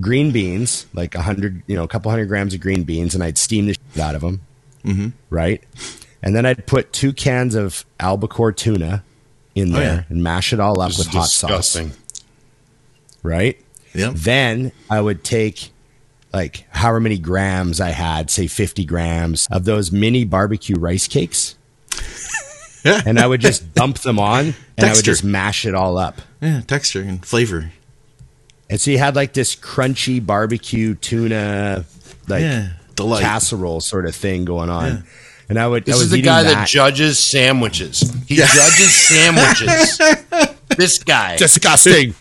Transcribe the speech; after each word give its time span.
green 0.00 0.30
beans, 0.32 0.86
like 0.94 1.14
a 1.14 1.22
hundred, 1.22 1.62
you 1.66 1.76
know, 1.76 1.84
a 1.84 1.88
couple 1.88 2.10
hundred 2.10 2.26
grams 2.26 2.54
of 2.54 2.60
green 2.60 2.84
beans, 2.84 3.14
and 3.14 3.22
I'd 3.22 3.38
steam 3.38 3.66
the 3.66 3.74
shit 3.74 4.00
out 4.00 4.14
of 4.14 4.20
them, 4.20 4.40
mm-hmm. 4.84 5.08
right? 5.30 5.62
And 6.22 6.34
then 6.34 6.46
I'd 6.46 6.66
put 6.66 6.92
two 6.92 7.12
cans 7.12 7.54
of 7.54 7.84
albacore 8.00 8.52
tuna 8.52 9.04
in 9.54 9.74
Oh, 9.74 9.78
there 9.78 9.94
yeah. 9.94 10.02
and 10.08 10.22
mash 10.22 10.52
it 10.52 10.60
all 10.60 10.80
up 10.80 10.88
This 10.88 10.98
with 10.98 11.08
hot 11.08 11.24
disgusting. 11.24 11.90
sauce, 11.90 12.24
right? 13.22 13.60
Yep. 13.94 14.14
Then 14.14 14.72
I 14.90 15.00
would 15.00 15.22
take 15.22 15.70
like 16.32 16.66
however 16.70 16.98
many 17.00 17.18
grams 17.18 17.80
I 17.80 17.90
had, 17.90 18.30
say 18.30 18.48
50 18.48 18.84
grams 18.84 19.46
of 19.52 19.64
those 19.64 19.92
mini 19.92 20.24
barbecue 20.24 20.76
rice 20.76 21.06
cakes. 21.06 21.56
and 22.84 23.18
I 23.20 23.26
would 23.26 23.40
just 23.40 23.72
dump 23.74 23.98
them 24.00 24.18
on 24.18 24.54
and 24.76 24.86
I 24.86 24.92
would 24.92 25.04
just 25.04 25.22
mash 25.24 25.64
it 25.64 25.74
all 25.74 25.96
up. 25.96 26.20
Yeah, 26.40 26.60
texture 26.62 27.02
and 27.02 27.24
flavor. 27.24 27.70
And 28.70 28.80
so 28.80 28.90
you 28.90 28.98
had 28.98 29.14
like 29.14 29.32
this 29.32 29.54
crunchy 29.54 30.24
barbecue 30.24 30.94
tuna 30.94 31.84
like 32.28 32.42
Yeah, 32.42 32.70
casserole 32.98 33.80
sort 33.80 34.06
of 34.06 34.14
thing 34.14 34.44
going 34.44 34.70
on. 34.70 35.04
And 35.48 35.58
I 35.58 35.68
would 35.68 35.82
I 35.82 35.86
This 35.86 35.94
was 35.96 36.02
is 36.04 36.10
the 36.12 36.22
guy 36.22 36.42
that. 36.44 36.54
that. 36.54 36.68
judges 36.68 37.18
sandwiches. 37.18 38.00
He 38.26 38.36
Yeah. 38.36 38.46
judges 38.46 38.94
sandwiches. 39.08 39.98
this 40.76 40.98
guy. 41.02 41.36
disgusting. 41.36 42.14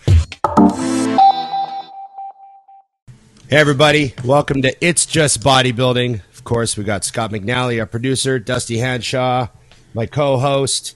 Hey 3.50 3.60
everybody, 3.60 4.14
welcome 4.26 4.62
to 4.64 4.76
It's 4.86 5.06
Just 5.06 5.42
Bodybuilding. 5.42 6.22
Of 6.34 6.44
course, 6.44 6.76
we 6.76 6.84
got 6.84 7.06
Scott 7.06 7.32
McNally, 7.32 7.80
our 7.80 7.86
producer, 7.86 8.40
Dusty 8.40 8.78
Hanshaw, 8.78 9.50
my 9.94 10.08
co-host. 10.08 10.96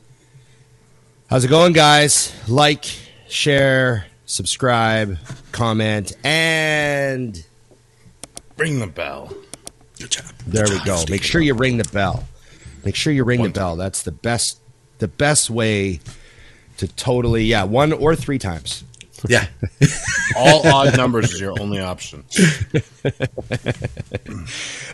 How's 1.29 1.45
it 1.45 1.49
going, 1.49 1.73
guys? 1.73 2.33
Like, 2.49 2.85
share, 3.29 4.06
subscribe, 4.27 5.17
comment, 5.51 6.13
and 6.23 7.43
Ring 8.57 8.79
the 8.79 8.87
bell. 8.87 9.33
Good 9.99 10.11
job. 10.11 10.25
there 10.45 10.65
Good 10.65 10.73
we 10.73 10.77
job, 10.79 10.85
go. 10.85 10.95
Steve. 10.97 11.09
Make 11.09 11.23
sure 11.23 11.41
you 11.41 11.55
ring 11.55 11.77
the 11.77 11.89
bell. 11.91 12.27
Make 12.85 12.95
sure 12.95 13.11
you 13.11 13.23
ring 13.23 13.39
One 13.39 13.49
the 13.49 13.59
bell. 13.59 13.75
That's 13.75 14.03
the 14.03 14.11
best 14.11 14.59
the 14.99 15.07
best 15.07 15.49
way 15.49 15.99
to 16.77 16.87
totally 16.87 17.43
yeah, 17.45 17.63
one 17.63 17.93
or 17.93 18.15
three 18.15 18.39
times. 18.39 18.83
Yeah. 19.27 19.47
All 20.37 20.67
odd 20.67 20.95
numbers 20.95 21.33
is 21.33 21.41
your 21.41 21.59
only 21.59 21.79
option. 21.79 22.23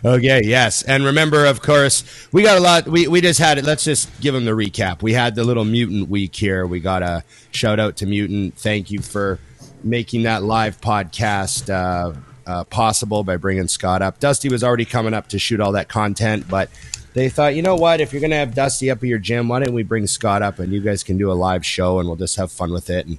Okay, 0.04 0.42
yes. 0.44 0.82
And 0.82 1.04
remember, 1.04 1.46
of 1.46 1.62
course, 1.62 2.04
we 2.30 2.42
got 2.42 2.58
a 2.58 2.60
lot. 2.60 2.86
We, 2.86 3.08
we 3.08 3.22
just 3.22 3.40
had 3.40 3.56
it. 3.56 3.64
Let's 3.64 3.84
just 3.84 4.20
give 4.20 4.34
them 4.34 4.44
the 4.44 4.50
recap. 4.50 5.00
We 5.00 5.14
had 5.14 5.34
the 5.34 5.44
little 5.44 5.64
mutant 5.64 6.10
week 6.10 6.36
here. 6.36 6.66
We 6.66 6.80
got 6.80 7.02
a 7.02 7.24
shout 7.52 7.80
out 7.80 7.96
to 7.98 8.06
Mutant. 8.06 8.54
Thank 8.58 8.90
you 8.90 9.00
for 9.00 9.38
making 9.82 10.24
that 10.24 10.42
live 10.42 10.78
podcast 10.82 11.70
uh, 11.72 12.12
uh, 12.46 12.64
possible 12.64 13.24
by 13.24 13.38
bringing 13.38 13.66
Scott 13.66 14.02
up. 14.02 14.20
Dusty 14.20 14.50
was 14.50 14.62
already 14.62 14.84
coming 14.84 15.14
up 15.14 15.28
to 15.28 15.38
shoot 15.38 15.58
all 15.58 15.72
that 15.72 15.88
content, 15.88 16.48
but 16.48 16.68
they 17.14 17.30
thought, 17.30 17.54
you 17.54 17.62
know 17.62 17.76
what? 17.76 18.00
If 18.02 18.12
you're 18.12 18.20
going 18.20 18.32
to 18.32 18.36
have 18.36 18.54
Dusty 18.54 18.90
up 18.90 18.98
at 18.98 19.04
your 19.04 19.18
gym, 19.18 19.48
why 19.48 19.60
don't 19.60 19.74
we 19.74 19.84
bring 19.84 20.06
Scott 20.06 20.42
up 20.42 20.58
and 20.58 20.70
you 20.70 20.80
guys 20.80 21.02
can 21.02 21.16
do 21.16 21.30
a 21.30 21.34
live 21.34 21.64
show 21.64 21.98
and 21.98 22.08
we'll 22.08 22.16
just 22.16 22.36
have 22.36 22.52
fun 22.52 22.72
with 22.72 22.90
it. 22.90 23.06
And, 23.06 23.18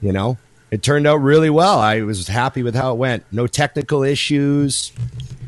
you 0.00 0.12
know, 0.12 0.38
it 0.70 0.82
turned 0.82 1.06
out 1.06 1.16
really 1.16 1.50
well. 1.50 1.78
I 1.78 2.02
was 2.02 2.28
happy 2.28 2.62
with 2.62 2.74
how 2.74 2.92
it 2.92 2.96
went. 2.96 3.24
No 3.32 3.46
technical 3.46 4.02
issues. 4.02 4.92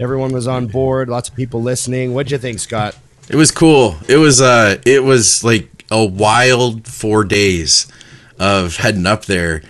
Everyone 0.01 0.33
was 0.33 0.49
on 0.49 0.67
board. 0.67 1.09
Lots 1.09 1.29
of 1.29 1.37
people 1.37 1.63
listening. 1.63 2.15
What'd 2.15 2.33
you 2.33 2.39
think, 2.39 2.59
Scott? 2.59 2.97
It 3.29 3.37
was 3.37 3.51
cool. 3.51 3.97
It 4.09 4.17
was 4.17 4.41
uh 4.41 4.79
it 4.85 5.05
was 5.05 5.45
like 5.45 5.85
a 5.91 6.05
wild 6.05 6.89
4 6.89 7.25
days 7.25 7.87
of 8.39 8.77
heading 8.77 9.07
up 9.07 9.27
there 9.27 9.63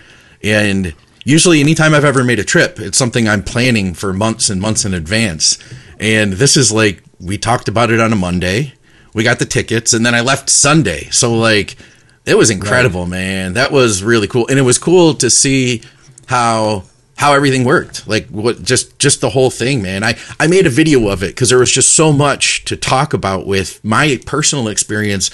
and 0.43 0.95
usually 1.23 1.59
anytime 1.59 1.93
I've 1.93 2.05
ever 2.05 2.23
made 2.23 2.39
a 2.39 2.43
trip, 2.43 2.79
it's 2.79 2.97
something 2.97 3.27
I'm 3.27 3.43
planning 3.43 3.93
for 3.93 4.11
months 4.13 4.49
and 4.49 4.59
months 4.59 4.85
in 4.85 4.93
advance. 4.93 5.57
And 5.99 6.33
this 6.33 6.57
is 6.57 6.71
like 6.71 7.03
we 7.19 7.37
talked 7.37 7.67
about 7.67 7.91
it 7.91 7.99
on 7.99 8.11
a 8.11 8.15
Monday. 8.15 8.73
We 9.13 9.23
got 9.23 9.39
the 9.39 9.45
tickets 9.45 9.93
and 9.93 10.05
then 10.05 10.15
I 10.15 10.21
left 10.21 10.49
Sunday. 10.49 11.09
So 11.11 11.33
like 11.33 11.77
it 12.25 12.37
was 12.37 12.49
incredible, 12.49 13.05
man. 13.05 13.53
That 13.53 13.71
was 13.71 14.03
really 14.03 14.27
cool. 14.27 14.47
And 14.47 14.57
it 14.57 14.63
was 14.63 14.77
cool 14.77 15.13
to 15.15 15.29
see 15.29 15.81
how 16.27 16.83
how 17.15 17.33
everything 17.33 17.63
worked. 17.63 18.07
Like 18.07 18.27
what 18.29 18.63
just 18.63 18.97
just 18.99 19.21
the 19.21 19.29
whole 19.29 19.49
thing, 19.49 19.81
man. 19.81 20.03
I 20.03 20.15
I 20.39 20.47
made 20.47 20.65
a 20.65 20.69
video 20.69 21.09
of 21.09 21.23
it 21.23 21.35
cuz 21.35 21.49
there 21.49 21.59
was 21.59 21.71
just 21.71 21.93
so 21.93 22.11
much 22.11 22.65
to 22.65 22.75
talk 22.75 23.13
about 23.13 23.45
with 23.45 23.79
my 23.83 24.19
personal 24.25 24.67
experience. 24.67 25.29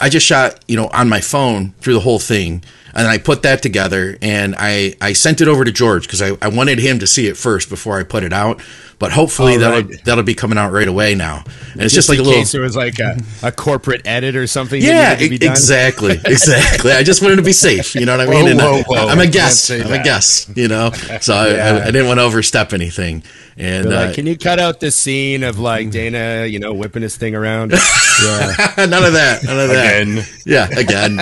I 0.00 0.08
just 0.08 0.26
shot, 0.26 0.60
you 0.66 0.76
know, 0.76 0.88
on 0.88 1.08
my 1.08 1.20
phone 1.20 1.74
through 1.80 1.94
the 1.94 2.00
whole 2.00 2.18
thing 2.18 2.62
and 2.94 3.06
I 3.06 3.18
put 3.18 3.42
that 3.42 3.62
together 3.62 4.18
and 4.20 4.54
I 4.58 4.94
I 5.00 5.12
sent 5.12 5.40
it 5.40 5.48
over 5.48 5.64
to 5.64 5.72
George 5.72 6.08
cuz 6.08 6.20
I 6.20 6.36
I 6.42 6.48
wanted 6.48 6.80
him 6.80 6.98
to 6.98 7.06
see 7.06 7.28
it 7.28 7.36
first 7.36 7.68
before 7.68 7.98
I 7.98 8.02
put 8.02 8.24
it 8.24 8.32
out. 8.32 8.60
But 9.02 9.10
hopefully 9.10 9.56
Oh, 9.56 9.58
that'll 9.58 9.82
right. 9.82 10.04
that'll 10.04 10.22
be 10.22 10.36
coming 10.36 10.56
out 10.56 10.70
right 10.70 10.86
away 10.86 11.16
now. 11.16 11.42
And 11.72 11.82
it's 11.82 11.92
just, 11.92 12.08
like 12.08 12.20
a 12.20 12.22
little 12.22 12.38
case 12.38 12.52
there 12.52 12.60
was 12.60 12.76
like 12.76 13.00
a, 13.00 13.18
a 13.42 13.50
corporate 13.50 14.02
edit 14.06 14.36
or 14.36 14.46
something. 14.46 14.80
yeah, 14.80 15.14
needed 15.14 15.24
to 15.24 15.30
be 15.30 15.38
done. 15.38 15.50
exactly, 15.50 16.12
exactly. 16.24 16.92
I 16.92 17.02
just 17.02 17.20
wanted 17.20 17.34
to 17.36 17.42
be 17.42 17.52
safe. 17.52 17.96
You 17.96 18.06
know 18.06 18.16
what 18.16 18.28
I 18.28 18.30
mean? 18.30 18.56
Whoa, 18.56 18.62
I- 18.64 18.82
whoa, 18.82 18.82
whoa. 18.86 19.08
I'm 19.08 19.18
a 19.18 19.26
guest. 19.26 19.72
I'm 19.72 19.92
a 19.92 20.04
guest. 20.04 20.56
You 20.56 20.68
know, 20.68 20.90
so 21.20 21.34
I, 21.34 21.48
Yeah. 21.48 21.64
I, 21.64 21.82
I 21.82 21.86
didn't 21.86 22.06
want 22.06 22.20
to 22.20 22.22
overstep 22.22 22.72
anything. 22.72 23.24
And 23.56 23.90
They're 23.90 24.10
uh, 24.10 24.14
can 24.14 24.26
you 24.28 24.38
cut 24.38 24.60
out 24.60 24.78
the 24.78 24.92
scene 24.92 25.42
of 25.42 25.58
like 25.58 25.90
Dana, 25.90 26.46
you 26.46 26.60
know, 26.60 26.72
whipping 26.72 27.02
his 27.02 27.16
thing 27.16 27.34
around? 27.34 27.72
yeah. 28.22 28.54
none 28.86 29.02
of 29.04 29.14
that. 29.14 29.40
None 29.42 29.58
of 29.58 29.68
that. 29.68 30.00
Again. 30.02 30.24
Yeah, 30.46 30.68
again. 30.78 31.16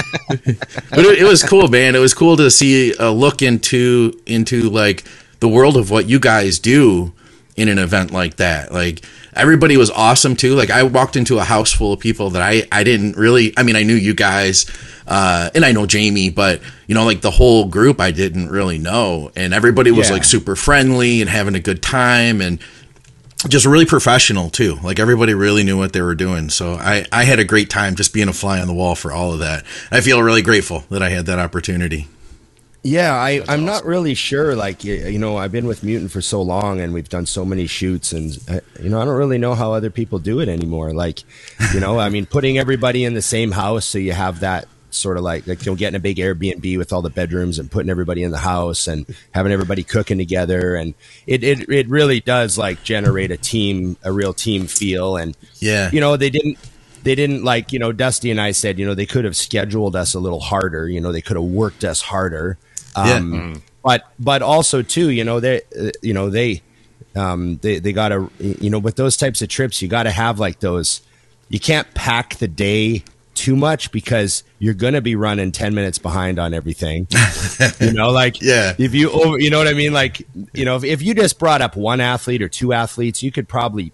but 0.90 0.98
it, 1.06 1.20
it 1.20 1.24
was 1.24 1.42
cool, 1.42 1.68
man. 1.68 1.96
It 1.96 1.98
was 2.00 2.12
cool 2.12 2.36
to 2.36 2.50
see 2.50 2.92
a 2.98 3.10
look 3.10 3.40
into 3.40 4.12
into 4.26 4.68
like 4.68 5.04
the 5.40 5.48
world 5.48 5.78
of 5.78 5.90
what 5.90 6.06
you 6.06 6.20
guys 6.20 6.58
do 6.58 7.14
in 7.60 7.68
an 7.68 7.78
event 7.78 8.10
like 8.10 8.36
that. 8.36 8.72
Like 8.72 9.04
everybody 9.34 9.76
was 9.76 9.90
awesome 9.90 10.34
too. 10.34 10.54
Like 10.54 10.70
I 10.70 10.82
walked 10.82 11.14
into 11.16 11.38
a 11.38 11.44
house 11.44 11.72
full 11.72 11.92
of 11.92 12.00
people 12.00 12.30
that 12.30 12.42
I 12.42 12.66
I 12.72 12.82
didn't 12.84 13.16
really. 13.16 13.52
I 13.56 13.62
mean, 13.62 13.76
I 13.76 13.82
knew 13.84 13.94
you 13.94 14.14
guys. 14.14 14.66
Uh, 15.06 15.50
and 15.56 15.64
I 15.64 15.72
know 15.72 15.86
Jamie, 15.86 16.30
but 16.30 16.60
you 16.86 16.94
know, 16.94 17.04
like 17.04 17.20
the 17.20 17.32
whole 17.32 17.66
group, 17.66 18.00
I 18.00 18.12
didn't 18.12 18.48
really 18.48 18.78
know, 18.78 19.32
and 19.34 19.52
everybody 19.52 19.90
was 19.90 20.08
Yeah. 20.08 20.14
like 20.14 20.24
super 20.24 20.54
friendly 20.54 21.20
and 21.20 21.28
having 21.28 21.56
a 21.56 21.60
good 21.60 21.82
time, 21.82 22.40
and 22.40 22.60
just 23.48 23.66
really 23.66 23.86
professional 23.86 24.50
too. 24.50 24.76
Like 24.84 24.98
everybody 25.00 25.34
really 25.34 25.64
knew 25.64 25.76
what 25.76 25.92
they 25.94 26.02
were 26.02 26.14
doing. 26.14 26.48
So 26.50 26.74
I, 26.74 27.06
I 27.10 27.24
had 27.24 27.38
a 27.40 27.44
great 27.44 27.70
time 27.70 27.96
just 27.96 28.12
being 28.12 28.28
a 28.28 28.32
fly 28.32 28.60
on 28.60 28.68
the 28.68 28.74
wall 28.74 28.94
for 28.94 29.10
all 29.12 29.32
of 29.32 29.38
that. 29.40 29.64
I 29.90 30.00
feel 30.00 30.22
really 30.22 30.42
grateful 30.42 30.84
that 30.90 31.02
I 31.02 31.08
had 31.08 31.26
that 31.26 31.38
opportunity. 31.38 32.06
Yeah, 32.82 33.14
I, 33.14 33.42
I'm 33.46 33.64
not 33.66 33.84
really 33.84 34.14
sure. 34.14 34.56
Like, 34.56 34.84
you, 34.84 34.94
you 34.94 35.18
know, 35.18 35.36
I've 35.36 35.52
been 35.52 35.66
with 35.66 35.82
Mutant 35.82 36.10
for 36.10 36.22
so 36.22 36.40
long 36.40 36.80
and 36.80 36.94
we've 36.94 37.08
done 37.08 37.26
so 37.26 37.44
many 37.44 37.66
shoots, 37.66 38.12
and, 38.12 38.38
uh, 38.48 38.60
you 38.80 38.88
know, 38.88 39.00
I 39.00 39.04
don't 39.04 39.16
really 39.16 39.36
know 39.38 39.54
how 39.54 39.72
other 39.72 39.90
people 39.90 40.18
do 40.18 40.40
it 40.40 40.48
anymore. 40.48 40.92
Like, 40.94 41.22
you 41.74 41.80
know, 41.80 41.98
I 41.98 42.08
mean, 42.08 42.24
putting 42.24 42.58
everybody 42.58 43.04
in 43.04 43.12
the 43.14 43.22
same 43.22 43.50
house 43.50 43.84
so 43.84 43.98
you 43.98 44.12
have 44.12 44.40
that 44.40 44.66
sort 44.92 45.18
of 45.18 45.22
like, 45.22 45.46
like, 45.46 45.64
you'll 45.66 45.76
get 45.76 45.88
in 45.88 45.94
a 45.94 46.00
big 46.00 46.16
Airbnb 46.16 46.78
with 46.78 46.92
all 46.92 47.02
the 47.02 47.10
bedrooms 47.10 47.58
and 47.58 47.70
putting 47.70 47.90
everybody 47.90 48.22
in 48.22 48.30
the 48.30 48.38
house 48.38 48.88
and 48.88 49.04
having 49.32 49.52
everybody 49.52 49.84
cooking 49.84 50.16
together. 50.18 50.74
And 50.74 50.94
it, 51.26 51.44
it, 51.44 51.68
it 51.68 51.86
really 51.88 52.20
does 52.20 52.56
like 52.56 52.82
generate 52.82 53.30
a 53.30 53.36
team, 53.36 53.98
a 54.02 54.10
real 54.10 54.32
team 54.32 54.66
feel. 54.66 55.16
And, 55.18 55.36
Yeah. 55.58 55.90
you 55.92 56.00
know, 56.00 56.16
they 56.16 56.30
didn't 56.30 56.58
they 57.02 57.14
didn't 57.14 57.42
like 57.44 57.72
you 57.72 57.78
know 57.78 57.92
dusty 57.92 58.30
and 58.30 58.38
i 58.38 58.50
said 58.50 58.78
you 58.78 58.84
know 58.84 58.92
they 58.92 59.06
could 59.06 59.24
have 59.24 59.34
scheduled 59.34 59.96
us 59.96 60.12
a 60.12 60.20
little 60.20 60.38
harder 60.40 60.86
you 60.86 61.00
know 61.00 61.12
they 61.12 61.22
could 61.22 61.36
have 61.36 61.46
worked 61.46 61.82
us 61.82 62.02
harder 62.02 62.58
um, 62.96 63.62
but 63.82 64.10
but 64.18 64.42
also 64.42 64.82
too 64.82 65.10
you 65.10 65.24
know 65.24 65.40
they 65.40 65.62
uh, 65.78 65.90
you 66.02 66.12
know 66.14 66.30
they 66.30 66.62
um, 67.16 67.56
they, 67.62 67.78
they 67.78 67.92
gotta 67.92 68.28
you 68.38 68.70
know 68.70 68.78
with 68.78 68.96
those 68.96 69.16
types 69.16 69.42
of 69.42 69.48
trips 69.48 69.80
you 69.82 69.88
gotta 69.88 70.10
have 70.10 70.38
like 70.38 70.60
those 70.60 71.02
you 71.48 71.58
can't 71.58 71.92
pack 71.94 72.36
the 72.36 72.46
day 72.48 73.02
too 73.34 73.56
much 73.56 73.90
because 73.90 74.44
you're 74.58 74.74
gonna 74.74 75.00
be 75.00 75.16
running 75.16 75.50
10 75.50 75.74
minutes 75.74 75.98
behind 75.98 76.38
on 76.38 76.52
everything 76.52 77.06
you 77.80 77.92
know 77.92 78.10
like 78.10 78.40
Yeah. 78.42 78.74
if 78.78 78.94
you 78.94 79.10
over 79.10 79.38
you 79.38 79.48
know 79.50 79.58
what 79.58 79.66
i 79.68 79.72
mean 79.72 79.92
like 79.92 80.26
you 80.52 80.64
know 80.64 80.76
if, 80.76 80.84
if 80.84 81.00
you 81.02 81.14
just 81.14 81.38
brought 81.38 81.62
up 81.62 81.74
one 81.74 82.00
athlete 82.00 82.42
or 82.42 82.48
two 82.48 82.72
athletes 82.72 83.22
you 83.22 83.32
could 83.32 83.48
probably 83.48 83.92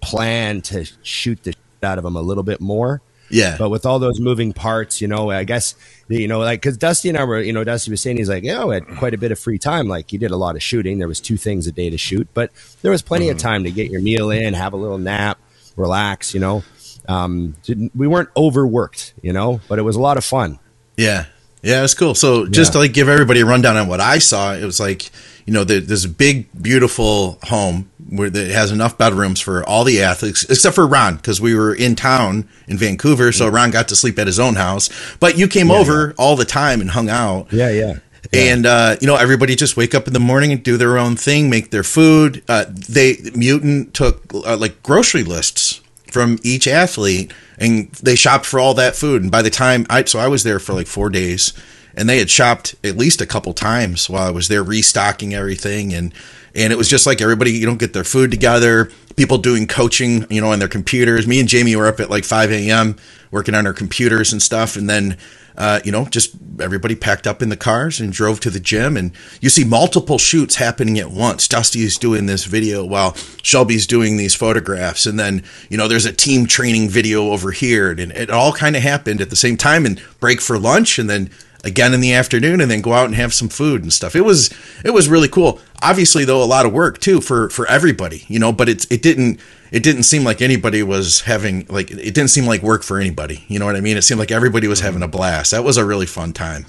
plan 0.00 0.62
to 0.62 0.86
shoot 1.02 1.42
the 1.42 1.52
shit 1.52 1.58
out 1.82 1.98
of 1.98 2.04
them 2.04 2.16
a 2.16 2.20
little 2.20 2.42
bit 2.42 2.60
more. 2.60 3.02
Yeah. 3.30 3.56
But 3.58 3.70
with 3.70 3.84
all 3.86 3.98
those 3.98 4.20
moving 4.20 4.52
parts, 4.52 5.00
you 5.00 5.08
know, 5.08 5.30
I 5.30 5.44
guess 5.44 5.74
you 6.08 6.28
know, 6.28 6.38
like 6.40 6.60
because 6.60 6.76
Dusty 6.76 7.08
and 7.08 7.18
I 7.18 7.24
were, 7.24 7.40
you 7.40 7.52
know, 7.52 7.64
Dusty 7.64 7.90
was 7.90 8.00
saying 8.00 8.16
he's 8.18 8.28
like, 8.28 8.44
yeah, 8.44 8.64
we 8.64 8.74
had 8.74 8.86
quite 8.98 9.14
a 9.14 9.18
bit 9.18 9.32
of 9.32 9.38
free 9.38 9.58
time. 9.58 9.88
Like 9.88 10.10
he 10.10 10.18
did 10.18 10.30
a 10.30 10.36
lot 10.36 10.54
of 10.56 10.62
shooting. 10.62 10.98
There 10.98 11.08
was 11.08 11.20
two 11.20 11.36
things 11.36 11.66
a 11.66 11.72
day 11.72 11.90
to 11.90 11.98
shoot, 11.98 12.28
but 12.34 12.50
there 12.82 12.90
was 12.90 13.02
plenty 13.02 13.28
of 13.28 13.38
time 13.38 13.64
to 13.64 13.70
get 13.70 13.90
your 13.90 14.00
meal 14.00 14.30
in, 14.30 14.54
have 14.54 14.72
a 14.72 14.76
little 14.76 14.98
nap, 14.98 15.38
relax. 15.76 16.34
You 16.34 16.40
know, 16.40 16.64
um, 17.08 17.56
we 17.94 18.06
weren't 18.06 18.28
overworked, 18.36 19.14
you 19.22 19.32
know, 19.32 19.60
but 19.68 19.78
it 19.78 19.82
was 19.82 19.96
a 19.96 20.00
lot 20.00 20.16
of 20.16 20.24
fun. 20.24 20.58
Yeah. 20.96 21.26
Yeah, 21.62 21.82
it's 21.82 21.94
cool. 21.94 22.14
So 22.14 22.46
just 22.46 22.70
Yeah. 22.70 22.72
to 22.74 22.78
like 22.78 22.92
give 22.92 23.08
everybody 23.08 23.40
a 23.40 23.46
rundown 23.46 23.76
on 23.76 23.88
what 23.88 24.00
I 24.00 24.18
saw, 24.18 24.54
it 24.54 24.64
was 24.64 24.78
like, 24.78 25.10
you 25.46 25.52
know, 25.52 25.64
there, 25.64 25.80
there's 25.80 26.04
a 26.04 26.08
big, 26.08 26.48
beautiful 26.60 27.38
home 27.44 27.88
where 28.08 28.28
it 28.28 28.34
has 28.34 28.72
enough 28.72 28.98
bedrooms 28.98 29.40
for 29.40 29.64
all 29.64 29.84
the 29.84 30.02
athletes, 30.02 30.44
except 30.44 30.74
for 30.74 30.86
Ron, 30.86 31.16
because 31.16 31.40
we 31.40 31.54
were 31.54 31.74
in 31.74 31.94
town 31.94 32.48
in 32.66 32.76
Vancouver, 32.76 33.32
so 33.32 33.48
Ron 33.48 33.70
got 33.70 33.88
to 33.88 33.96
sleep 33.96 34.18
at 34.18 34.26
his 34.26 34.38
own 34.38 34.56
house. 34.56 34.90
But 35.18 35.38
you 35.38 35.48
came 35.48 35.70
over 35.70 36.14
all 36.18 36.36
the 36.36 36.44
time 36.44 36.80
and 36.80 36.90
hung 36.90 37.08
out. 37.08 37.52
Yeah, 37.52 37.70
yeah. 37.70 37.98
And 38.32 38.66
uh, 38.66 38.96
you 39.00 39.06
know, 39.06 39.14
everybody 39.14 39.54
just 39.54 39.76
wake 39.76 39.94
up 39.94 40.08
in 40.08 40.12
the 40.12 40.20
morning 40.20 40.50
and 40.50 40.62
do 40.62 40.76
their 40.76 40.98
own 40.98 41.14
thing, 41.14 41.48
make 41.48 41.70
their 41.70 41.84
food. 41.84 42.42
Uh, 42.48 42.64
they 42.68 43.18
mutant 43.34 43.94
took 43.94 44.34
uh, 44.34 44.56
like 44.56 44.82
grocery 44.82 45.22
lists 45.22 45.80
from 46.10 46.38
each 46.42 46.66
athlete, 46.66 47.32
and 47.58 47.90
they 47.92 48.16
shopped 48.16 48.46
for 48.46 48.58
all 48.58 48.74
that 48.74 48.96
food. 48.96 49.22
And 49.22 49.30
by 49.30 49.42
the 49.42 49.50
time 49.50 49.86
I, 49.88 50.02
so 50.04 50.18
I 50.18 50.26
was 50.26 50.42
there 50.42 50.58
for 50.58 50.72
like 50.72 50.88
four 50.88 51.08
days, 51.08 51.52
and 51.96 52.08
they 52.08 52.18
had 52.18 52.30
shopped 52.30 52.74
at 52.84 52.96
least 52.96 53.20
a 53.20 53.26
couple 53.26 53.52
times 53.54 54.10
while 54.10 54.26
I 54.26 54.30
was 54.30 54.48
there 54.48 54.62
restocking 54.62 55.34
everything, 55.34 55.92
and 55.92 56.12
and 56.54 56.72
it 56.72 56.76
was 56.76 56.88
just 56.88 57.06
like 57.06 57.20
everybody, 57.20 57.52
you 57.52 57.66
don't 57.66 57.78
get 57.78 57.92
their 57.92 58.04
food 58.04 58.30
together. 58.30 58.90
People 59.16 59.38
doing 59.38 59.66
coaching, 59.66 60.26
you 60.30 60.40
know, 60.40 60.52
on 60.52 60.58
their 60.58 60.68
computers. 60.68 61.26
Me 61.26 61.40
and 61.40 61.48
Jamie 61.48 61.76
were 61.76 61.86
up 61.86 62.00
at 62.00 62.10
like 62.10 62.24
5 62.24 62.50
a.m. 62.50 62.96
working 63.30 63.54
on 63.54 63.66
our 63.66 63.72
computers 63.72 64.32
and 64.32 64.42
stuff, 64.42 64.76
and 64.76 64.88
then 64.88 65.16
uh, 65.56 65.80
you 65.84 65.92
know, 65.92 66.04
just 66.06 66.34
everybody 66.60 66.94
packed 66.94 67.26
up 67.26 67.40
in 67.40 67.48
the 67.48 67.56
cars 67.56 67.98
and 67.98 68.12
drove 68.12 68.40
to 68.40 68.50
the 68.50 68.60
gym. 68.60 68.96
And 68.96 69.12
you 69.40 69.48
see 69.48 69.64
multiple 69.64 70.18
shoots 70.18 70.56
happening 70.56 70.98
at 70.98 71.10
once. 71.10 71.48
Dusty 71.48 71.80
is 71.80 71.96
doing 71.96 72.26
this 72.26 72.44
video 72.44 72.84
while 72.84 73.14
Shelby's 73.42 73.86
doing 73.86 74.16
these 74.16 74.34
photographs. 74.34 75.06
And 75.06 75.18
then, 75.18 75.42
you 75.70 75.78
know, 75.78 75.88
there's 75.88 76.04
a 76.04 76.12
team 76.12 76.46
training 76.46 76.90
video 76.90 77.30
over 77.30 77.52
here. 77.52 77.90
And 77.90 78.12
it 78.12 78.30
all 78.30 78.52
kind 78.52 78.76
of 78.76 78.82
happened 78.82 79.20
at 79.20 79.30
the 79.30 79.36
same 79.36 79.56
time 79.56 79.86
and 79.86 80.00
break 80.20 80.40
for 80.42 80.58
lunch 80.58 80.98
and 80.98 81.08
then 81.08 81.30
again 81.66 81.92
in 81.92 82.00
the 82.00 82.14
afternoon 82.14 82.60
and 82.60 82.70
then 82.70 82.80
go 82.80 82.92
out 82.92 83.06
and 83.06 83.14
have 83.14 83.34
some 83.34 83.48
food 83.48 83.82
and 83.82 83.92
stuff. 83.92 84.14
It 84.16 84.22
was 84.22 84.54
it 84.84 84.90
was 84.90 85.08
really 85.08 85.28
cool. 85.28 85.60
Obviously 85.82 86.24
though 86.24 86.42
a 86.42 86.46
lot 86.46 86.64
of 86.64 86.72
work 86.72 87.00
too 87.00 87.20
for 87.20 87.50
for 87.50 87.66
everybody, 87.66 88.24
you 88.28 88.38
know, 88.38 88.52
but 88.52 88.68
it's 88.68 88.86
it 88.90 89.02
didn't 89.02 89.40
it 89.72 89.82
didn't 89.82 90.04
seem 90.04 90.24
like 90.24 90.40
anybody 90.40 90.82
was 90.82 91.22
having 91.22 91.66
like 91.68 91.90
it 91.90 92.14
didn't 92.14 92.28
seem 92.28 92.46
like 92.46 92.62
work 92.62 92.82
for 92.82 92.98
anybody. 92.98 93.44
You 93.48 93.58
know 93.58 93.66
what 93.66 93.76
I 93.76 93.80
mean? 93.80 93.96
It 93.96 94.02
seemed 94.02 94.20
like 94.20 94.30
everybody 94.30 94.68
was 94.68 94.80
having 94.80 95.02
a 95.02 95.08
blast. 95.08 95.50
That 95.50 95.64
was 95.64 95.76
a 95.76 95.84
really 95.84 96.06
fun 96.06 96.32
time. 96.32 96.66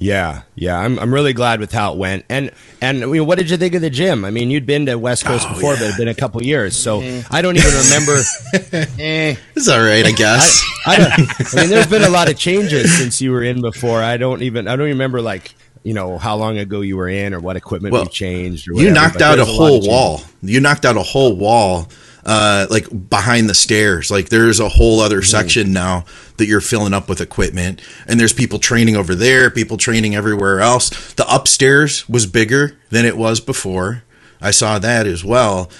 Yeah, 0.00 0.42
yeah, 0.54 0.78
I'm 0.78 0.96
I'm 1.00 1.12
really 1.12 1.32
glad 1.32 1.58
with 1.58 1.72
how 1.72 1.92
it 1.92 1.98
went. 1.98 2.24
And 2.28 2.52
and 2.80 3.02
I 3.02 3.06
mean, 3.06 3.26
what 3.26 3.36
did 3.36 3.50
you 3.50 3.56
think 3.56 3.74
of 3.74 3.80
the 3.82 3.90
gym? 3.90 4.24
I 4.24 4.30
mean, 4.30 4.48
you'd 4.48 4.64
been 4.64 4.86
to 4.86 4.94
West 4.96 5.24
Coast 5.24 5.46
Oh, 5.50 5.54
before, 5.54 5.72
yeah. 5.72 5.80
but 5.80 5.84
it'd 5.86 5.96
been 5.96 6.06
a 6.08 6.14
couple 6.14 6.40
years, 6.42 6.76
so 6.76 7.00
I 7.32 7.42
don't 7.42 7.56
even 7.56 7.72
remember. 7.74 8.20
Eh. 9.00 9.34
It's 9.56 9.68
all 9.68 9.80
right, 9.80 10.06
I 10.06 10.12
guess. 10.12 10.62
I, 10.86 10.96
don't, 10.98 11.12
I 11.12 11.60
mean, 11.60 11.70
there's 11.70 11.86
been 11.88 12.02
a 12.02 12.08
lot 12.10 12.30
of 12.30 12.36
changes 12.38 12.96
since 12.96 13.20
you 13.20 13.32
were 13.32 13.42
in 13.42 13.60
before. 13.60 14.00
I 14.02 14.16
don't 14.18 14.42
even 14.42 14.68
I 14.68 14.76
don't 14.76 14.86
remember 14.86 15.20
like 15.20 15.52
you 15.82 15.94
know 15.94 16.16
how 16.18 16.36
long 16.36 16.58
ago 16.58 16.80
you 16.80 16.96
were 16.96 17.08
in 17.08 17.34
or 17.34 17.40
what 17.40 17.56
equipment 17.56 17.92
Well, 17.92 18.04
we 18.04 18.08
changed. 18.08 18.68
Or 18.70 18.74
you 18.80 18.90
knocked 18.92 19.20
out 19.20 19.40
a 19.40 19.44
whole 19.44 19.70
changes. 19.80 19.88
wall. 19.88 20.20
You 20.42 20.60
knocked 20.60 20.84
out 20.84 20.96
a 20.96 21.02
whole 21.02 21.34
wall, 21.34 21.88
uh, 22.28 22.66
like 22.68 22.86
behind 23.08 23.48
the 23.48 23.54
stairs. 23.54 24.10
Like 24.10 24.28
there's 24.28 24.60
a 24.60 24.68
whole 24.68 25.00
other 25.00 25.22
section 25.22 25.72
now 25.72 26.04
that 26.36 26.46
you're 26.46 26.60
filling 26.60 26.92
up 26.92 27.08
with 27.08 27.22
equipment, 27.22 27.80
and 28.06 28.20
there's 28.20 28.34
people 28.34 28.58
training 28.58 28.96
over 28.96 29.14
there, 29.14 29.50
people 29.50 29.78
training 29.78 30.14
everywhere 30.14 30.60
else. 30.60 31.14
The 31.14 31.26
upstairs 31.34 32.06
was 32.06 32.26
bigger 32.26 32.78
than 32.90 33.06
it 33.06 33.16
was 33.16 33.40
before. 33.40 34.02
I 34.42 34.50
saw 34.50 34.78
that 34.78 35.06
as 35.06 35.24
well. 35.24 35.70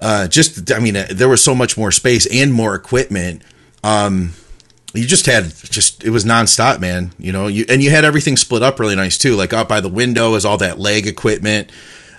Uh, 0.00 0.28
just, 0.28 0.70
I 0.70 0.78
mean, 0.78 0.94
uh, 0.94 1.08
there 1.10 1.28
was 1.28 1.42
so 1.42 1.56
much 1.56 1.76
more 1.76 1.90
space 1.90 2.26
and 2.32 2.52
more 2.52 2.76
equipment. 2.76 3.42
Um, 3.82 4.34
you 4.94 5.06
just 5.06 5.26
had 5.26 5.52
just 5.64 6.04
it 6.04 6.10
was 6.10 6.24
nonstop, 6.24 6.78
man. 6.78 7.14
You 7.18 7.32
know, 7.32 7.48
you 7.48 7.64
and 7.68 7.82
you 7.82 7.90
had 7.90 8.04
everything 8.04 8.36
split 8.36 8.62
up 8.62 8.78
really 8.78 8.94
nice 8.94 9.18
too. 9.18 9.34
Like 9.34 9.52
out 9.52 9.68
by 9.68 9.80
the 9.80 9.88
window 9.88 10.36
is 10.36 10.44
all 10.44 10.56
that 10.58 10.78
leg 10.78 11.08
equipment. 11.08 11.70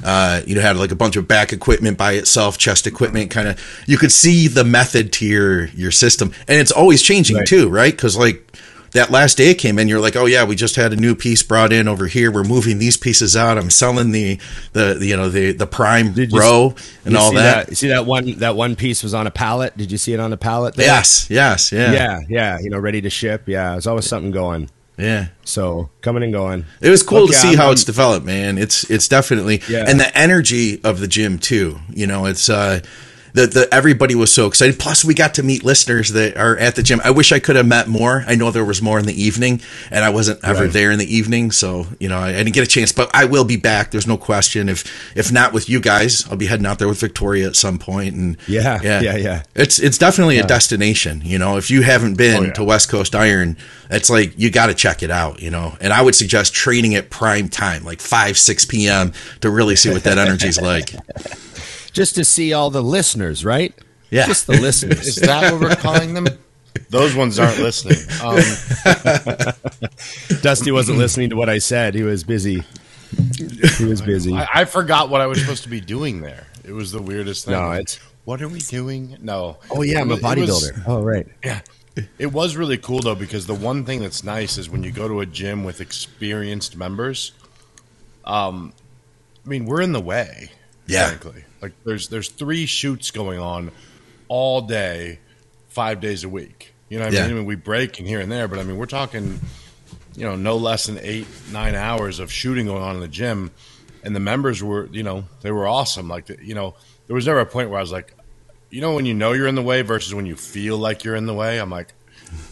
Uh, 0.04 0.42
you 0.46 0.56
know, 0.56 0.62
had 0.62 0.78
like 0.78 0.92
a 0.92 0.96
bunch 0.96 1.16
of 1.16 1.28
back 1.28 1.54
equipment 1.54 1.98
by 1.98 2.14
itself, 2.14 2.58
chest 2.58 2.88
equipment, 2.88 3.32
kind 3.32 3.48
of. 3.48 3.60
You 3.88 3.98
could 3.98 4.12
see 4.12 4.48
the 4.48 4.64
method 4.64 5.12
to 5.14 5.26
your 5.26 5.66
your 5.68 5.92
system, 5.92 6.32
and 6.48 6.60
it's 6.60 6.72
always 6.72 7.02
changing 7.02 7.38
Right. 7.38 7.48
too, 7.48 7.70
right? 7.70 7.94
Because 7.94 8.16
like 8.18 8.44
that 8.92 9.12
last 9.12 9.38
day 9.38 9.52
it 9.52 9.56
came 9.56 9.78
in, 9.80 9.88
you're 9.90 10.00
like, 10.00 10.16
oh 10.16 10.26
yeah, 10.26 10.46
we 10.46 10.56
just 10.56 10.76
had 10.78 10.94
a 10.94 10.96
new 10.96 11.14
piece 11.14 11.44
brought 11.44 11.74
in 11.74 11.88
over 11.90 12.08
here. 12.08 12.32
We're 12.32 12.46
moving 12.46 12.80
these 12.80 12.96
pieces 12.96 13.36
out. 13.36 13.58
I'm 13.58 13.70
selling 13.70 14.12
the 14.12 14.40
the, 14.74 14.96
the 14.96 15.06
you 15.08 15.18
know 15.18 15.30
the 15.30 15.52
the 15.52 15.68
prime 15.68 16.14
Did 16.14 16.32
row 16.32 16.74
and 17.04 17.18
all 17.18 17.32
see 17.32 17.36
that. 17.38 17.70
You 17.70 17.76
see 17.76 17.90
that 17.90 18.06
one 18.06 18.38
that 18.40 18.56
one 18.56 18.76
piece 18.76 19.04
was 19.04 19.14
on 19.14 19.28
a 19.28 19.32
pallet. 19.32 19.76
Did 19.78 19.92
you 19.92 19.98
see 19.98 20.14
it 20.14 20.20
on 20.20 20.32
a 20.32 20.38
pallet? 20.38 20.76
there? 20.76 20.86
Yes, 20.86 21.30
yes, 21.30 21.72
yeah, 21.72 21.92
yeah, 21.92 22.20
yeah. 22.30 22.60
You 22.60 22.70
know, 22.70 22.80
ready 22.80 23.02
to 23.02 23.10
ship. 23.10 23.44
Yeah, 23.48 23.72
there's 23.72 23.88
always 23.88 24.06
something 24.06 24.32
going. 24.32 24.70
Yeah. 24.98 25.28
So 25.44 25.90
coming 26.02 26.24
and 26.24 26.34
going. 26.34 26.66
It 26.82 26.90
was 26.90 27.04
cool 27.04 27.22
Look, 27.22 27.30
to 27.32 27.36
yeah, 27.36 27.42
see 27.42 27.48
I'm- 27.50 27.58
how 27.58 27.72
it's 27.72 27.84
developed, 27.84 28.26
man. 28.26 28.58
It's 28.58 28.84
it's 28.90 29.08
definitely 29.08 29.62
Yeah. 29.70 29.86
and 29.88 30.00
the 30.00 30.16
energy 30.18 30.82
of 30.84 31.00
the 31.00 31.08
gym 31.08 31.38
too. 31.40 31.80
You 31.94 32.08
know, 32.08 32.26
it's 32.26 32.50
uh 32.50 32.82
the, 33.38 33.48
the 33.48 33.70
everybody 33.74 34.16
was 34.16 34.34
so 34.34 34.48
excited. 34.48 34.80
Plus, 34.80 35.06
we 35.06 35.14
got 35.14 35.36
to 35.36 35.44
meet 35.44 35.64
listeners 35.64 36.10
that 36.10 36.36
are 36.38 36.58
at 36.58 36.76
the 36.76 36.84
gym. 36.84 37.00
I 37.04 37.12
wish 37.12 37.32
I 37.32 37.40
could 37.40 37.56
have 37.56 37.68
met 37.68 37.88
more. 37.88 38.24
I 38.28 38.36
know 38.36 38.52
there 38.52 38.66
was 38.66 38.82
more 38.82 39.00
in 39.00 39.06
the 39.06 39.20
evening, 39.22 39.62
and 39.92 40.04
I 40.04 40.10
wasn't 40.10 40.44
ever 40.44 40.64
Right. 40.66 40.74
there 40.74 40.92
in 40.92 41.00
the 41.00 41.16
evening, 41.16 41.52
so 41.52 41.88
you 42.00 42.10
know 42.10 42.18
I, 42.18 42.30
I 42.30 42.44
didn't 42.44 42.54
get 42.54 42.64
a 42.64 42.68
chance. 42.68 42.92
But 42.92 43.10
I 43.14 43.26
will 43.26 43.46
be 43.46 43.56
back. 43.58 43.92
There's 43.92 44.08
no 44.08 44.18
question. 44.18 44.68
If 44.70 44.84
if 45.16 45.32
not 45.32 45.54
with 45.54 45.70
you 45.70 45.80
guys, 45.80 46.28
I'll 46.30 46.38
be 46.38 46.48
heading 46.48 46.66
out 46.66 46.80
there 46.80 46.88
with 46.88 47.00
Victoria 47.00 47.48
at 47.48 47.56
some 47.56 47.78
point. 47.80 48.16
And 48.16 48.38
Yeah, 48.48 48.80
yeah, 48.84 49.16
yeah. 49.16 49.44
It's 49.56 49.80
it's 49.80 49.98
definitely 49.98 50.40
a 50.40 50.46
destination. 50.46 51.22
You 51.24 51.38
know, 51.40 51.58
if 51.58 51.70
you 51.72 51.84
haven't 51.84 52.14
oh, 52.14 52.18
been 52.18 52.38
Oh, 52.38 52.46
yeah. 52.48 52.54
to 52.54 52.64
West 52.64 52.90
Coast 52.90 53.16
Iron, 53.16 53.58
it's 53.90 54.10
like 54.10 54.34
you 54.38 54.50
got 54.50 54.68
to 54.68 54.74
check 54.74 55.04
it 55.04 55.12
out. 55.12 55.42
You 55.42 55.52
know, 55.52 55.76
and 55.80 55.94
I 55.94 56.02
would 56.02 56.16
suggest 56.16 56.54
training 56.54 56.96
at 56.96 57.10
prime 57.10 57.50
time, 57.50 57.84
like 57.84 58.02
five 58.02 58.38
six 58.38 58.66
p.m. 58.66 59.14
to 59.42 59.50
really 59.50 59.76
see 59.76 59.90
what 59.92 60.04
that 60.04 60.18
energy's 60.18 60.60
like. 60.60 60.92
Just 61.98 62.16
to 62.16 62.24
see 62.24 62.54
all 62.54 62.70
the 62.70 62.84
listeners, 62.84 63.44
right? 63.44 63.74
Yeah. 64.12 64.28
Just 64.28 64.46
the 64.46 64.54
listeners. 64.54 65.08
Is 65.08 65.16
that 65.16 65.52
what 65.52 65.60
we're 65.60 65.76
calling 65.76 66.14
them? 66.14 66.28
Those 66.92 67.16
ones 67.16 67.40
aren't 67.40 67.58
listening. 67.58 67.98
Um, 68.24 68.38
Dusty 70.44 70.72
wasn't 70.72 71.00
listening 71.00 71.32
to 71.32 71.36
what 71.36 71.50
I 71.50 71.58
said. 71.58 71.96
He 71.96 72.04
was 72.04 72.24
busy. 72.24 72.64
He 73.78 73.86
was 73.86 74.04
busy. 74.04 74.32
I, 74.34 74.48
I 74.54 74.66
forgot 74.66 75.10
what 75.10 75.22
I 75.22 75.26
was 75.26 75.42
supposed 75.42 75.64
to 75.64 75.70
be 75.70 75.82
doing 75.82 76.22
there. 76.22 76.46
It 76.64 76.72
was 76.72 76.92
the 76.92 77.02
weirdest 77.02 77.46
thing. 77.46 77.56
No, 77.56 77.72
it's- 77.72 78.00
what 78.26 78.44
are 78.44 78.48
we 78.48 78.60
doing? 78.60 79.18
No. 79.22 79.58
Oh 79.72 79.82
yeah, 79.82 80.02
I'm 80.02 80.12
a 80.12 80.18
bodybuilder. 80.18 80.84
Oh 80.86 81.02
right. 81.02 81.26
Yeah. 81.44 81.62
It 82.20 82.32
was 82.32 82.56
really 82.56 82.78
cool 82.78 83.00
though 83.00 83.16
because 83.16 83.48
the 83.48 83.56
one 83.56 83.86
thing 83.86 84.02
that's 84.02 84.24
nice 84.24 84.60
is 84.60 84.70
when 84.70 84.84
you 84.84 84.92
go 84.92 85.08
to 85.08 85.22
a 85.22 85.26
gym 85.26 85.64
with 85.64 85.82
experienced 85.82 86.78
members. 86.78 87.32
Um, 88.24 88.74
I 89.46 89.50
mean, 89.50 89.66
we're 89.66 89.82
in 89.82 89.94
the 89.94 90.02
way. 90.02 90.52
Yeah. 90.86 91.08
Frankly, 91.08 91.46
like 91.62 91.74
there's 91.86 92.10
there's 92.10 92.30
three 92.30 92.66
shoots 92.66 93.12
going 93.12 93.40
on 93.40 93.72
all 94.28 94.62
day, 94.62 95.20
five 95.70 96.00
days 96.00 96.24
a 96.24 96.30
week. 96.30 96.74
You 96.90 97.00
know 97.00 97.06
what 97.06 97.14
I 97.14 97.18
Yeah. 97.18 97.24
mean? 97.24 97.32
I 97.32 97.36
mean, 97.40 97.46
we 97.46 97.56
break 97.56 98.00
in 98.00 98.06
here 98.06 98.20
and 98.20 98.32
there, 98.32 98.48
but 98.48 98.60
I 98.60 98.64
mean, 98.64 98.78
we're 98.78 98.86
talking, 98.86 99.40
you 100.16 100.24
know, 100.26 100.36
no 100.36 100.58
less 100.58 100.86
than 100.86 101.00
eight 101.02 101.28
nine 101.52 101.76
hours 101.76 102.20
of 102.20 102.32
shooting 102.32 102.66
going 102.68 102.84
on 102.84 102.96
in 102.96 103.02
the 103.02 103.08
gym, 103.08 103.52
and 104.04 104.16
the 104.16 104.20
members 104.20 104.64
were, 104.64 104.88
you 104.92 105.04
know, 105.04 105.26
they 105.42 105.52
were 105.52 105.68
awesome. 105.68 106.08
Like, 106.08 106.30
you 106.42 106.56
know, 106.56 106.76
there 107.08 107.16
was 107.16 107.26
never 107.28 107.40
a 107.40 107.46
point 107.46 107.70
where 107.70 107.80
I 107.80 107.82
was 107.82 107.92
like, 107.92 108.14
you 108.70 108.82
know, 108.82 108.94
when 108.96 109.06
you 109.06 109.14
know 109.14 109.32
you're 109.34 109.48
in 109.48 109.56
the 109.56 109.62
way 109.62 109.82
versus 109.82 110.14
when 110.14 110.26
you 110.26 110.36
feel 110.36 110.78
like 110.78 111.04
you're 111.04 111.16
in 111.16 111.26
the 111.26 111.34
way. 111.34 111.58
I'm 111.60 111.70
like, 111.70 111.94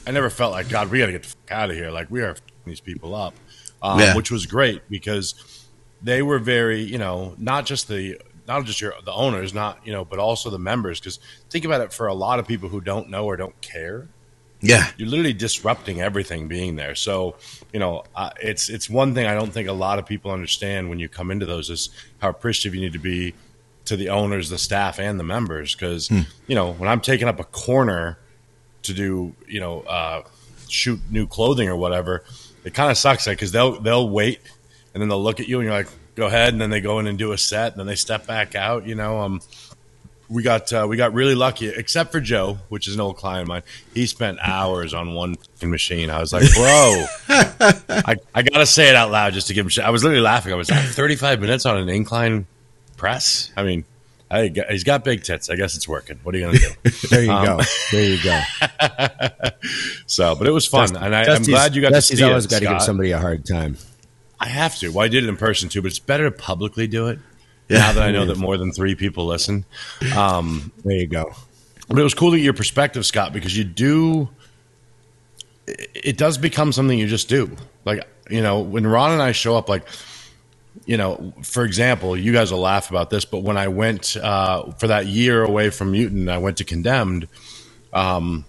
I 0.08 0.12
never 0.12 0.30
felt 0.30 0.52
like 0.54 0.70
God. 0.70 0.90
We 0.90 1.00
got 1.00 1.08
to 1.08 1.12
get 1.12 1.24
the 1.24 1.30
fuck 1.30 1.52
out 1.52 1.70
of 1.70 1.76
here. 1.76 1.92
Like 1.92 2.10
we 2.10 2.22
are 2.22 2.36
these 2.66 2.82
people 2.82 3.14
up, 3.16 3.36
um, 3.82 4.00
Yeah. 4.00 4.16
which 4.16 4.32
was 4.32 4.46
great 4.46 4.82
because 4.90 5.36
they 6.02 6.22
were 6.22 6.40
very, 6.40 6.82
you 6.82 6.98
know, 6.98 7.36
not 7.38 7.66
just 7.66 7.88
the 7.88 8.18
not 8.48 8.66
just 8.66 8.82
your 8.82 8.94
the 9.04 9.12
owners, 9.12 9.54
not 9.54 9.80
you 9.86 9.92
know, 9.94 10.06
but 10.06 10.20
also 10.20 10.50
the 10.50 10.60
members. 10.60 11.00
Because 11.00 11.20
think 11.50 11.66
about 11.66 11.82
it, 11.82 11.94
for 11.94 12.08
a 12.08 12.14
lot 12.14 12.40
of 12.40 12.48
people 12.48 12.70
who 12.70 12.82
don't 12.82 13.10
know 13.10 13.26
or 13.26 13.38
don't 13.38 13.60
care, 13.62 14.08
Yeah, 14.62 14.90
you're 14.98 15.10
literally 15.10 15.34
disrupting 15.34 16.02
everything 16.02 16.48
being 16.48 16.76
there. 16.76 16.96
So, 16.96 17.36
you 17.74 17.80
know, 17.80 18.04
uh, 18.16 18.32
it's 18.42 18.70
it's 18.70 18.90
one 18.90 19.14
thing 19.14 19.26
I 19.26 19.34
don't 19.34 19.52
think 19.52 19.68
a 19.68 19.74
lot 19.74 20.00
of 20.00 20.06
people 20.06 20.32
understand 20.32 20.90
when 20.90 21.00
you 21.00 21.10
come 21.10 21.32
into 21.32 21.46
those 21.46 21.70
is 21.70 21.90
how 22.20 22.30
appreciative 22.30 22.76
you 22.76 22.82
need 22.82 22.94
to 22.94 23.00
be 23.00 23.34
to 23.86 23.96
the 23.96 24.10
owners, 24.10 24.50
the 24.50 24.58
staff, 24.58 25.00
and 25.00 25.20
the 25.20 25.24
members. 25.24 25.76
Because 25.76 26.10
you 26.12 26.56
know, 26.56 26.74
when 26.74 26.90
I'm 26.90 27.02
taking 27.02 27.28
up 27.28 27.40
a 27.40 27.44
corner 27.44 28.18
to 28.84 28.94
do, 28.94 29.36
you 29.48 29.60
know, 29.60 29.82
uh, 29.82 30.24
shoot 30.68 31.00
new 31.10 31.28
clothing 31.28 31.70
or 31.70 31.76
whatever, 31.76 32.24
it 32.64 32.74
kind 32.74 32.90
of 32.90 32.98
sucks 32.98 33.28
because 33.28 33.52
they'll 33.52 33.80
they'll 33.82 34.10
wait 34.10 34.40
and 34.94 35.02
then 35.02 35.10
they'll 35.10 35.22
look 35.22 35.40
at 35.40 35.48
you 35.48 35.60
and 35.60 35.66
you're 35.66 35.76
like, 35.76 35.90
go 36.16 36.28
ahead, 36.28 36.54
and 36.54 36.62
then 36.62 36.70
they 36.70 36.82
go 36.82 37.00
in 37.00 37.08
and 37.08 37.18
do 37.18 37.32
a 37.32 37.38
set, 37.38 37.74
and 37.74 37.80
then 37.80 37.88
they 37.88 37.96
step 37.96 38.26
back 38.26 38.56
out. 38.56 38.86
You 38.88 38.96
know, 38.96 39.20
um, 39.20 39.42
we 40.30 40.42
got 40.42 40.72
uh, 40.74 40.86
we 40.90 40.98
got 40.98 41.14
really 41.14 41.36
lucky, 41.36 41.68
except 41.68 42.12
for 42.12 42.20
Joe, 42.20 42.58
which 42.70 42.88
is 42.88 42.96
an 42.96 43.02
old 43.02 43.18
client 43.18 43.44
of 43.44 43.48
mine. 43.48 43.64
He 43.94 44.06
spent 44.08 44.40
hours 44.42 44.94
on 44.94 45.14
one 45.14 45.34
f***ing 45.34 45.70
machine. 45.70 46.10
I 46.10 46.20
was 46.20 46.34
like, 46.34 46.52
bro, 46.54 47.06
I, 47.30 48.16
I 48.34 48.42
gotta 48.42 48.66
say 48.66 48.90
it 48.90 48.96
out 48.96 49.12
loud 49.12 49.34
just 49.34 49.48
to 49.48 49.54
give 49.54 49.66
him. 49.66 49.70
Shit. 49.70 49.84
I 49.86 49.92
was 49.92 50.04
literally 50.04 50.24
laughing. 50.24 50.52
I 50.52 50.56
was 50.56 50.72
like, 50.72 50.84
35 50.84 51.42
minutes 51.42 51.66
on 51.66 51.78
an 51.78 51.90
incline 51.90 52.48
press. 52.98 53.52
I 53.56 53.64
mean, 53.64 53.86
I, 54.32 54.52
he's 54.70 54.84
got 54.84 55.04
big 55.04 55.24
tits. 55.24 55.50
I 55.52 55.56
guess 55.56 55.76
it's 55.76 55.88
working. 55.88 56.20
What 56.24 56.34
are 56.34 56.40
you 56.40 56.46
gonna 56.46 56.58
do? 56.58 56.90
There 57.10 57.24
you 57.24 57.32
Um, 57.32 57.46
go. 57.46 57.62
There 57.92 58.04
you 58.10 58.24
go. 58.24 58.42
so, 60.08 60.36
but 60.36 60.48
it 60.48 60.52
was 60.52 60.66
fun, 60.66 60.96
and 60.96 61.16
I, 61.16 61.24
I'm 61.36 61.44
glad 61.44 61.76
you 61.76 61.82
got 61.82 61.92
Dusty's 61.92 62.18
to 62.20 62.26
see 62.26 62.30
always 62.30 62.48
got 62.48 62.60
to 62.60 62.66
give 62.66 62.82
somebody 62.82 63.12
a 63.12 63.20
hard 63.20 63.46
time. 63.46 63.78
I 64.40 64.48
have 64.48 64.78
to. 64.80 64.90
Well, 64.90 65.06
I 65.06 65.08
did 65.08 65.24
it 65.24 65.30
in 65.30 65.38
person 65.38 65.70
too, 65.70 65.82
but 65.82 65.88
it's 65.88 66.00
better 66.00 66.30
to 66.30 66.36
publicly 66.36 66.88
do 66.88 67.08
it. 67.08 67.20
Yeah. 67.70 67.80
Now 67.80 67.94
that 67.94 68.04
I 68.04 68.12
know 68.12 68.26
that 68.26 68.38
more 68.40 68.58
than 68.58 68.72
three 68.72 68.96
people 68.96 69.26
listen. 69.26 69.66
Um, 70.16 70.72
There 70.84 70.96
you 70.96 71.08
go. 71.08 71.34
But 71.88 72.00
it 72.00 72.04
was 72.04 72.14
cool 72.14 72.32
to 72.32 72.38
get 72.38 72.44
your 72.44 72.54
perspective, 72.54 73.06
Scott, 73.06 73.32
because 73.32 73.56
you 73.56 73.64
do 73.64 74.30
it, 75.68 76.18
does 76.18 76.38
become 76.38 76.72
something 76.72 76.98
you 76.98 77.08
just 77.08 77.30
do. 77.30 77.56
Like 77.86 78.08
you 78.30 78.42
know, 78.42 78.62
when 78.62 78.86
Ron 78.88 79.12
and 79.12 79.22
I 79.22 79.32
show 79.32 79.56
up, 79.56 79.70
like 79.70 79.88
you 80.86 80.98
know, 80.98 81.34
for 81.44 81.64
example, 81.64 82.18
you 82.18 82.34
guys 82.34 82.52
will 82.52 82.60
laugh 82.60 82.90
about 82.90 83.10
this, 83.10 83.26
but 83.26 83.40
when 83.40 83.58
I 83.58 83.68
went 83.68 84.18
uh, 84.18 84.72
for 84.74 84.88
that 84.88 85.06
year 85.08 85.44
away 85.44 85.70
from 85.70 85.92
Mutant, 85.92 86.30
I 86.30 86.38
went 86.38 86.58
to 86.58 86.64
Condemned. 86.64 87.28
Um, 87.94 88.46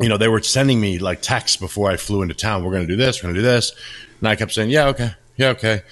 you 0.00 0.08
know, 0.08 0.16
they 0.16 0.28
were 0.28 0.42
sending 0.42 0.80
me 0.80 0.98
like 0.98 1.22
texts 1.22 1.56
before 1.56 1.90
I 1.90 1.96
flew 1.96 2.22
into 2.22 2.34
town. 2.34 2.64
We're 2.64 2.72
going 2.72 2.86
to 2.86 2.92
do 2.92 2.96
this. 2.96 3.22
We're 3.22 3.28
going 3.28 3.36
to 3.36 3.40
do 3.40 3.46
this, 3.46 3.72
and 4.20 4.28
I 4.28 4.36
kept 4.36 4.52
saying, 4.52 4.70
"Yeah, 4.70 4.88
okay, 4.88 5.12
yeah, 5.36 5.48
okay." 5.48 5.82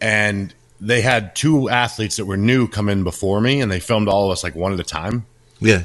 And 0.00 0.54
they 0.80 1.00
had 1.00 1.34
two 1.34 1.68
athletes 1.68 2.16
that 2.16 2.26
were 2.26 2.36
new 2.36 2.68
come 2.68 2.88
in 2.88 3.04
before 3.04 3.40
me, 3.40 3.60
and 3.60 3.70
they 3.70 3.80
filmed 3.80 4.08
all 4.08 4.26
of 4.26 4.32
us 4.32 4.44
like 4.44 4.54
one 4.54 4.72
at 4.72 4.80
a 4.80 4.84
time. 4.84 5.26
Yeah. 5.60 5.84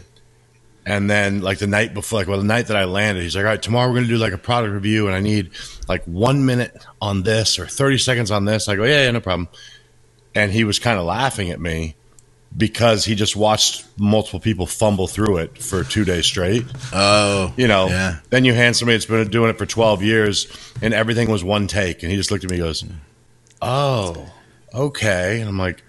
And 0.86 1.10
then 1.10 1.42
like 1.42 1.58
the 1.58 1.68
night 1.68 1.94
before, 1.94 2.20
like 2.20 2.28
well, 2.28 2.38
the 2.38 2.44
night 2.44 2.68
that 2.68 2.78
I 2.78 2.84
landed, 2.84 3.24
he's 3.24 3.36
like, 3.36 3.46
"All 3.46 3.50
right, 3.50 3.62
tomorrow 3.62 3.88
we're 3.88 3.96
going 3.96 4.08
to 4.08 4.14
do 4.14 4.18
like 4.18 4.34
a 4.34 4.38
product 4.38 4.74
review, 4.74 5.08
and 5.08 5.16
I 5.16 5.22
need 5.22 5.52
like 5.88 6.04
one 6.06 6.46
minute 6.46 6.86
on 7.02 7.24
this 7.24 7.58
or 7.58 7.66
thirty 7.66 7.98
seconds 7.98 8.30
on 8.30 8.46
this." 8.46 8.68
I 8.68 8.76
go, 8.76 8.84
"Yeah, 8.84 9.04
yeah, 9.04 9.12
no 9.12 9.22
problem." 9.22 9.48
And 10.36 10.52
he 10.52 10.66
was 10.66 10.80
kind 10.80 11.00
of 11.00 11.06
laughing 11.06 11.50
at 11.50 11.62
me 11.62 11.96
because 12.58 13.04
he 13.06 13.16
just 13.16 13.36
watched 13.36 13.86
multiple 13.98 14.40
people 14.40 14.66
fumble 14.66 15.08
through 15.08 15.38
it 15.38 15.58
for 15.62 15.84
two 15.84 16.06
days 16.06 16.26
straight. 16.26 16.66
Oh, 16.94 17.54
You 17.58 17.68
know, 17.68 17.88
yeah. 17.88 18.18
then 18.30 18.46
you 18.46 18.54
hand 18.54 18.76
somebody 18.76 18.96
that's 18.98 19.06
been 19.06 19.28
doing 19.30 19.50
it 19.50 19.58
for 19.58 19.66
twelve 19.66 20.02
years, 20.04 20.48
and 20.82 20.94
everything 20.94 21.30
was 21.30 21.44
one 21.44 21.68
take, 21.68 22.02
and 22.04 22.12
he 22.12 22.18
just 22.18 22.32
looked 22.32 22.44
at 22.44 22.50
me, 22.50 22.58
and 22.58 22.66
goes, 22.66 22.84
"Oh, 23.62 24.32
okay," 24.74 25.40
and 25.40 25.50
I'm 25.50 25.58
like. 25.58 25.84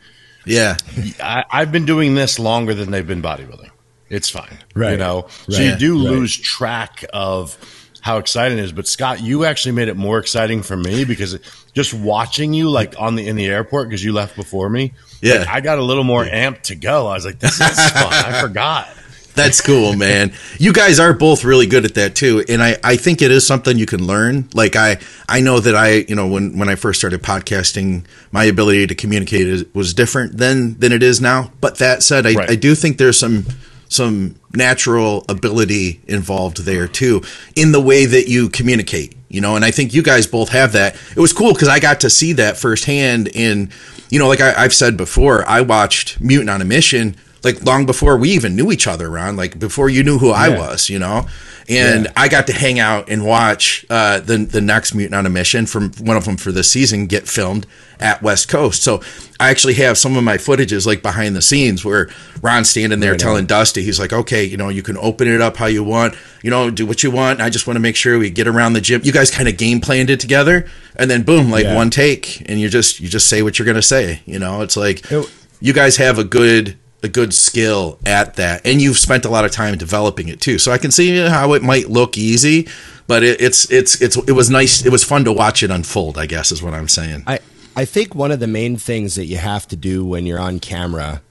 Yeah. 0.49 0.77
I, 1.21 1.43
I've 1.51 1.73
been 1.73 1.87
doing 1.87 2.15
this 2.15 2.39
longer 2.39 2.73
than 2.73 2.93
they've 2.93 3.05
been 3.05 3.21
bodybuilding. 3.21 3.71
It's 4.09 4.31
fine, 4.31 4.59
Right. 4.77 4.91
You 4.93 4.93
Right. 4.93 4.99
know, 5.01 5.27
so 5.49 5.61
you 5.61 5.75
do 5.75 5.97
Right. 5.97 6.05
lose 6.13 6.37
track 6.37 7.05
of 7.13 7.59
how 8.01 8.19
exciting 8.19 8.57
it 8.59 8.63
is. 8.63 8.71
But 8.71 8.87
Scott, 8.87 9.21
you 9.21 9.45
actually 9.45 9.73
made 9.73 9.89
it 9.89 9.97
more 9.97 10.21
exciting 10.21 10.63
for 10.63 10.77
me 10.77 11.05
because 11.05 11.37
just 11.75 11.93
watching 11.95 12.55
you 12.55 12.71
like 12.71 12.95
on 12.97 13.17
the 13.17 13.27
in 13.27 13.35
the 13.35 13.47
airport 13.47 13.89
because 13.89 14.05
you 14.05 14.13
left 14.13 14.37
before 14.37 14.69
me. 14.71 14.93
Yeah. 15.27 15.39
like, 15.41 15.49
I 15.49 15.61
got 15.61 15.79
a 15.79 15.83
little 15.83 16.05
more 16.05 16.25
amped 16.25 16.63
to 16.63 16.75
go. 16.75 17.07
I 17.07 17.15
was 17.15 17.25
like, 17.25 17.39
this 17.39 17.61
is 17.61 17.91
fun. 17.91 18.13
I 18.13 18.41
forgot. 18.47 18.89
That's 19.35 19.61
cool, 19.61 19.93
man. 19.95 20.33
You 20.59 20.73
guys 20.73 20.99
are 20.99 21.13
both 21.13 21.45
really 21.45 21.67
good 21.67 21.85
at 21.85 21.95
that 21.97 22.15
too, 22.15 22.43
and 22.49 22.63
I, 22.63 22.79
I 22.83 22.97
think 22.97 23.21
it 23.21 23.31
is 23.31 23.47
something 23.47 23.77
you 23.77 23.85
can 23.85 24.07
learn. 24.07 24.49
Like 24.55 24.77
I 24.77 24.99
I 25.29 25.41
know 25.43 25.61
that 25.61 25.77
I 25.77 26.07
you 26.09 26.15
know 26.15 26.27
when 26.27 26.57
when 26.59 26.71
I 26.71 26.75
first 26.75 26.99
started 26.99 27.23
podcasting, 27.23 28.05
my 28.33 28.45
ability 28.45 28.87
to 28.87 28.95
communicate 28.95 29.47
is, 29.47 29.67
was 29.75 29.93
different 29.93 30.39
then 30.39 30.77
than 30.79 30.91
it 30.91 31.03
is 31.03 31.21
now. 31.21 31.53
But 31.61 31.77
that 31.79 32.03
said, 32.03 32.27
I, 32.27 32.33
Right. 32.33 32.51
I 32.51 32.55
do 32.55 32.75
think 32.75 32.97
there's 32.97 33.19
some 33.19 33.45
some 33.89 34.37
natural 34.55 35.25
ability 35.29 36.01
involved 36.09 36.65
there 36.65 36.89
too 36.89 37.21
in 37.55 37.73
the 37.73 37.81
way 37.81 38.07
that 38.07 38.29
you 38.29 38.49
communicate. 38.49 39.16
You 39.29 39.41
know, 39.41 39.57
and 39.57 39.65
I 39.65 39.71
think 39.71 39.93
you 39.93 40.03
guys 40.03 40.27
both 40.27 40.51
have 40.51 40.73
that. 40.73 40.95
It 41.17 41.21
was 41.21 41.33
cool 41.33 41.53
because 41.53 41.69
I 41.69 41.81
got 41.81 42.01
to 42.01 42.11
see 42.11 42.33
that 42.35 42.57
firsthand. 42.57 43.29
In 43.29 43.71
you 44.09 44.19
know, 44.19 44.29
like 44.29 44.41
I, 44.41 44.55
I've 44.55 44.75
said 44.75 44.97
before, 44.97 45.47
I 45.49 45.63
watched 45.63 46.21
Mutant 46.21 46.51
on 46.51 46.63
a 46.63 46.65
Mission 46.65 47.17
like 47.47 47.65
long 47.65 47.87
before 47.87 48.17
we 48.17 48.31
even 48.31 48.57
knew 48.57 48.71
each 48.71 48.87
other, 48.87 49.11
Ron. 49.11 49.37
Like 49.37 49.59
before 49.59 49.89
you 49.89 50.03
knew 50.03 50.19
who 50.19 50.31
I 50.31 50.49
was, 50.51 50.89
you 50.89 50.99
know. 50.99 51.27
And 51.69 52.05
Yeah. 52.05 52.13
I 52.17 52.29
got 52.29 52.47
to 52.47 52.53
hang 52.53 52.79
out 52.79 53.09
and 53.09 53.25
watch 53.25 53.85
uh, 53.91 54.21
the 54.21 54.39
the 54.39 54.61
next 54.61 54.95
Mutant 54.95 55.15
on 55.17 55.27
a 55.27 55.31
Mission 55.31 55.67
from 55.67 55.91
one 55.95 56.17
of 56.17 56.25
them 56.25 56.37
for 56.37 56.53
this 56.53 56.71
season 56.71 57.07
get 57.07 57.27
filmed 57.27 57.67
at 57.99 58.23
West 58.23 58.49
Coast. 58.49 58.83
So 58.83 59.01
I 59.41 59.49
actually 59.51 59.75
have 59.75 59.97
some 59.99 60.17
of 60.17 60.23
my 60.23 60.37
footages 60.37 60.87
like 60.87 61.03
behind 61.03 61.35
the 61.35 61.43
scenes 61.43 61.85
where 61.85 62.09
Ron's 62.43 62.69
standing 62.71 63.01
there 63.01 63.13
Right 63.13 63.21
telling 63.21 63.39
on. 63.45 63.47
Dusty, 63.47 63.83
he's 63.83 63.99
like, 63.99 64.13
okay, 64.13 64.45
you 64.45 64.57
know, 64.57 64.69
you 64.69 64.83
can 64.83 64.97
open 64.99 65.27
it 65.29 65.41
up 65.41 65.57
how 65.57 65.67
you 65.67 65.83
want, 65.83 66.15
you 66.43 66.51
know, 66.51 66.71
do 66.71 66.85
what 66.87 67.03
you 67.03 67.11
want. 67.11 67.41
I 67.41 67.49
just 67.51 67.67
want 67.67 67.77
to 67.77 67.81
make 67.81 67.97
sure 67.97 68.19
we 68.19 68.31
get 68.31 68.47
around 68.47 68.75
the 68.75 68.81
gym. 68.81 69.01
You 69.03 69.13
guys 69.13 69.31
kind 69.31 69.49
of 69.49 69.57
game 69.57 69.81
planned 69.81 70.11
it 70.11 70.21
together, 70.21 70.67
and 70.95 71.11
then 71.11 71.23
boom, 71.23 71.51
like 71.51 71.65
Yeah. 71.65 71.75
one 71.75 71.91
take, 71.91 72.43
and 72.49 72.61
you 72.61 72.69
just 72.69 73.01
you 73.01 73.09
just 73.09 73.27
say 73.29 73.43
what 73.43 73.59
you're 73.59 73.67
gonna 73.67 73.83
say. 73.83 74.21
You 74.27 74.39
know, 74.39 74.61
it's 74.63 74.77
like 74.77 75.11
It- 75.11 75.29
you 75.61 75.73
guys 75.73 75.97
have 75.97 76.19
a 76.19 76.25
good 76.25 76.77
a 77.03 77.09
good 77.09 77.35
skill 77.35 77.99
at 78.07 78.35
that, 78.37 78.67
and 78.67 78.81
you've 78.81 78.99
spent 78.99 79.25
a 79.25 79.29
lot 79.29 79.45
of 79.45 79.51
time 79.51 79.77
developing 79.77 80.29
it 80.29 80.41
too. 80.41 80.59
So 80.59 80.73
I 80.73 80.79
can 80.79 80.91
see 80.91 81.17
how 81.19 81.53
it 81.53 81.63
might 81.63 81.89
look 81.89 82.17
easy, 82.17 82.69
but 83.07 83.23
it, 83.23 83.41
it's 83.41 83.71
it's 83.71 84.01
it's 84.01 84.17
it 84.17 84.33
was 84.33 84.51
nice. 84.51 84.85
It 84.85 84.91
was 84.91 85.05
fun 85.05 85.25
to 85.25 85.33
watch 85.33 85.63
it 85.63 85.71
unfold. 85.71 86.19
I 86.19 86.27
guess 86.27 86.51
is 86.53 86.63
what 86.63 86.75
I'm 86.75 86.89
saying. 86.89 87.25
I, 87.27 87.39
I 87.77 87.85
think 87.85 88.15
one 88.15 88.31
of 88.33 88.41
the 88.41 88.47
main 88.47 88.77
things 88.77 89.15
that 89.17 89.27
you 89.27 89.37
have 89.37 89.69
to 89.69 89.77
do 89.77 90.05
when 90.05 90.27
you're 90.27 90.41
on 90.41 90.61
camera 90.61 91.23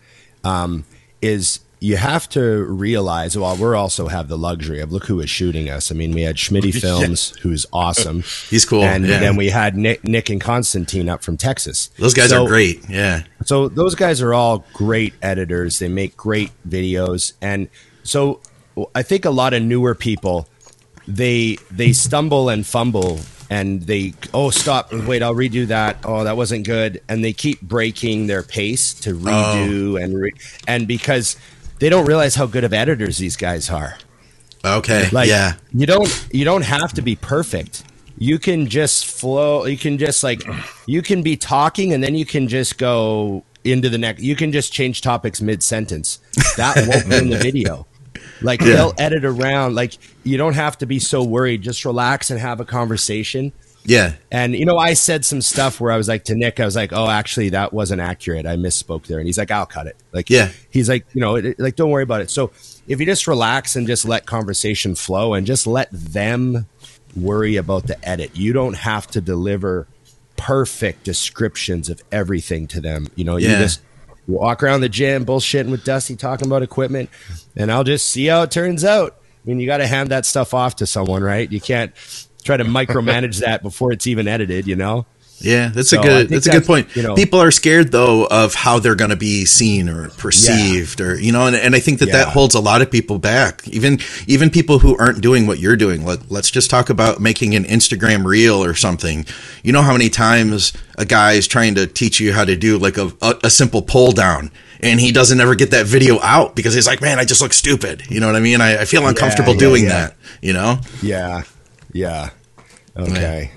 um, 0.43 0.85
is 1.21 1.59
you 1.79 1.97
have 1.97 2.27
to 2.29 2.63
realize. 2.63 3.37
Well, 3.37 3.55
we 3.55 3.75
also 3.75 4.07
have 4.07 4.27
the 4.27 4.37
luxury 4.37 4.79
of 4.79 4.91
look 4.91 5.05
who 5.05 5.19
is 5.19 5.29
shooting 5.29 5.69
us. 5.69 5.91
I 5.91 5.95
mean, 5.95 6.11
we 6.11 6.21
had 6.21 6.35
Schmitty 6.35 6.73
Films, 6.81 7.35
who's 7.41 7.65
awesome. 7.73 8.23
He's 8.49 8.65
cool, 8.65 8.83
and 8.83 9.05
yeah. 9.05 9.19
then 9.19 9.35
we 9.35 9.49
had 9.49 9.75
Nick, 9.75 10.03
Nick 10.03 10.29
and 10.29 10.41
Constantine 10.41 11.09
up 11.09 11.23
from 11.23 11.37
Texas. 11.37 11.87
Those 11.97 12.13
guys 12.13 12.29
So- 12.29 12.45
are 12.45 12.47
great. 12.47 12.89
Yeah. 12.89 13.23
so 13.45 13.67
those 13.67 13.95
guys 13.95 14.21
are 14.21 14.33
all 14.33 14.65
great 14.73 15.13
editors. 15.21 15.79
They 15.79 15.89
make 15.89 16.15
great 16.17 16.51
videos, 16.67 17.33
and 17.41 17.69
so 18.03 18.41
I 18.93 19.03
think 19.03 19.25
a 19.25 19.31
lot 19.31 19.53
of 19.53 19.63
newer 19.63 19.95
people 19.95 20.47
they 21.07 21.57
they 21.71 21.93
stumble 21.93 22.49
and 22.49 22.65
fumble 22.65 23.19
and 23.49 23.83
they 23.83 24.13
oh 24.33 24.49
stop 24.49 24.91
wait 24.91 25.21
I'll 25.21 25.35
redo 25.35 25.67
that 25.67 25.97
oh 26.03 26.23
that 26.23 26.35
wasn't 26.35 26.65
good 26.65 27.01
and 27.07 27.23
they 27.23 27.33
keep 27.33 27.61
breaking 27.61 28.27
their 28.27 28.43
pace 28.43 28.93
to 29.01 29.11
oh. 29.11 29.13
redo 29.13 30.03
and 30.03 30.17
re- 30.17 30.33
and 30.67 30.87
because 30.87 31.37
they 31.85 31.89
don't 31.89 32.07
realize 32.07 32.33
how 32.33 32.47
good 32.47 32.63
of 32.63 32.73
editors 32.73 33.19
these 33.19 33.37
guys 33.37 33.69
are. 33.69 33.95
Okay. 34.65 35.07
Like 35.11 35.29
yeah. 35.29 35.53
you 35.71 35.85
don't 35.85 36.27
you 36.31 36.43
don't 36.43 36.63
have 36.63 36.93
to 36.93 37.03
be 37.03 37.15
perfect. 37.15 37.83
You 38.17 38.39
can 38.39 38.65
just 38.65 39.05
flow. 39.05 39.65
You 39.67 39.77
can 39.77 39.99
just 39.99 40.23
like 40.23 40.41
you 40.87 41.03
can 41.03 41.21
be 41.21 41.37
talking 41.37 41.93
and 41.93 42.03
then 42.03 42.15
you 42.15 42.25
can 42.25 42.47
just 42.47 42.79
go 42.79 43.43
into 43.63 43.89
the 43.89 43.99
next. 43.99 44.23
You 44.23 44.35
can 44.35 44.51
just 44.51 44.73
change 44.73 45.01
topics 45.01 45.41
mid 45.41 45.61
sentence. 45.61 46.17
That 46.57 46.87
won't 46.87 47.05
ruin 47.05 47.29
the 47.29 47.37
video. 47.51 47.85
Like 48.41 48.61
they'll 48.61 48.95
edit 48.97 49.23
around. 49.23 49.75
Like 49.75 49.93
you 50.23 50.39
don't 50.39 50.55
have 50.55 50.79
to 50.79 50.87
be 50.87 50.97
so 50.97 51.23
worried. 51.23 51.61
Just 51.61 51.85
relax 51.85 52.31
and 52.31 52.39
have 52.39 52.59
a 52.59 52.65
conversation. 52.65 53.53
Yeah. 53.85 54.13
And 54.31 54.55
you 54.55 54.65
know, 54.65 54.77
I 54.77 54.93
said 54.93 55.23
some 55.23 55.41
stuff 55.41 55.79
where 55.79 55.91
I 55.91 55.97
was 55.97 56.07
like 56.07 56.23
to 56.25 56.35
Nick, 56.35 56.59
I 56.59 56.65
was 56.65 56.75
like, 56.75 56.91
"Oh, 56.91 57.07
actually, 57.09 57.49
that 57.49 57.71
wasn't 57.71 58.01
accurate. 58.01 58.45
I 58.45 58.55
misspoke 58.55 59.05
there." 59.07 59.19
And 59.19 59.27
he's 59.27 59.37
like, 59.37 59.51
"I'll 59.51 59.65
cut 59.65 59.87
it." 59.87 59.95
Like, 60.11 60.29
Yeah. 60.29 60.49
he's 60.69 60.89
like, 60.89 61.05
you 61.13 61.21
know, 61.21 61.35
it, 61.35 61.59
like 61.59 61.75
don't 61.75 61.91
worry 61.91 62.03
about 62.03 62.21
it. 62.21 62.29
So 62.29 62.51
if 62.87 62.99
you 62.99 63.05
just 63.05 63.27
relax 63.27 63.75
and 63.75 63.85
just 63.87 64.05
let 64.05 64.25
conversation 64.25 64.95
flow 64.95 65.33
and 65.33 65.45
just 65.45 65.67
let 65.67 65.89
them 65.91 66.65
worry 67.15 67.55
about 67.55 67.87
the 67.87 68.03
edit, 68.07 68.31
you 68.35 68.53
don't 68.53 68.75
have 68.75 69.07
to 69.07 69.21
deliver 69.21 69.87
perfect 70.37 71.03
descriptions 71.03 71.89
of 71.89 72.03
everything 72.11 72.67
to 72.67 72.81
them. 72.81 73.07
You 73.15 73.23
know, 73.23 73.37
you 73.37 73.47
just 73.47 73.81
walk 74.27 74.63
around 74.63 74.81
the 74.81 74.89
gym, 74.89 75.25
bullshitting 75.25 75.69
with 75.69 75.83
Dusty, 75.83 76.15
talking 76.15 76.47
about 76.47 76.63
equipment, 76.63 77.09
and 77.55 77.71
I'll 77.71 77.83
just 77.83 78.07
see 78.09 78.25
how 78.25 78.41
it 78.41 78.51
turns 78.51 78.83
out. 78.83 79.15
I 79.21 79.47
mean, 79.47 79.59
you 79.59 79.67
got 79.67 79.77
to 79.77 79.87
hand 79.87 80.09
that 80.09 80.25
stuff 80.25 80.53
off 80.55 80.75
to 80.77 80.87
someone, 80.87 81.23
right? 81.23 81.49
You 81.51 81.61
can't 81.61 81.93
try 82.45 82.55
to 82.55 82.63
micromanage 82.63 83.39
that 83.39 83.61
before 83.61 83.91
it's 83.91 84.07
even 84.07 84.27
edited, 84.27 84.67
you 84.67 84.75
know? 84.77 85.05
Yeah, 85.39 85.67
that's 85.67 85.89
So 85.89 85.99
a 85.99 86.01
good. 86.03 86.29
That's 86.29 86.47
a 86.47 86.49
good 86.51 86.65
point. 86.65 86.95
you 86.95 87.03
know- 87.03 87.13
People 87.13 87.41
are 87.41 87.51
scared 87.51 87.91
though 87.91 88.25
of 88.25 88.55
how 88.55 88.79
they're 88.79 88.95
going 88.95 89.09
to 89.09 89.17
be 89.17 89.43
seen 89.43 89.89
or 89.89 90.07
perceived, 90.11 91.01
or 91.01 91.19
you 91.19 91.33
know, 91.33 91.45
and, 91.47 91.57
and 91.57 91.75
I 91.75 91.79
think 91.79 91.99
that 91.99 92.13
that 92.13 92.29
holds 92.29 92.55
a 92.55 92.61
lot 92.61 92.81
of 92.81 92.89
people 92.89 93.19
back. 93.19 93.67
Even 93.67 93.99
even 94.27 94.49
people 94.49 94.79
who 94.79 94.97
aren't 94.97 95.19
doing 95.21 95.45
what 95.45 95.59
you're 95.59 95.75
doing. 95.75 96.05
Let, 96.05 96.31
let's 96.31 96.49
just 96.49 96.69
talk 96.69 96.89
about 96.89 97.19
making 97.19 97.53
an 97.53 97.65
Instagram 97.65 98.23
reel 98.23 98.63
or 98.63 98.75
something. 98.75 99.25
You 99.61 99.73
know 99.73 99.81
how 99.81 99.91
many 99.91 100.09
times 100.09 100.71
a 100.97 101.03
guy 101.03 101.33
is 101.33 101.49
trying 101.49 101.75
to 101.75 101.85
teach 101.85 102.21
you 102.21 102.31
how 102.31 102.45
to 102.45 102.55
do 102.55 102.77
like 102.77 102.97
a 102.97 103.11
a, 103.21 103.35
a 103.43 103.49
simple 103.49 103.81
pull 103.81 104.13
down. 104.13 104.51
And 104.79 104.99
he 105.01 105.11
doesn't 105.11 105.39
ever 105.39 105.55
get 105.55 105.71
that 105.71 105.85
video 105.85 106.19
out 106.21 106.55
because 106.55 106.73
he's 106.73 106.87
like, 106.87 107.01
"Man, 107.01 107.19
I 107.19 107.25
just 107.25 107.41
look 107.41 107.53
stupid." 107.53 108.03
You 108.09 108.21
know 108.21 108.27
what 108.27 108.35
I 108.37 108.39
mean? 108.39 108.61
I, 108.61 108.81
I 108.81 108.85
feel 108.85 109.05
uncomfortable 109.05 109.53
yeah, 109.53 109.59
doing 109.59 109.83
yeah. 109.83 109.89
that. 109.89 110.15
You 110.41 110.53
know? 110.53 110.79
Yeah. 111.01 111.43
Yeah. 111.95 112.31
Okay. 112.97 113.51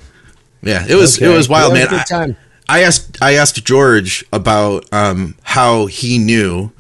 Yeah, 0.63 0.85
it 0.89 0.95
was 0.95 1.21
it 1.21 1.29
was 1.29 1.49
wild, 1.49 1.73
man. 1.75 1.91
was 1.91 2.03
good 2.05 2.37
I-. 2.69 2.79
I 2.79 2.83
asked 2.83 3.19
I 3.21 3.35
asked 3.35 3.65
George 3.65 4.25
about 4.33 4.85
um, 4.93 5.35
how 5.43 5.87
he 5.87 6.19
knew 6.19 6.71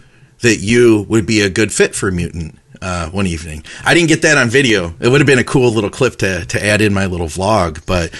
that 0.40 0.58
you 0.58 1.04
would 1.08 1.26
be 1.26 1.40
a 1.40 1.50
good 1.50 1.72
fit 1.72 1.94
for 1.94 2.10
Mutant 2.10 2.58
uh, 2.80 3.10
one 3.10 3.26
evening. 3.26 3.64
I 3.84 3.94
didn't 3.94 4.08
get 4.08 4.22
that 4.22 4.38
on 4.38 4.48
video. 4.48 4.94
It 5.00 5.08
would 5.08 5.20
have 5.20 5.26
been 5.26 5.38
a 5.38 5.44
cool 5.44 5.70
little 5.72 5.90
clip 5.90 6.16
to 6.16 6.44
to 6.46 6.64
add 6.64 6.80
in 6.80 6.94
my 6.94 7.06
little 7.06 7.26
vlog, 7.28 7.84
but 7.86 8.12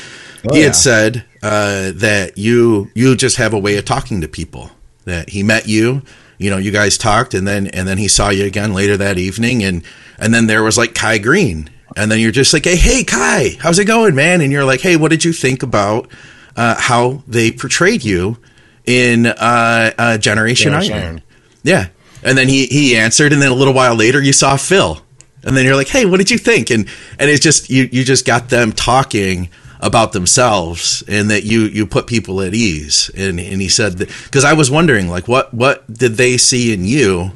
Oh, 0.48 0.54
he 0.54 0.60
yeah. 0.60 0.66
had 0.66 0.76
said 0.76 1.24
uh, 1.42 1.90
that 1.96 2.38
you 2.38 2.90
you 2.94 3.16
just 3.16 3.36
have 3.36 3.52
a 3.52 3.58
way 3.58 3.76
of 3.76 3.84
talking 3.84 4.20
to 4.20 4.28
people. 4.28 4.70
That 5.04 5.30
he 5.30 5.42
met 5.42 5.66
you, 5.68 6.02
you 6.38 6.48
know, 6.50 6.58
you 6.58 6.70
guys 6.70 6.96
talked, 6.96 7.34
and 7.34 7.46
then 7.46 7.66
and 7.68 7.88
then 7.88 7.98
he 7.98 8.06
saw 8.08 8.30
you 8.30 8.44
again 8.44 8.72
later 8.72 8.96
that 8.96 9.18
evening, 9.18 9.64
and 9.64 9.82
and 10.18 10.32
then 10.32 10.46
there 10.46 10.62
was 10.62 10.78
like 10.78 10.94
Kai 10.94 11.18
Greene, 11.18 11.70
and 11.98 12.12
then 12.12 12.20
you're 12.20 12.30
just 12.30 12.52
like, 12.52 12.64
hey, 12.64 12.76
hey, 12.76 13.02
Kai, 13.02 13.56
how's 13.60 13.78
it 13.80 13.86
going, 13.86 14.14
man? 14.14 14.40
And 14.40 14.52
you're 14.52 14.64
like, 14.64 14.80
hey, 14.80 14.96
what 14.96 15.10
did 15.10 15.24
you 15.24 15.32
think 15.32 15.64
about 15.64 16.08
uh, 16.56 16.76
how 16.78 17.24
they 17.26 17.50
portrayed 17.50 18.04
you 18.04 18.38
in 18.86 19.26
uh, 19.26 19.90
uh, 19.98 20.18
Generation 20.18 20.70
Generation 20.70 20.94
Iron? 20.94 21.04
Iron. 21.04 21.22
Yeah, 21.64 21.88
and 22.22 22.38
then 22.38 22.48
he 22.48 22.66
he 22.66 22.96
answered, 22.96 23.32
and 23.32 23.42
then 23.42 23.50
a 23.50 23.54
little 23.54 23.74
while 23.74 23.96
later, 23.96 24.22
you 24.22 24.32
saw 24.32 24.56
Phil. 24.56 25.02
and 25.42 25.56
then 25.56 25.64
you're 25.64 25.76
like, 25.76 25.88
"Hey, 25.88 26.06
what 26.06 26.18
did 26.18 26.30
you 26.30 26.38
think?" 26.38 26.70
And 26.70 26.88
and 27.18 27.28
it's 27.28 27.42
just 27.42 27.68
you 27.68 27.88
you 27.90 28.04
just 28.04 28.24
got 28.24 28.48
them 28.48 28.72
talking 28.72 29.48
about 29.80 30.12
themselves 30.12 31.02
and 31.08 31.30
that 31.30 31.44
you 31.44 31.62
you 31.62 31.84
put 31.86 32.06
people 32.06 32.40
at 32.40 32.54
ease. 32.54 33.10
And 33.16 33.40
and 33.40 33.60
he 33.60 33.68
said 33.68 33.98
because 33.98 34.44
I 34.44 34.52
was 34.52 34.70
wondering 34.70 35.08
like 35.08 35.26
what 35.26 35.52
what 35.52 35.92
did 35.92 36.14
they 36.14 36.36
see 36.38 36.72
in 36.72 36.84
you 36.84 37.32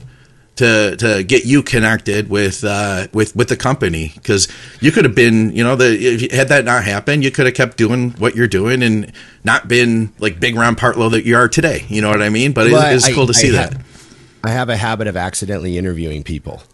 to 0.56 0.96
to 0.96 1.24
get 1.24 1.44
you 1.44 1.62
connected 1.62 2.28
with 2.28 2.62
uh, 2.64 3.06
with 3.12 3.34
with 3.34 3.48
the 3.48 3.56
company 3.56 4.12
because 4.14 4.48
you 4.80 4.92
could 4.92 5.04
have 5.04 5.14
been 5.14 5.54
you 5.56 5.64
know 5.64 5.76
the 5.76 5.92
if 5.94 6.22
you, 6.22 6.28
had 6.30 6.48
that 6.48 6.64
not 6.64 6.84
happened 6.84 7.24
you 7.24 7.30
could 7.30 7.46
have 7.46 7.54
kept 7.54 7.76
doing 7.76 8.10
what 8.12 8.34
you're 8.36 8.48
doing 8.48 8.82
and 8.82 9.12
not 9.44 9.66
been 9.68 10.12
like 10.18 10.38
big 10.40 10.54
Ron 10.54 10.76
Partlow 10.76 11.10
that 11.12 11.24
you 11.24 11.36
are 11.36 11.48
today 11.48 11.84
you 11.88 12.02
know 12.02 12.10
what 12.10 12.22
I 12.22 12.28
mean 12.28 12.52
but 12.52 12.70
Well, 12.70 12.94
it's, 12.94 13.06
it's 13.06 13.12
I- 13.12 13.16
cool 13.16 13.26
to 13.26 13.34
see 13.34 13.48
I 13.48 13.52
that 13.52 13.74
ha- 13.74 13.82
I 14.44 14.50
have 14.50 14.68
a 14.68 14.76
habit 14.76 15.06
of 15.06 15.16
accidentally 15.16 15.78
interviewing 15.78 16.24
people. 16.24 16.62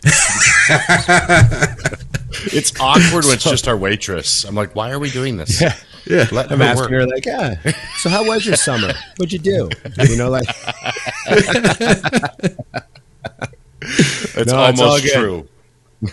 It's 2.52 2.78
awkward 2.80 3.24
when 3.24 3.34
it's 3.34 3.44
just 3.44 3.68
our 3.68 3.76
waitress. 3.76 4.44
I'm 4.44 4.54
like, 4.54 4.74
why 4.74 4.90
are 4.90 4.98
we 4.98 5.10
doing 5.10 5.36
this? 5.38 5.60
Yeah. 5.60 5.74
yeah 6.06 6.26
Let 6.30 6.50
I'm 6.52 6.58
her 6.58 6.64
asking 6.64 6.82
work. 6.82 6.90
her 6.92 7.06
like, 7.06 7.24
yeah. 7.26 7.56
So 7.98 8.08
how 8.10 8.24
was 8.24 8.46
your 8.46 8.56
summer? 8.56 8.92
What'd 9.16 9.32
you 9.32 9.38
do? 9.38 9.68
You 10.08 10.16
know, 10.16 10.30
like 10.30 10.46
It's 13.88 14.52
No, 14.52 14.58
almost 14.58 15.04
good. 15.04 15.12
true. 15.14 15.48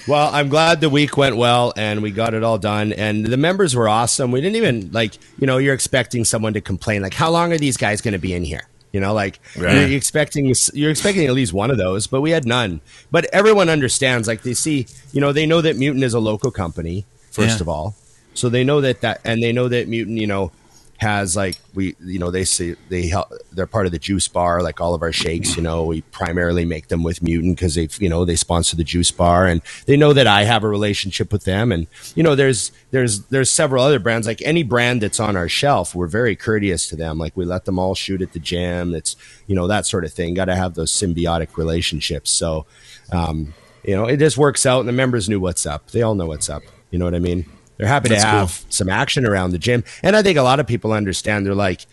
Well, 0.08 0.29
I'm 0.34 0.50
glad 0.50 0.82
the 0.82 0.89
week 0.89 1.15
went 1.15 1.38
well 1.38 1.72
and 1.77 2.01
we 2.01 2.10
got 2.10 2.34
it 2.34 2.44
all 2.44 2.58
done. 2.58 2.91
And 2.94 3.24
the 3.25 3.38
members 3.38 3.75
were 3.75 3.88
awesome. 3.88 4.32
We 4.32 4.41
didn't 4.41 4.55
even 4.55 4.91
like, 4.91 5.13
you 5.39 5.46
know, 5.46 5.58
you're 5.60 5.75
expecting 5.75 6.25
someone 6.25 6.53
to 6.53 6.62
complain 6.62 7.03
like, 7.03 7.13
how 7.13 7.29
long 7.29 7.53
are 7.53 7.58
these 7.60 7.77
guys 7.77 8.01
going 8.01 8.13
to 8.13 8.20
be 8.20 8.34
in 8.34 8.44
here? 8.44 8.63
You 8.91 9.00
know, 9.01 9.13
like 9.13 9.39
Right. 9.58 9.88
you're 9.88 9.98
expecting 9.98 10.51
you're 10.74 10.89
expecting 10.89 11.27
at 11.27 11.34
least 11.34 11.53
one 11.53 11.70
of 11.70 11.77
those, 11.77 12.08
but 12.08 12.22
we 12.22 12.32
had 12.32 12.46
none. 12.46 12.79
But 13.12 13.25
everyone 13.34 13.70
understands. 13.70 14.27
Like 14.27 14.41
they 14.41 14.53
see, 14.55 14.88
you 15.12 15.22
know, 15.22 15.32
they 15.34 15.46
know 15.46 15.62
that 15.62 15.75
Mutant 15.75 16.03
is 16.03 16.13
a 16.13 16.20
local 16.20 16.50
company 16.50 17.05
first 17.29 17.58
Yeah. 17.58 17.63
of 17.63 17.70
all, 17.70 17.96
so 18.34 18.48
they 18.50 18.63
know 18.63 18.79
that 18.82 19.01
that, 19.01 19.20
and 19.25 19.44
they 19.44 19.51
know 19.51 19.67
that 19.67 19.88
Mutant, 19.89 20.17
you 20.17 20.27
know, 20.27 20.51
has 20.98 21.36
like 21.36 21.58
we, 21.74 21.96
you 22.00 22.20
know, 22.20 22.32
they 22.32 22.46
say 22.46 22.75
they 22.90 23.08
help. 23.08 23.30
They're 23.52 23.68
part 23.68 23.86
of 23.86 23.92
the 23.92 24.00
juice 24.00 24.28
bar, 24.28 24.64
like 24.64 24.80
all 24.80 24.94
of 24.94 25.02
our 25.02 25.12
shakes. 25.12 25.58
You 25.58 25.62
know, 25.62 25.84
we 25.84 26.02
primarily 26.02 26.64
make 26.64 26.88
them 26.88 27.04
with 27.04 27.22
Mutant 27.22 27.58
because 27.58 27.75
they, 27.75 27.90
you 28.00 28.08
know, 28.08 28.24
they 28.24 28.36
sponsor 28.36 28.75
the 28.78 28.84
juice 28.84 29.12
bar, 29.12 29.46
and 29.46 29.62
they 29.86 29.98
know 29.98 30.14
that 30.14 30.28
I 30.28 30.44
have 30.44 30.64
a 30.64 30.70
relationship 30.70 31.34
with 31.34 31.44
them. 31.44 31.72
And 31.72 31.88
you 32.16 32.24
know, 32.24 32.36
there's 32.36 32.72
there's 32.92 33.22
there's 33.25 33.50
several 33.50 33.84
other 33.84 34.00
brands. 34.00 34.25
Like 34.25 34.42
any 34.44 34.64
brand 34.64 35.02
that's 35.02 35.20
on 35.20 35.36
our 35.36 35.50
shelf, 35.50 35.94
we're 35.94 36.08
very 36.08 36.36
courteous 36.36 36.88
to 36.90 36.96
them. 36.96 37.18
Like 37.18 37.36
we 37.36 37.46
let 37.46 37.66
them 37.66 37.78
all 37.78 37.96
shoot 37.96 38.22
at 38.22 38.32
the 38.32 38.40
gym. 38.40 38.96
It's 38.96 39.16
you 39.48 39.56
know 39.56 39.68
that 39.68 39.86
sort 39.86 40.06
of 40.06 40.14
thing. 40.14 40.34
Got 40.34 40.46
to 40.46 40.56
have 40.56 40.75
those 40.75 40.92
symbiotic 40.92 41.58
relationships. 41.58 42.32
So, 42.32 42.66
um, 43.12 43.54
you 43.84 43.96
know, 43.96 44.06
it 44.06 44.18
just 44.18 44.38
works 44.38 44.66
out, 44.66 44.80
and 44.80 44.88
the 44.88 44.94
members 44.94 45.28
knew 45.28 45.40
what's 45.42 45.66
up. 45.66 45.92
They 45.92 46.02
all 46.02 46.16
know 46.16 46.28
what's 46.28 46.50
up. 46.50 46.64
You 46.90 47.00
know 47.00 47.06
what 47.06 47.16
I 47.16 47.20
mean? 47.20 47.46
They're 47.77 47.88
happy 47.88 48.10
That's 48.10 48.24
to 48.24 48.29
cool. 48.29 48.39
have 48.39 48.63
some 48.70 48.89
action 48.89 49.25
around 49.25 49.51
the 49.51 49.58
gym, 49.58 49.84
and 50.01 50.15
I 50.15 50.22
think 50.22 50.38
a 50.38 50.41
lot 50.44 50.60
of 50.60 50.67
people 50.67 50.94
understand. 50.94 51.46
They're 51.46 51.53
like, 51.55 51.86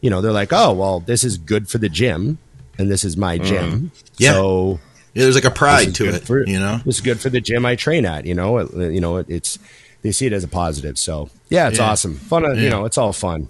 you 0.00 0.08
know, 0.10 0.20
they're 0.22 0.32
like, 0.32 0.52
oh, 0.52 0.72
well, 0.72 1.00
this 1.00 1.24
is 1.24 1.36
good 1.36 1.68
for 1.68 1.78
the 1.78 1.88
gym, 1.90 2.38
and 2.78 2.90
this 2.90 3.04
is 3.04 3.16
my 3.16 3.36
gym. 3.38 3.92
Yeah. 4.16 4.32
So 4.32 4.80
Yeah, 5.12 5.24
there's 5.24 5.34
like 5.34 5.44
a 5.44 5.50
pride 5.50 5.94
to 5.96 6.08
it 6.14 6.22
for- 6.26 6.46
you 6.46 6.58
know 6.58 6.78
this 6.84 6.94
is 6.96 7.00
good 7.02 7.20
for 7.20 7.28
the 7.30 7.40
gym 7.40 7.66
I 7.66 7.76
train 7.76 8.06
at. 8.06 8.24
You 8.24 8.34
know, 8.34 8.58
it, 8.58 8.92
you 8.92 9.00
know, 9.00 9.18
it, 9.18 9.26
it's 9.28 9.58
they 10.02 10.12
see 10.12 10.26
it 10.26 10.32
as 10.32 10.42
a 10.44 10.48
positive. 10.48 10.96
So 10.98 11.28
yeah, 11.50 11.68
it's 11.68 11.78
Yeah. 11.78 11.90
awesome, 11.90 12.14
fun. 12.14 12.44
uh, 12.46 12.50
Yeah. 12.52 12.62
You 12.62 12.70
know, 12.70 12.84
it's 12.86 12.96
all 12.98 13.12
fun. 13.12 13.48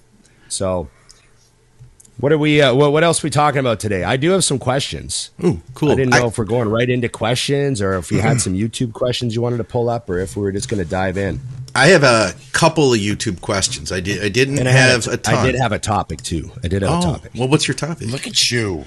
So. 0.48 0.88
What 2.20 2.32
are 2.32 2.38
we? 2.38 2.60
Uh, 2.60 2.74
what, 2.74 2.92
what 2.92 3.02
else 3.02 3.22
are 3.24 3.26
we 3.26 3.30
talking 3.30 3.60
about 3.60 3.80
today? 3.80 4.04
I 4.04 4.16
do 4.16 4.30
have 4.30 4.44
some 4.44 4.58
questions. 4.58 5.30
Ooh, 5.44 5.60
cool 5.74 5.92
I 5.92 5.94
didn't 5.94 6.10
know 6.10 6.24
I- 6.24 6.26
if 6.28 6.36
we're 6.38 6.44
going 6.44 6.68
right 6.68 6.88
into 6.88 7.08
questions 7.08 7.80
or 7.80 7.94
if 7.94 8.12
you 8.12 8.20
had 8.20 8.40
some 8.40 8.52
YouTube 8.54 8.92
questions 8.92 9.34
you 9.34 9.40
wanted 9.40 9.56
to 9.58 9.64
pull 9.64 9.88
up 9.88 10.08
or 10.10 10.18
if 10.18 10.36
we 10.36 10.42
were 10.42 10.52
just 10.52 10.68
going 10.68 10.82
to 10.82 10.88
dive 10.88 11.16
in. 11.16 11.40
I 11.74 11.86
have 11.88 12.02
a 12.02 12.34
couple 12.52 12.92
of 12.92 12.98
YouTube 13.00 13.40
questions. 13.40 13.90
I 13.92 14.00
did. 14.00 14.22
I 14.24 14.28
didn't 14.28 14.58
And 14.58 14.68
I 14.68 14.72
have 14.72 15.04
had 15.04 15.14
a 15.14 15.16
ton. 15.16 15.34
I 15.36 15.46
did 15.46 15.54
have 15.60 15.72
a 15.72 15.78
topic 15.78 16.20
too. 16.22 16.50
I 16.64 16.68
did 16.68 16.82
have 16.82 16.90
a 16.90 16.96
Oh, 16.96 17.00
topic. 17.00 17.32
well, 17.36 17.48
what's 17.48 17.66
your 17.68 17.76
topic? 17.76 18.08
Look 18.08 18.26
at 18.26 18.50
you. 18.50 18.84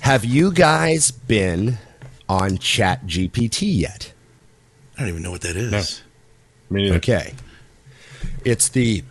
Have 0.00 0.24
you 0.24 0.50
guys 0.52 1.10
been 1.10 1.78
on 2.28 2.58
Chat 2.58 3.06
GPT 3.06 3.78
yet? 3.80 4.12
I 4.96 5.00
don't 5.00 5.10
even 5.10 5.22
know 5.22 5.30
what 5.30 5.42
that 5.42 5.56
is. 5.56 5.70
No. 6.70 6.74
Me 6.76 6.82
neither. 6.84 6.96
Okay. 6.96 7.34
It's 8.44 8.68
the 8.68 9.04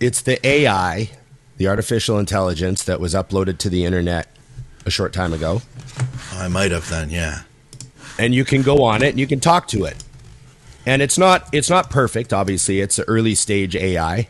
it's 0.00 0.22
the 0.22 0.44
AI, 0.46 1.10
the 1.56 1.68
artificial 1.68 2.18
intelligence 2.18 2.84
that 2.84 3.00
was 3.00 3.14
uploaded 3.14 3.58
to 3.58 3.70
the 3.70 3.84
internet 3.84 4.28
a 4.84 4.90
short 4.90 5.12
time 5.12 5.32
ago. 5.32 5.62
I 6.32 6.48
might 6.48 6.70
have 6.70 6.88
then. 6.88 7.10
Yeah. 7.10 7.42
and 8.18 8.34
you 8.34 8.44
can 8.44 8.62
go 8.62 8.84
on 8.84 9.02
it 9.02 9.10
and 9.10 9.20
you 9.20 9.26
can 9.26 9.40
talk 9.40 9.68
to 9.68 9.84
it. 9.84 10.02
And 10.86 11.02
it's 11.02 11.18
not 11.18 11.48
it's 11.52 11.68
not 11.68 11.90
perfect. 11.90 12.32
Obviously, 12.32 12.80
it's 12.80 12.98
an 12.98 13.04
early 13.08 13.34
stage 13.34 13.74
AI. 13.74 14.28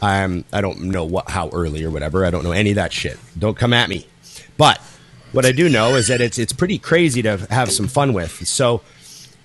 I'm 0.00 0.44
I 0.52 0.60
don't 0.60 0.80
know 0.82 1.04
what 1.04 1.30
how 1.30 1.48
early 1.50 1.84
or 1.84 1.90
whatever. 1.90 2.26
I 2.26 2.30
don't 2.30 2.42
know 2.42 2.52
any 2.52 2.70
of 2.70 2.76
that 2.76 2.92
shit. 2.92 3.18
Don't 3.38 3.56
come 3.56 3.72
at 3.72 3.88
me. 3.88 4.06
But 4.56 4.80
what 5.30 5.46
I 5.46 5.52
do 5.52 5.68
know 5.68 5.94
is 5.94 6.08
that 6.08 6.20
it's 6.20 6.38
it's 6.38 6.52
pretty 6.52 6.78
crazy 6.78 7.22
to 7.22 7.38
have 7.50 7.70
some 7.70 7.86
fun 7.86 8.12
with. 8.12 8.46
So 8.48 8.82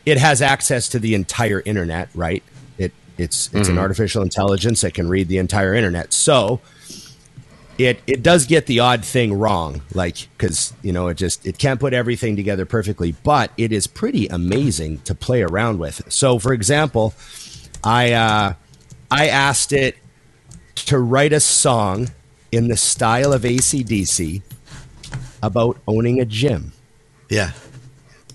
it 0.06 0.18
has 0.18 0.42
access 0.42 0.90
to 0.90 1.00
the 1.00 1.14
entire 1.14 1.62
internet, 1.64 2.10
right? 2.16 2.44
It 2.80 2.92
it's 3.18 3.48
it's 3.48 3.54
an 3.54 3.76
mm-hmm. 3.76 3.80
artificial 3.80 4.24
intelligence 4.24 4.82
that 4.82 4.96
can 4.96 5.08
read 5.08 5.28
the 5.28 5.38
entire 5.38 5.76
internet. 5.76 6.12
So 6.12 6.60
it 7.78 8.00
it 8.08 8.24
does 8.24 8.46
get 8.46 8.66
the 8.66 8.80
odd 8.80 9.04
thing 9.06 9.34
wrong 9.34 9.82
like 9.94 10.28
because 10.38 10.74
you 10.82 10.92
know 10.92 11.08
it 11.08 11.16
just 11.16 11.46
it 11.46 11.58
can't 11.58 11.80
put 11.80 11.94
everything 11.94 12.36
together 12.36 12.66
perfectly 12.66 13.14
but 13.24 13.52
it 13.58 13.72
is 13.72 13.86
pretty 13.88 14.28
amazing 14.28 14.98
to 15.00 15.14
play 15.14 15.42
around 15.44 15.78
with 15.80 16.02
so 16.12 16.40
for 16.40 16.54
example 16.54 17.14
i 17.84 18.12
uh 18.14 18.54
i 19.12 19.28
asked 19.28 19.72
it 19.74 19.96
to 20.76 20.98
write 20.98 21.34
a 21.34 21.40
song 21.40 22.10
in 22.52 22.68
the 22.68 22.78
style 22.78 23.32
of 23.34 23.44
acdc 23.44 24.42
about 25.44 25.78
owning 25.88 26.20
a 26.20 26.26
gym 26.26 26.72
Yeah. 27.30 27.52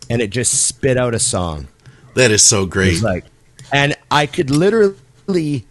and 0.09 0.22
it 0.22 0.31
just 0.31 0.66
spit 0.66 0.96
out 0.96 1.14
a 1.14 1.18
song 1.18 1.66
That 2.14 2.31
is 2.31 2.44
so 2.44 2.66
great. 2.66 3.02
like, 3.02 3.24
and 3.72 3.96
I 4.11 4.26
could 4.26 4.50
literally, 4.50 5.66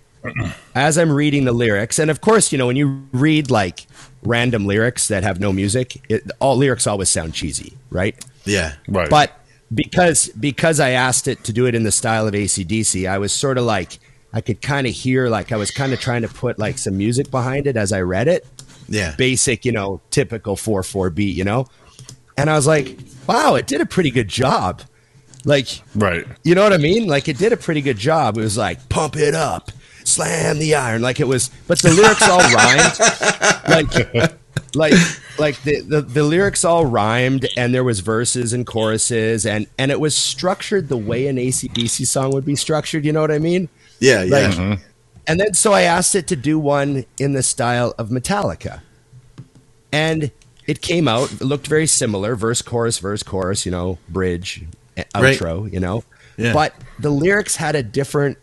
as 0.75 0.97
I'm 0.97 1.11
reading 1.11 1.45
the 1.45 1.53
lyrics, 1.53 1.99
and 1.99 2.11
of 2.11 2.21
course, 2.21 2.51
you 2.51 2.57
know, 2.57 2.67
when 2.67 2.75
you 2.75 3.07
read 3.11 3.49
like 3.51 3.87
random 4.23 4.65
lyrics 4.65 5.07
that 5.07 5.23
have 5.23 5.39
no 5.39 5.51
music, 5.51 6.01
it, 6.09 6.23
all 6.39 6.57
lyrics 6.57 6.85
always 6.87 7.09
sound 7.09 7.33
cheesy, 7.33 7.77
right? 7.89 8.15
yeah. 8.45 8.73
Right. 8.87 9.09
But 9.09 9.37
because 9.73 10.29
because 10.29 10.79
I 10.79 10.91
asked 10.91 11.27
it 11.27 11.43
to 11.45 11.53
do 11.53 11.65
it 11.65 11.75
in 11.75 11.83
the 11.83 11.91
style 11.91 12.27
of 12.27 12.33
ACDC, 12.33 13.09
I 13.09 13.17
was 13.17 13.31
sort 13.31 13.57
of 13.57 13.63
like 13.65 13.99
I 14.33 14.41
could 14.41 14.61
kind 14.61 14.87
of 14.87 14.93
hear 14.93 15.27
like 15.29 15.51
I 15.51 15.57
was 15.57 15.71
kind 15.71 15.93
of 15.93 15.99
trying 15.99 16.21
to 16.23 16.27
put 16.27 16.57
like 16.59 16.77
some 16.77 16.97
music 16.97 17.31
behind 17.31 17.67
it 17.67 17.75
as 17.77 17.91
I 17.91 18.01
read 18.01 18.27
it 18.27 18.45
Yeah. 18.87 19.15
basic, 19.17 19.65
you 19.65 19.71
know, 19.71 20.01
typical 20.09 20.55
4 20.55 20.83
4 20.83 21.09
beat, 21.09 21.35
you 21.35 21.43
know? 21.43 21.65
And 22.37 22.49
I 22.49 22.55
was 22.55 22.65
like, 22.67 22.97
wow, 23.27 23.55
it 23.55 23.67
did 23.67 23.81
a 23.81 23.85
pretty 23.85 24.09
good 24.11 24.27
job. 24.27 24.81
Like, 25.45 25.67
right. 25.95 26.25
you 26.43 26.53
know 26.55 26.63
what 26.63 26.73
I 26.73 26.77
mean? 26.77 27.07
Like, 27.07 27.27
it 27.27 27.37
did 27.37 27.51
a 27.51 27.57
pretty 27.57 27.81
good 27.81 27.97
job. 27.97 28.37
It 28.37 28.41
was 28.41 28.57
like, 28.57 28.89
pump 28.89 29.15
it 29.17 29.33
up, 29.35 29.71
slam 30.07 30.59
the 30.59 30.75
iron. 30.75 31.01
Like, 31.01 31.19
it 31.19 31.27
was, 31.27 31.49
but 31.67 31.79
the 31.79 31.91
lyrics 31.91 32.27
all 32.27 32.39
rhymed. 32.39 34.31
Like, 34.73 34.73
like, 34.75 34.93
like 35.39 35.61
the, 35.63 35.81
the, 35.81 36.01
the 36.01 36.23
lyrics 36.23 36.65
all 36.65 36.85
rhymed 36.85 37.47
and 37.55 37.73
there 37.73 37.83
was 37.83 37.99
verses 38.01 38.51
and 38.53 38.65
choruses 38.65 39.45
and, 39.45 39.67
and 39.77 39.91
it 39.91 39.99
was 39.99 40.15
structured 40.15 40.89
the 40.89 40.97
way 40.97 41.27
an 41.27 41.37
ACDC 41.37 42.05
song 42.07 42.31
would 42.31 42.45
be 42.45 42.55
structured. 42.55 43.05
You 43.05 43.13
know 43.13 43.21
what 43.21 43.31
I 43.31 43.39
mean? 43.39 43.69
Yeah. 43.99 44.23
Yeah. 44.23 44.47
Like, 44.57 44.79
And 45.27 45.39
then 45.39 45.53
so 45.53 45.71
I 45.73 45.83
asked 45.83 46.15
it 46.15 46.27
to 46.27 46.35
do 46.35 46.59
one 46.59 47.05
in 47.19 47.33
the 47.33 47.43
style 47.43 47.93
of 47.97 48.09
Metallica. 48.09 48.81
And 49.91 50.31
it 50.67 50.81
came 50.81 51.07
out, 51.07 51.31
it 51.33 51.41
looked 51.41 51.67
very 51.67 51.87
similar 51.87 52.35
verse, 52.35 52.61
chorus, 52.61 52.99
verse, 52.99 53.23
chorus, 53.23 53.65
you 53.65 53.71
know, 53.71 53.97
bridge, 54.09 54.63
eh, 54.97 55.03
Right. 55.15 55.37
outro, 55.37 55.71
you 55.71 55.79
know. 55.79 56.03
Yeah. 56.37 56.53
But 56.53 56.73
the 56.99 57.09
lyrics 57.09 57.55
had 57.55 57.75
a 57.75 57.83
different, 57.83 58.37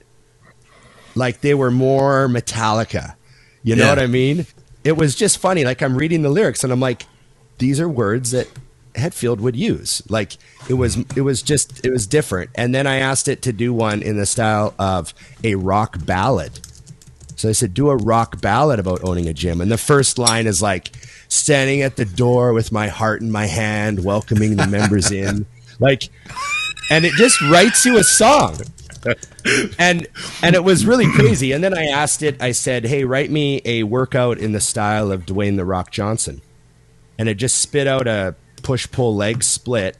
like 1.19 1.41
they 1.43 1.55
were 1.55 1.71
more 1.71 2.29
Metallica. 2.29 3.15
You 3.63 3.77
know 3.77 3.85
Yeah. 3.85 3.91
what 3.91 3.99
I 3.99 4.07
mean? 4.07 4.47
It 4.85 4.97
was 4.97 5.15
just 5.15 5.39
funny. 5.39 5.65
Like 5.65 5.83
I'm 5.83 5.97
reading 5.97 6.23
the 6.23 6.31
lyrics 6.31 6.65
and 6.65 6.73
I'm 6.73 6.81
like, 6.81 7.05
these 7.59 7.81
are 7.81 7.89
words 7.89 8.31
that 8.31 8.49
Hetfield 8.95 9.39
would 9.39 9.57
use. 9.57 10.03
Like 10.09 10.37
it 10.69 10.75
was, 10.75 10.97
it 11.17 11.23
was 11.23 11.43
just, 11.43 11.85
it 11.85 11.91
was 11.91 12.07
different. 12.07 12.51
And 12.55 12.75
then 12.75 12.87
I 12.87 12.97
asked 12.97 13.29
it 13.29 13.43
to 13.43 13.53
do 13.53 13.73
one 13.75 14.01
in 14.03 14.17
the 14.17 14.27
style 14.27 14.75
of 14.79 15.13
a 15.45 15.57
rock 15.57 16.05
ballad. 16.07 16.61
So 17.37 17.49
I 17.49 17.53
said, 17.53 17.75
do 17.75 17.91
a 17.91 17.97
rock 17.97 18.41
ballad 18.41 18.79
about 18.81 19.05
owning 19.05 19.29
a 19.29 19.35
gym. 19.35 19.61
And 19.61 19.71
the 19.71 19.79
first 19.79 20.19
line 20.19 20.47
is 20.47 20.63
like, 20.63 20.91
standing 21.31 21.83
at 21.83 21.97
the 21.97 22.07
door 22.07 22.55
with 22.55 22.73
my 22.73 22.89
heart 22.89 23.21
in 23.21 23.31
my 23.31 23.45
hand, 23.45 24.03
welcoming 24.03 24.57
the 24.57 24.67
members 24.67 25.11
in. 25.25 25.45
Like, 25.79 26.09
and 26.91 27.05
it 27.05 27.13
just 27.19 27.39
writes 27.43 27.85
you 27.85 27.99
a 27.99 28.03
song. 28.03 28.57
And 29.79 30.07
and 30.43 30.55
it 30.55 30.65
was 30.65 30.85
really 30.85 31.11
crazy. 31.13 31.53
And 31.53 31.63
then 31.63 31.77
I 31.77 31.87
asked 31.87 32.23
it, 32.23 32.41
I 32.43 32.53
said, 32.53 32.85
Hey, 32.85 33.05
write 33.05 33.31
me 33.31 33.63
a 33.65 33.85
workout 33.85 34.39
in 34.39 34.53
the 34.53 34.61
style 34.61 35.11
of 35.11 35.25
Dwayne 35.25 35.57
the 35.57 35.65
Rock 35.65 35.91
Johnson. 35.91 36.43
And 37.19 37.29
it 37.29 37.35
just 37.35 37.59
spit 37.59 37.87
out 37.87 38.07
a 38.07 38.35
push 38.63 38.91
pull 38.91 39.17
leg 39.17 39.43
split 39.43 39.97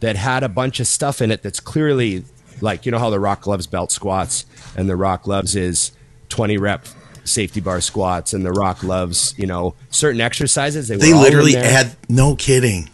that 0.00 0.16
had 0.16 0.42
a 0.42 0.48
bunch 0.48 0.80
of 0.80 0.86
stuff 0.86 1.20
in 1.20 1.30
it 1.30 1.42
that's 1.42 1.60
clearly 1.60 2.24
like 2.60 2.84
you 2.84 2.92
know 2.92 2.98
how 2.98 3.10
the 3.10 3.20
Rock 3.20 3.46
loves 3.46 3.66
belt 3.66 3.92
squats 3.92 4.46
and 4.76 4.88
the 4.88 4.96
Rock 4.96 5.26
loves 5.26 5.52
his 5.52 5.92
20 6.30 6.58
rep 6.58 6.86
safety 7.24 7.60
bar 7.60 7.80
squats 7.80 8.32
and 8.32 8.44
the 8.44 8.52
Rock 8.52 8.82
loves 8.82 9.34
you 9.36 9.46
know 9.46 9.74
certain 9.90 10.20
exercises. 10.20 10.88
They, 10.88 10.96
They 10.96 11.10
were 11.10 11.18
all 11.18 11.24
in 11.24 11.30
literally 11.30 11.54
had 11.54 11.96
no 12.08 12.34
kidding. 12.34 12.90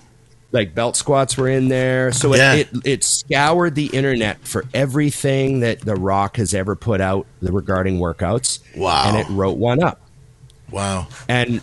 Like 0.57 0.75
belt 0.75 0.97
squats 0.97 1.37
were 1.37 1.49
in 1.49 1.69
there. 1.69 2.11
So 2.13 2.35
Yeah. 2.35 2.55
it, 2.55 2.69
it 2.73 2.87
it 2.87 3.05
scoured 3.05 3.75
the 3.77 3.87
internet 3.87 4.39
for 4.47 4.65
everything 4.75 5.61
that 5.61 5.81
the 5.83 5.95
Rock 5.95 6.37
has 6.39 6.53
ever 6.55 6.75
put 6.75 7.01
out 7.01 7.27
regarding 7.41 7.99
workouts. 7.99 8.59
Wow. 8.77 9.05
And 9.09 9.17
it 9.19 9.29
wrote 9.31 9.57
one 9.59 9.83
up 9.83 10.01
Wow. 10.71 11.07
and 11.29 11.61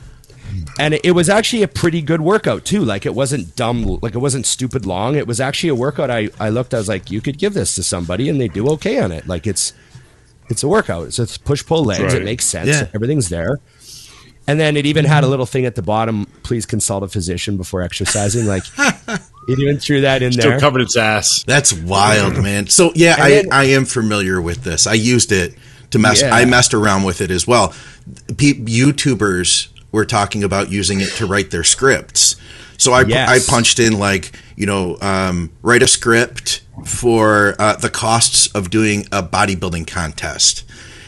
and 0.79 0.93
it 1.03 1.11
was 1.11 1.29
actually 1.29 1.63
a 1.63 1.67
pretty 1.67 2.01
good 2.01 2.21
workout 2.21 2.63
too 2.63 2.85
like 2.85 3.05
it 3.07 3.15
wasn't 3.15 3.55
dumb 3.55 3.83
like 4.03 4.13
it 4.13 4.19
wasn't 4.19 4.45
stupid 4.45 4.85
long 4.85 5.15
it 5.15 5.25
was 5.25 5.41
actually 5.41 5.69
a 5.69 5.73
workout 5.75 6.11
i 6.11 6.29
i 6.39 6.47
looked 6.49 6.75
i 6.75 6.77
was 6.77 6.87
like 6.87 7.09
you 7.09 7.21
could 7.21 7.39
give 7.39 7.55
this 7.55 7.73
to 7.73 7.81
somebody 7.81 8.29
and 8.29 8.39
they 8.39 8.47
do 8.47 8.67
okay 8.69 8.99
on 8.99 9.11
it 9.11 9.25
like 9.27 9.47
it's 9.47 9.73
it's 10.49 10.61
a 10.61 10.67
workout 10.67 11.07
it's 11.07 11.17
a 11.17 11.39
push 11.39 11.65
pull 11.65 11.83
legs 11.83 12.01
Right. 12.03 12.21
it 12.21 12.23
makes 12.23 12.45
sense 12.45 12.67
Yeah. 12.67 12.87
everything's 12.93 13.29
there 13.29 13.59
and 14.47 14.59
then 14.59 14.75
it 14.77 14.85
even 14.85 15.05
had 15.05 15.23
a 15.23 15.27
little 15.27 15.45
thing 15.45 15.65
at 15.65 15.75
the 15.75 15.81
bottom 15.81 16.25
please 16.43 16.65
consult 16.65 17.03
a 17.03 17.07
physician 17.07 17.57
before 17.57 17.81
exercising 17.81 18.45
like 18.45 18.63
it 19.47 19.59
even 19.59 19.77
threw 19.77 20.01
that 20.01 20.21
in 20.21 20.31
Still 20.33 20.51
there 20.51 20.59
covered 20.59 20.81
its 20.81 20.95
ass. 20.97 21.43
That's 21.45 21.73
wild, 21.73 22.41
man. 22.41 22.67
So 22.67 22.91
yeah, 22.95 23.13
And 23.15 23.23
I, 23.23 23.29
then- 23.29 23.45
I 23.51 23.63
am 23.65 23.83
familiar 23.85 24.41
with 24.41 24.63
this. 24.63 24.87
I 24.87 24.93
used 24.93 25.31
it 25.31 25.55
to 25.91 25.99
mess. 25.99 26.21
Yeah. 26.21 26.33
I 26.33 26.45
messed 26.45 26.73
around 26.73 27.03
with 27.03 27.19
it 27.21 27.29
as 27.29 27.45
well. 27.45 27.73
Pe- 28.37 28.53
YouTubers 28.53 29.67
were 29.91 30.05
talking 30.05 30.43
about 30.43 30.71
using 30.71 31.01
it 31.01 31.09
to 31.13 31.25
write 31.25 31.51
their 31.51 31.63
scripts. 31.63 32.35
So 32.77 32.93
I 32.93 33.01
Yes. 33.03 33.29
I 33.29 33.51
punched 33.51 33.79
in 33.79 33.99
like 33.99 34.31
you 34.55 34.65
know 34.65 34.97
um, 35.01 35.51
write 35.61 35.83
a 35.83 35.87
script 35.87 36.61
for 36.85 37.55
uh, 37.59 37.75
the 37.75 37.89
costs 37.89 38.47
of 38.55 38.69
doing 38.69 39.05
a 39.11 39.21
bodybuilding 39.21 39.87
contest, 39.87 40.63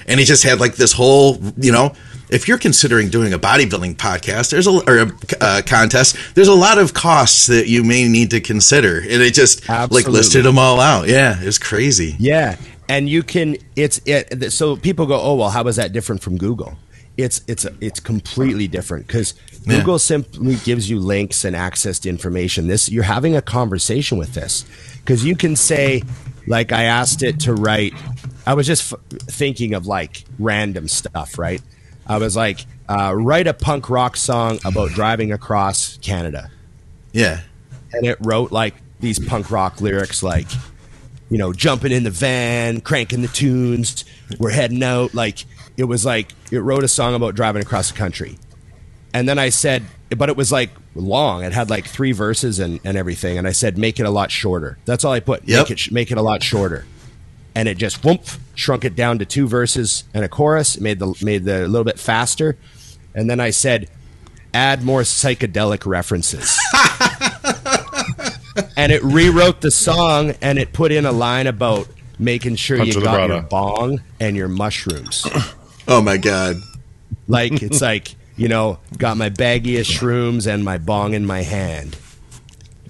and 0.08 0.20
it 0.20 0.26
just 0.26 0.44
had 0.44 0.60
like 0.60 0.76
this 0.76 0.92
whole 0.94 1.40
you 1.58 1.72
know. 1.72 1.94
If 2.36 2.50
you're 2.50 2.58
considering 2.58 3.08
doing 3.10 3.32
a 3.32 3.40
bodybuilding 3.40 3.96
podcast, 3.96 4.52
there's 4.52 4.68
a 4.68 4.72
or 4.72 4.98
a 4.98 5.12
uh, 5.40 5.62
contest. 5.66 6.18
There's 6.36 6.50
a 6.50 6.54
lot 6.54 6.78
of 6.78 6.94
costs 6.94 7.48
that 7.48 7.70
you 7.70 7.82
may 7.82 8.10
need 8.10 8.32
to 8.32 8.42
consider, 8.42 8.98
and 9.00 9.22
it 9.22 9.34
just 9.34 9.68
like 9.70 10.10
listed 10.10 10.44
them 10.44 10.60
all 10.60 10.82
out. 10.82 11.08
Yeah, 11.08 11.38
it's 11.40 11.58
crazy. 11.58 12.14
Yeah, 12.20 12.58
and 12.90 13.08
you 13.08 13.24
can. 13.24 13.56
It's 13.78 14.02
it. 14.06 14.52
So 14.52 14.76
people 14.76 15.06
go, 15.06 15.18
"Oh 15.20 15.36
well, 15.36 15.50
how 15.50 15.66
is 15.68 15.78
that 15.78 15.94
different 15.94 16.22
from 16.22 16.38
Google?" 16.38 16.78
It's 17.16 17.42
it's 17.48 17.66
it's 17.80 18.02
completely 18.02 18.68
different 18.68 19.08
because 19.08 19.34
Yeah. 19.66 19.78
Google 19.78 19.98
simply 19.98 20.56
gives 20.56 20.90
you 20.90 21.00
links 21.00 21.46
and 21.46 21.56
access 21.56 22.00
to 22.00 22.10
information. 22.10 22.68
This 22.68 22.90
you're 22.90 23.04
having 23.04 23.38
a 23.38 23.42
conversation 23.42 24.18
with 24.18 24.34
this 24.34 24.66
because 24.98 25.24
you 25.24 25.38
can 25.38 25.56
say, 25.56 26.04
like 26.48 26.74
I 26.74 26.84
asked 26.84 27.24
it 27.24 27.40
to 27.42 27.54
write. 27.54 27.94
I 28.46 28.54
was 28.56 28.68
just 28.68 28.92
f- 28.92 29.00
thinking 29.12 29.74
of 29.74 29.88
like 29.88 30.26
random 30.38 30.90
stuff, 30.90 31.40
right? 31.40 31.62
I 32.08 32.18
was 32.18 32.36
like, 32.36 32.66
uh, 32.88 33.14
write 33.16 33.48
a 33.48 33.54
punk 33.54 33.90
rock 33.90 34.16
song 34.16 34.60
about 34.64 34.92
driving 34.92 35.32
across 35.32 35.98
Canada. 35.98 36.52
Yeah, 37.12 37.42
and 37.94 38.06
it 38.06 38.18
wrote 38.22 38.52
like 38.52 38.76
these 39.00 39.20
punk 39.20 39.52
rock 39.52 39.82
lyrics 39.82 40.24
like 40.24 40.48
you 41.30 41.38
know 41.38 41.54
jumping 41.54 41.92
in 41.92 42.04
the 42.04 42.12
van 42.12 42.82
cranking 42.82 43.22
the 43.22 43.28
tunes 43.28 44.06
we're 44.40 44.52
heading 44.52 44.84
out. 44.84 45.14
Like 45.14 45.46
it 45.78 45.86
was 45.86 46.06
like 46.06 46.34
it 46.52 46.60
wrote 46.60 46.84
a 46.84 46.88
song 46.88 47.16
about 47.16 47.36
driving 47.36 47.62
across 47.62 47.92
the 47.92 47.98
country. 47.98 48.38
And 49.14 49.30
then 49.30 49.40
i 49.40 49.50
said 49.50 49.84
but 50.18 50.30
it 50.30 50.38
was 50.38 50.52
like 50.52 50.70
long. 50.94 51.44
It 51.44 51.52
had 51.52 51.70
like 51.70 51.88
three 51.88 52.12
verses 52.12 52.60
and, 52.60 52.80
and 52.84 52.98
everything. 52.98 53.38
And 53.38 53.48
i 53.48 53.52
said 53.52 53.78
make 53.78 54.00
it 54.00 54.06
a 54.06 54.10
lot 54.10 54.30
shorter. 54.30 54.78
That's 54.86 55.04
all 55.04 55.14
i 55.14 55.20
put. 55.20 55.48
Yep. 55.48 55.70
make 55.70 55.72
it 55.72 55.92
make 55.92 56.12
it 56.12 56.18
a 56.18 56.22
lot 56.22 56.44
shorter 56.44 56.86
and 57.56 57.68
it 57.68 57.78
just 57.78 58.02
whoomp 58.04 58.38
shrunk 58.54 58.86
it 58.86 58.96
down 58.96 59.20
to 59.20 59.26
two 59.26 59.48
verses 59.48 60.04
and 60.14 60.24
a 60.24 60.30
chorus 60.30 60.76
it 60.76 60.82
made 60.82 61.00
the 61.00 61.16
made 61.22 61.44
the 61.46 61.66
a 61.66 61.68
little 61.68 61.84
bit 61.84 61.98
faster 61.98 62.58
and 63.14 63.30
then 63.30 63.40
i 63.40 63.50
said 63.50 63.90
add 64.54 64.84
more 64.84 65.02
psychedelic 65.02 65.86
references 65.86 66.58
and 68.78 68.92
it 68.92 69.04
rewrote 69.04 69.62
the 69.62 69.72
song 69.72 70.34
and 70.42 70.58
it 70.58 70.74
put 70.74 70.92
in 70.92 71.06
a 71.06 71.12
line 71.12 71.48
about 71.48 71.88
making 72.20 72.56
sure 72.56 72.78
Punch 72.78 72.96
you 72.96 73.02
got 73.02 73.30
your 73.30 73.42
bong 73.42 74.02
and 74.20 74.36
your 74.36 74.48
mushrooms. 74.48 75.26
Oh 75.88 76.02
my 76.02 76.18
god. 76.18 76.56
like 77.28 77.62
it's 77.62 77.80
like 77.80 78.16
you 78.38 78.48
know, 78.48 78.80
got 78.98 79.18
my 79.18 79.30
baggie 79.30 79.80
of 79.80 79.86
shrooms 79.86 80.52
and 80.52 80.66
my 80.66 80.80
bong 80.80 81.14
in 81.14 81.28
my 81.28 81.44
hand. 81.44 81.96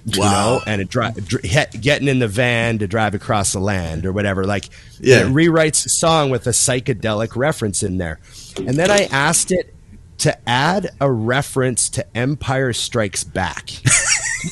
You 0.08 0.20
Wow. 0.20 0.30
know, 0.30 0.62
and 0.66 0.80
it 0.80 0.88
dri- 0.88 1.10
dr- 1.26 1.80
getting 1.80 2.06
in 2.06 2.20
the 2.20 2.28
van 2.28 2.78
to 2.78 2.86
drive 2.86 3.14
across 3.14 3.52
the 3.52 3.58
land 3.58 4.06
or 4.06 4.12
whatever. 4.12 4.44
Like, 4.44 4.68
Yeah. 5.00 5.26
it 5.26 5.26
rewrites 5.32 5.82
the 5.82 5.88
song 5.90 6.30
with 6.30 6.46
a 6.46 6.50
psychedelic 6.50 7.34
reference 7.34 7.82
in 7.82 7.98
there. 7.98 8.20
And 8.56 8.76
then 8.76 8.88
I 8.90 9.08
asked 9.10 9.50
it 9.50 9.74
to 10.18 10.48
add 10.48 10.90
a 11.00 11.10
reference 11.10 11.88
to 11.90 12.06
Empire 12.16 12.72
Strikes 12.72 13.24
Back. 13.24 13.70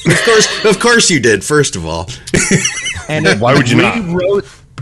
Of 0.07 0.25
course, 0.25 0.65
of 0.65 0.81
course 0.81 1.09
you 1.11 1.21
did. 1.21 1.45
First 1.45 1.77
of 1.77 1.87
all, 1.87 2.09
and 3.09 3.27
Why 3.41 3.55
would 3.55 3.71
you 3.71 3.77
not? 3.77 3.99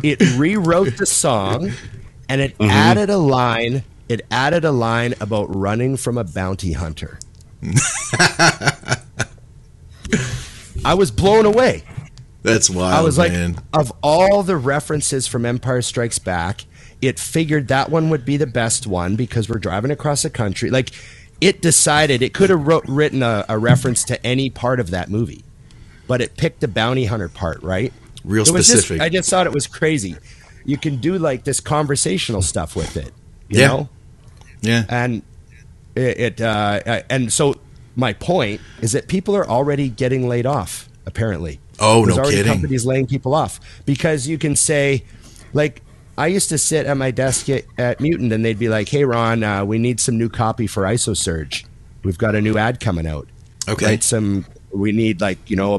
It 0.02 0.20
rewrote 0.38 0.96
the 0.96 1.04
song, 1.04 1.72
and 2.30 2.40
it 2.40 2.56
Mm-hmm. 2.56 2.70
added 2.70 3.10
a 3.10 3.18
line. 3.18 3.82
It 4.08 4.22
added 4.30 4.64
a 4.64 4.70
line 4.72 5.14
about 5.20 5.54
running 5.54 5.98
from 5.98 6.16
a 6.16 6.24
bounty 6.24 6.72
hunter. 6.72 7.18
I 10.84 10.94
was 10.94 11.10
blown 11.10 11.46
away. 11.46 11.82
that's 12.42 12.68
wild. 12.68 12.94
I 12.94 13.02
was 13.02 13.18
like, 13.18 13.32
man. 13.32 13.56
of 13.72 13.92
all 14.02 14.42
the 14.42 14.56
references 14.56 15.26
from 15.26 15.46
Empire 15.46 15.82
Strikes 15.82 16.18
Back, 16.18 16.64
it 17.00 17.18
figured 17.18 17.68
that 17.68 17.88
one 17.90 18.10
would 18.10 18.24
be 18.24 18.36
the 18.36 18.46
best 18.46 18.86
one 18.86 19.16
because 19.16 19.48
we're 19.48 19.58
driving 19.58 19.90
across 19.90 20.22
the 20.22 20.30
country. 20.30 20.70
Like, 20.70 20.90
it 21.40 21.60
decided 21.60 22.22
it 22.22 22.34
could 22.34 22.50
have 22.50 22.66
wrote, 22.66 22.84
written 22.86 23.22
a, 23.22 23.44
a 23.48 23.58
reference 23.58 24.04
to 24.04 24.26
any 24.26 24.50
part 24.50 24.80
of 24.80 24.90
that 24.90 25.08
movie, 25.10 25.44
but 26.06 26.20
it 26.20 26.36
picked 26.36 26.60
the 26.60 26.68
bounty 26.68 27.04
hunter 27.06 27.28
part, 27.28 27.62
right? 27.62 27.92
real 28.24 28.40
was 28.42 28.50
just, 28.68 28.70
specific. 28.70 29.00
I 29.02 29.08
just 29.08 29.28
thought 29.28 29.46
it 29.46 29.52
was 29.52 29.66
crazy. 29.66 30.16
You 30.64 30.76
can 30.76 30.98
do 30.98 31.18
like 31.18 31.42
this 31.42 31.58
conversational 31.58 32.42
stuff 32.42 32.76
with 32.76 32.96
it, 32.96 33.12
you 33.48 33.60
Yeah. 33.60 33.66
know? 33.66 33.88
yeah, 34.60 34.84
and 34.88 35.22
it, 35.96 36.20
it 36.20 36.40
uh, 36.40 37.02
and 37.10 37.32
so 37.32 37.56
my 37.96 38.12
point 38.12 38.60
is 38.80 38.92
that 38.92 39.08
people 39.08 39.36
are 39.36 39.46
already 39.46 39.88
getting 39.88 40.28
laid 40.28 40.46
off 40.46 40.88
apparently. 41.06 41.60
Oh, 41.80 42.04
There's 42.04 42.16
no 42.16 42.22
already 42.22 42.36
kidding. 42.38 42.52
companies 42.52 42.86
laying 42.86 43.06
people 43.06 43.34
off 43.34 43.60
because 43.86 44.28
you 44.28 44.38
can 44.38 44.56
say 44.56 45.04
like 45.52 45.82
i 46.16 46.26
used 46.26 46.50
to 46.50 46.58
sit 46.58 46.86
at 46.86 46.96
my 46.96 47.10
desk 47.10 47.48
at, 47.48 47.64
at 47.78 48.00
mutant 48.00 48.32
and 48.32 48.44
they'd 48.44 48.58
be 48.58 48.68
like 48.68 48.88
hey 48.88 49.04
ron 49.04 49.42
uh, 49.42 49.64
we 49.64 49.78
need 49.78 49.98
some 49.98 50.18
new 50.18 50.28
copy 50.28 50.66
for 50.66 50.84
isosurge. 50.84 51.64
We've 52.04 52.18
got 52.18 52.34
a 52.34 52.40
new 52.40 52.58
ad 52.58 52.80
coming 52.80 53.06
out. 53.06 53.28
Okay. 53.68 53.86
write 53.86 54.02
some 54.02 54.44
we 54.72 54.92
need 54.92 55.20
like 55.20 55.38
you 55.50 55.56
know 55.56 55.74
a, 55.74 55.78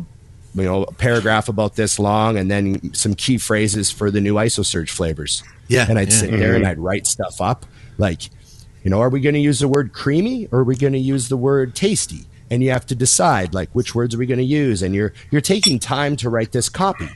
you 0.56 0.64
know 0.64 0.84
a 0.84 0.94
paragraph 0.94 1.50
about 1.50 1.76
this 1.76 2.00
long 2.00 2.38
and 2.38 2.50
then 2.50 2.94
some 2.94 3.14
key 3.14 3.38
phrases 3.38 3.92
for 3.92 4.12
the 4.12 4.22
new 4.22 4.36
isosurge 4.36 4.90
flavors. 4.90 5.44
Yeah, 5.68 5.86
and 5.90 5.98
i'd 5.98 6.10
yeah. 6.10 6.18
sit 6.18 6.32
there 6.32 6.56
and 6.56 6.66
i'd 6.68 6.80
write 6.80 7.08
stuff 7.08 7.42
up. 7.42 7.66
Like 7.98 8.30
you 8.84 8.90
know 8.90 9.00
are 9.02 9.10
we 9.10 9.20
going 9.20 9.36
to 9.36 9.42
use 9.42 9.60
the 9.60 9.68
word 9.68 9.94
creamy 9.94 10.48
or 10.52 10.60
are 10.60 10.64
we 10.64 10.76
going 10.76 10.94
to 10.94 11.00
use 11.00 11.30
the 11.30 11.38
word 11.38 11.76
tasty 11.76 12.26
and 12.50 12.64
you 12.64 12.70
have 12.72 12.86
to 12.86 12.96
decide 12.96 13.54
like 13.54 13.70
which 13.72 13.96
words 13.96 14.16
are 14.16 14.18
we 14.18 14.26
going 14.26 14.38
to 14.38 14.44
use 14.44 14.82
and 14.82 14.94
you're 14.94 15.14
you're 15.32 15.42
taking 15.42 15.80
time 15.80 16.16
to 16.16 16.30
write 16.30 16.52
this 16.52 16.70
copy 16.70 17.10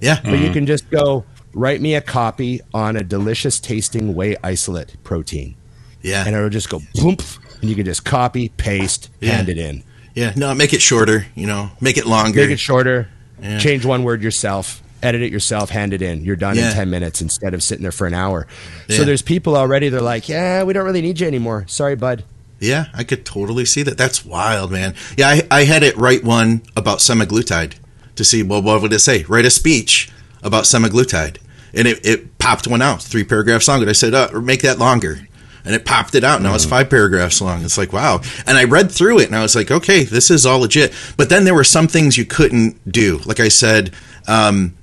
yeah. 0.00 0.20
but 0.22 0.32
you 0.32 0.36
mm-hmm. 0.36 0.52
can 0.52 0.66
just 0.66 0.88
go 0.90 1.24
write 1.52 1.80
me 1.80 1.94
a 1.94 2.00
copy 2.00 2.60
on 2.72 2.96
a 2.96 3.02
delicious 3.02 3.58
tasting 3.58 4.14
whey 4.14 4.36
isolate 4.42 4.96
protein 5.02 5.54
yeah. 6.02 6.24
and 6.26 6.36
it'll 6.36 6.48
just 6.48 6.68
go 6.68 6.80
boom 6.94 7.16
and 7.60 7.68
you 7.68 7.74
can 7.74 7.84
just 7.84 8.04
copy 8.04 8.50
paste 8.50 9.10
Yeah. 9.20 9.32
hand 9.32 9.48
it 9.48 9.58
in 9.58 9.82
yeah. 10.18 10.32
No, 10.34 10.52
make 10.52 10.72
it 10.72 10.82
shorter. 10.82 11.26
You 11.36 11.46
know, 11.46 11.70
make 11.80 11.96
it 11.96 12.04
longer. 12.04 12.40
make 12.40 12.50
it 12.50 12.58
shorter 12.58 13.08
Yeah. 13.40 13.58
change 13.58 13.84
one 13.84 14.02
word 14.02 14.20
yourself 14.20 14.82
edit 15.02 15.22
it 15.22 15.30
yourself 15.32 15.70
hand 15.70 15.92
it 15.92 16.02
in 16.02 16.24
you're 16.24 16.36
done 16.36 16.56
Yeah. 16.56 16.70
in 16.70 16.74
10 16.74 16.90
minutes 16.90 17.20
instead 17.20 17.54
of 17.54 17.62
sitting 17.62 17.82
there 17.82 17.92
for 17.92 18.06
an 18.06 18.14
hour 18.14 18.46
Yeah. 18.88 18.96
so 18.98 19.04
there's 19.04 19.22
people 19.22 19.56
already 19.56 19.88
they're 19.88 20.00
like 20.00 20.28
yeah 20.28 20.62
we 20.64 20.72
don't 20.72 20.84
really 20.84 21.02
need 21.02 21.20
you 21.20 21.26
anymore 21.26 21.64
sorry 21.68 21.94
bud 21.96 22.24
Yeah, 22.60 22.86
I 22.92 23.04
could 23.04 23.24
totally 23.24 23.64
see 23.64 23.84
that. 23.84 23.96
That's 23.96 24.24
wild, 24.24 24.72
man. 24.72 24.94
Yeah, 25.16 25.28
I, 25.28 25.46
I 25.60 25.64
had 25.64 25.84
it 25.84 25.96
write 25.96 26.24
one 26.24 26.62
about 26.74 26.98
semaglutide 26.98 27.74
to 28.16 28.24
see, 28.24 28.42
well, 28.42 28.60
what 28.60 28.82
would 28.82 28.92
it 28.92 28.98
say? 28.98 29.22
Write 29.28 29.44
a 29.44 29.50
speech 29.50 30.10
about 30.42 30.64
semaglutide. 30.64 31.36
And 31.72 31.86
it, 31.86 32.04
it 32.04 32.36
popped 32.38 32.66
one 32.66 32.82
out, 32.82 33.00
three 33.00 33.22
paragraphs 33.22 33.68
long. 33.68 33.80
And 33.82 33.88
I 33.88 33.92
said, 33.92 34.12
uh, 34.12 34.40
make 34.40 34.62
that 34.62 34.76
longer. 34.80 35.20
And 35.64 35.72
it 35.72 35.84
popped 35.84 36.16
it 36.16 36.24
out. 36.24 36.42
Now 36.42 36.52
it's 36.56 36.64
five 36.64 36.90
paragraphs 36.90 37.40
long. 37.40 37.62
It's 37.64 37.78
like, 37.78 37.92
wow. 37.92 38.22
And 38.44 38.58
I 38.58 38.64
read 38.64 38.90
through 38.90 39.20
it 39.20 39.26
and 39.28 39.36
I 39.36 39.42
was 39.42 39.54
like, 39.54 39.70
okay, 39.70 40.02
this 40.02 40.28
is 40.28 40.44
all 40.44 40.58
legit. 40.58 40.92
But 41.16 41.28
then 41.28 41.44
there 41.44 41.54
were 41.54 41.62
some 41.62 41.86
things 41.86 42.16
you 42.18 42.24
couldn't 42.24 42.90
do. 42.90 43.18
Like 43.24 43.38
I 43.38 43.50
said, 43.50 43.92
um, 44.26 44.74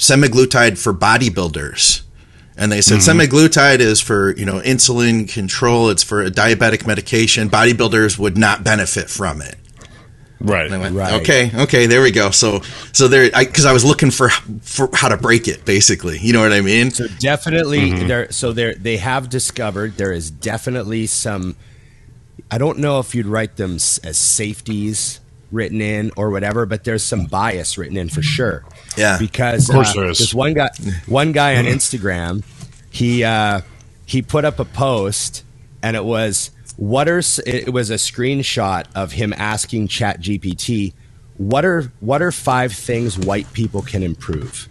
semaglutide 0.00 0.78
for 0.78 0.92
bodybuilders. 0.92 2.02
And 2.56 2.72
they 2.72 2.80
said 2.80 2.98
mm-hmm. 2.98 3.20
semaglutide 3.20 3.78
is 3.78 4.00
for, 4.00 4.36
you 4.36 4.44
know, 4.44 4.60
insulin 4.60 5.32
control. 5.32 5.88
It's 5.90 6.02
for 6.02 6.22
a 6.22 6.30
diabetic 6.30 6.86
medication. 6.86 7.48
Bodybuilders 7.48 8.18
would 8.18 8.36
not 8.36 8.64
benefit 8.64 9.08
from 9.08 9.40
it. 9.40 9.56
Right. 10.40 10.70
Went, 10.70 10.94
Right. 10.94 11.20
okay, 11.20 11.50
okay, 11.54 11.86
there 11.86 12.00
we 12.00 12.10
go. 12.10 12.30
So, 12.30 12.60
so 12.92 13.08
there, 13.08 13.30
because 13.30 13.66
I, 13.66 13.74
was 13.74 13.84
looking 13.84 14.10
for 14.10 14.30
for 14.62 14.88
how 14.94 15.10
to 15.10 15.18
break 15.18 15.48
it, 15.48 15.66
basically. 15.66 16.18
You 16.18 16.32
know 16.32 16.40
what 16.40 16.52
I 16.52 16.62
mean? 16.62 16.90
So 16.90 17.08
definitely 17.18 17.90
mm-hmm. 17.90 18.08
there 18.08 18.32
so 18.32 18.52
there 18.52 18.74
they 18.74 18.96
have 18.96 19.28
discovered 19.28 19.98
there 19.98 20.12
is 20.12 20.30
definitely 20.30 21.06
some 21.06 21.56
I 22.50 22.56
don't 22.56 22.78
know 22.78 23.00
if 23.00 23.14
you'd 23.14 23.26
write 23.26 23.56
them 23.56 23.74
as 23.74 24.16
safeties 24.16 25.20
written 25.52 25.80
in 25.80 26.10
or 26.16 26.30
whatever, 26.30 26.66
but 26.66 26.84
there's 26.84 27.02
some 27.02 27.26
bias 27.26 27.76
written 27.78 27.96
in 27.96 28.08
for 28.08 28.22
sure. 28.22 28.64
Yeah. 28.96 29.18
Because 29.18 29.68
Of 29.68 29.74
course 29.74 29.90
uh, 29.90 30.00
there 30.00 30.10
is. 30.10 30.18
this 30.18 30.34
one 30.34 30.54
guy 30.54 30.70
one 31.06 31.32
guy 31.32 31.56
on 31.56 31.64
Instagram, 31.64 32.44
he 32.90 33.24
uh 33.24 33.62
he 34.06 34.22
put 34.22 34.44
up 34.44 34.58
a 34.58 34.64
post 34.64 35.44
and 35.82 35.96
it 35.96 36.04
was 36.04 36.50
what 36.76 37.08
are 37.08 37.22
it 37.46 37.72
was 37.72 37.90
a 37.90 37.94
screenshot 37.94 38.86
of 38.94 39.12
him 39.12 39.32
asking 39.36 39.88
Chat 39.88 40.20
GPT 40.20 40.94
what 41.36 41.64
are 41.64 41.90
what 42.00 42.20
are 42.22 42.32
five 42.32 42.72
things 42.72 43.18
white 43.18 43.52
people 43.52 43.82
can 43.82 44.02
improve? 44.02 44.68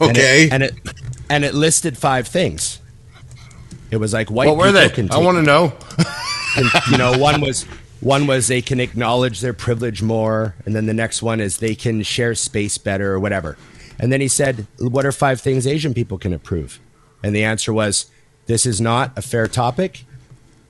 And 0.00 0.10
Okay. 0.10 0.44
it, 0.44 0.52
and 0.52 0.62
it 0.62 0.74
and 1.30 1.44
it 1.44 1.54
listed 1.54 1.98
five 1.98 2.28
things. 2.28 2.80
It 3.90 3.98
was 3.98 4.12
like 4.12 4.30
white 4.30 4.46
What 4.48 4.56
were 4.56 4.66
people 4.66 4.80
they? 4.80 4.88
can 4.90 5.10
I 5.12 5.18
want 5.18 5.36
to 5.38 5.42
know. 5.42 5.72
can- 6.54 6.70
you 6.90 6.98
know 6.98 7.18
one 7.18 7.40
was 7.40 7.66
one 8.04 8.26
was 8.26 8.46
they 8.46 8.62
can 8.62 8.80
acknowledge 8.80 9.40
their 9.40 9.54
privilege 9.54 10.02
more 10.02 10.54
and 10.64 10.74
then 10.74 10.86
the 10.86 10.94
next 10.94 11.22
one 11.22 11.40
is 11.40 11.58
they 11.58 11.74
can 11.74 12.02
share 12.02 12.34
space 12.34 12.78
better 12.78 13.12
or 13.12 13.20
whatever. 13.20 13.56
And 13.98 14.12
then 14.12 14.20
he 14.20 14.28
said 14.28 14.66
what 14.78 15.06
are 15.06 15.12
five 15.12 15.40
things 15.40 15.66
asian 15.66 15.94
people 15.94 16.18
can 16.18 16.32
improve 16.32 16.80
and 17.22 17.34
the 17.34 17.44
answer 17.44 17.72
was 17.72 18.10
this 18.46 18.66
is 18.66 18.80
not 18.80 19.16
a 19.16 19.22
fair 19.22 19.46
topic. 19.46 20.04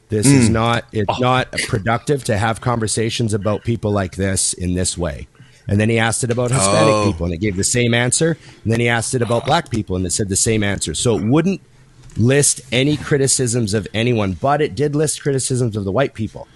This 0.09 0.27
is 0.27 0.47
hmm. 0.47 0.53
not 0.53 0.85
it's 0.93 1.11
oh. 1.11 1.21
not 1.21 1.51
productive 1.67 2.25
to 2.25 2.37
have 2.37 2.61
conversations 2.61 3.35
about 3.35 3.65
people 3.65 3.91
like 3.91 4.15
this 4.17 4.53
in 4.53 4.75
this 4.75 4.97
way. 4.97 5.27
And 5.67 5.81
then 5.81 5.89
he 5.89 5.99
asked 5.99 6.23
it 6.23 6.31
about 6.31 6.51
hispanic 6.51 6.95
Oh. 6.95 7.11
people 7.11 7.27
and 7.27 7.35
it 7.35 7.39
gave 7.39 7.57
the 7.57 7.65
same 7.65 7.95
answer. 7.95 8.39
And 8.63 8.73
then 8.73 8.81
he 8.81 8.89
asked 8.89 9.15
it 9.15 9.23
about 9.23 9.47
black 9.47 9.71
people 9.71 9.97
and 9.97 10.07
it 10.07 10.13
said 10.13 10.29
the 10.29 10.37
same 10.37 10.63
answer. 10.63 10.95
So 10.95 11.19
it 11.19 11.25
wouldn't 11.25 11.61
list 12.17 12.61
any 12.71 12.97
criticisms 12.97 13.75
of 13.75 13.89
anyone, 13.93 14.35
but 14.35 14.61
it 14.61 14.75
did 14.75 14.95
list 14.95 15.23
criticisms 15.23 15.77
of 15.77 15.85
the 15.85 15.93
white 15.93 16.15
people. 16.15 16.47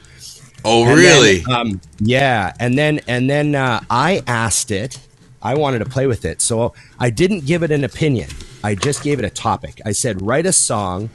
Oh, 0.65 0.85
And 0.87 0.97
really? 0.97 1.41
then, 1.41 1.55
um, 1.55 1.81
yeah, 1.99 2.53
and 2.59 2.77
then 2.79 3.01
and 3.07 3.29
then 3.29 3.55
uh, 3.55 3.81
I 3.91 4.23
asked 4.27 4.71
it. 4.71 4.99
I 5.41 5.55
wanted 5.55 5.79
to 5.81 5.85
play 5.87 6.07
with 6.07 6.25
it, 6.25 6.41
so 6.41 6.75
I 6.99 7.11
didn't 7.11 7.47
give 7.47 7.63
it 7.63 7.71
an 7.71 7.85
opinion. 7.85 8.31
I 8.65 8.75
just 8.75 9.03
gave 9.03 9.19
it 9.19 9.25
a 9.25 9.31
topic. 9.31 9.81
I 9.87 9.93
said, 9.93 10.21
write 10.21 10.47
a 10.47 10.53
song 10.53 11.11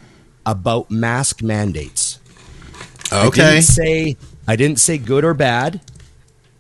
about 0.46 0.90
mask 0.90 1.42
mandates. 1.42 2.20
Okay. 3.12 3.42
I 3.42 3.52
didn't 3.52 3.64
say 3.64 4.18
I 4.48 4.56
didn't 4.56 4.80
say 4.80 4.98
good 4.98 5.24
or 5.24 5.34
bad. 5.34 5.82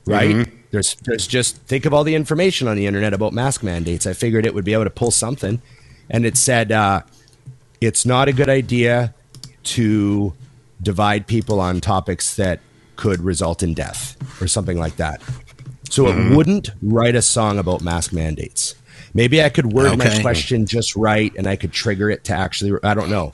Right? 0.05 0.47
There's 0.71 0.95
there's 1.03 1.27
just 1.27 1.57
think 1.57 1.85
of 1.85 1.93
all 1.93 2.03
the 2.03 2.15
information 2.15 2.67
on 2.67 2.75
the 2.75 2.85
internet 2.85 3.13
about 3.13 3.31
mask 3.31 3.63
mandates. 3.63 4.05
I 4.05 4.13
figured 4.13 4.45
it 4.45 4.53
would 4.53 4.65
be 4.65 4.73
able 4.73 4.83
to 4.83 4.89
pull 4.89 5.11
something, 5.11 5.61
and 6.09 6.25
it 6.25 6.35
said 6.35 6.71
uh, 6.71 7.03
it's 7.79 8.05
not 8.05 8.27
a 8.27 8.33
good 8.33 8.49
idea 8.49 9.13
to 9.63 10.33
divide 10.81 11.27
people 11.27 11.61
on 11.61 11.79
topics 11.79 12.35
that 12.35 12.59
could 12.95 13.21
result 13.21 13.63
in 13.63 13.73
death 13.73 14.17
or 14.41 14.47
something 14.47 14.77
like 14.77 14.97
that. 14.97 15.21
So 15.89 16.07
it 16.07 16.13
mm-hmm. 16.13 16.35
wouldn't 16.35 16.71
write 16.81 17.15
a 17.15 17.21
song 17.21 17.59
about 17.59 17.81
mask 17.81 18.13
mandates. 18.13 18.75
Maybe 19.13 19.43
I 19.43 19.49
could 19.49 19.71
word 19.71 19.97
my 19.97 20.21
question 20.21 20.65
just 20.65 20.95
right, 20.95 21.31
and 21.37 21.45
I 21.45 21.55
could 21.55 21.71
trigger 21.71 22.09
it 22.09 22.23
to 22.25 22.33
actually. 22.33 22.79
I 22.83 22.95
don't 22.95 23.11
know 23.11 23.33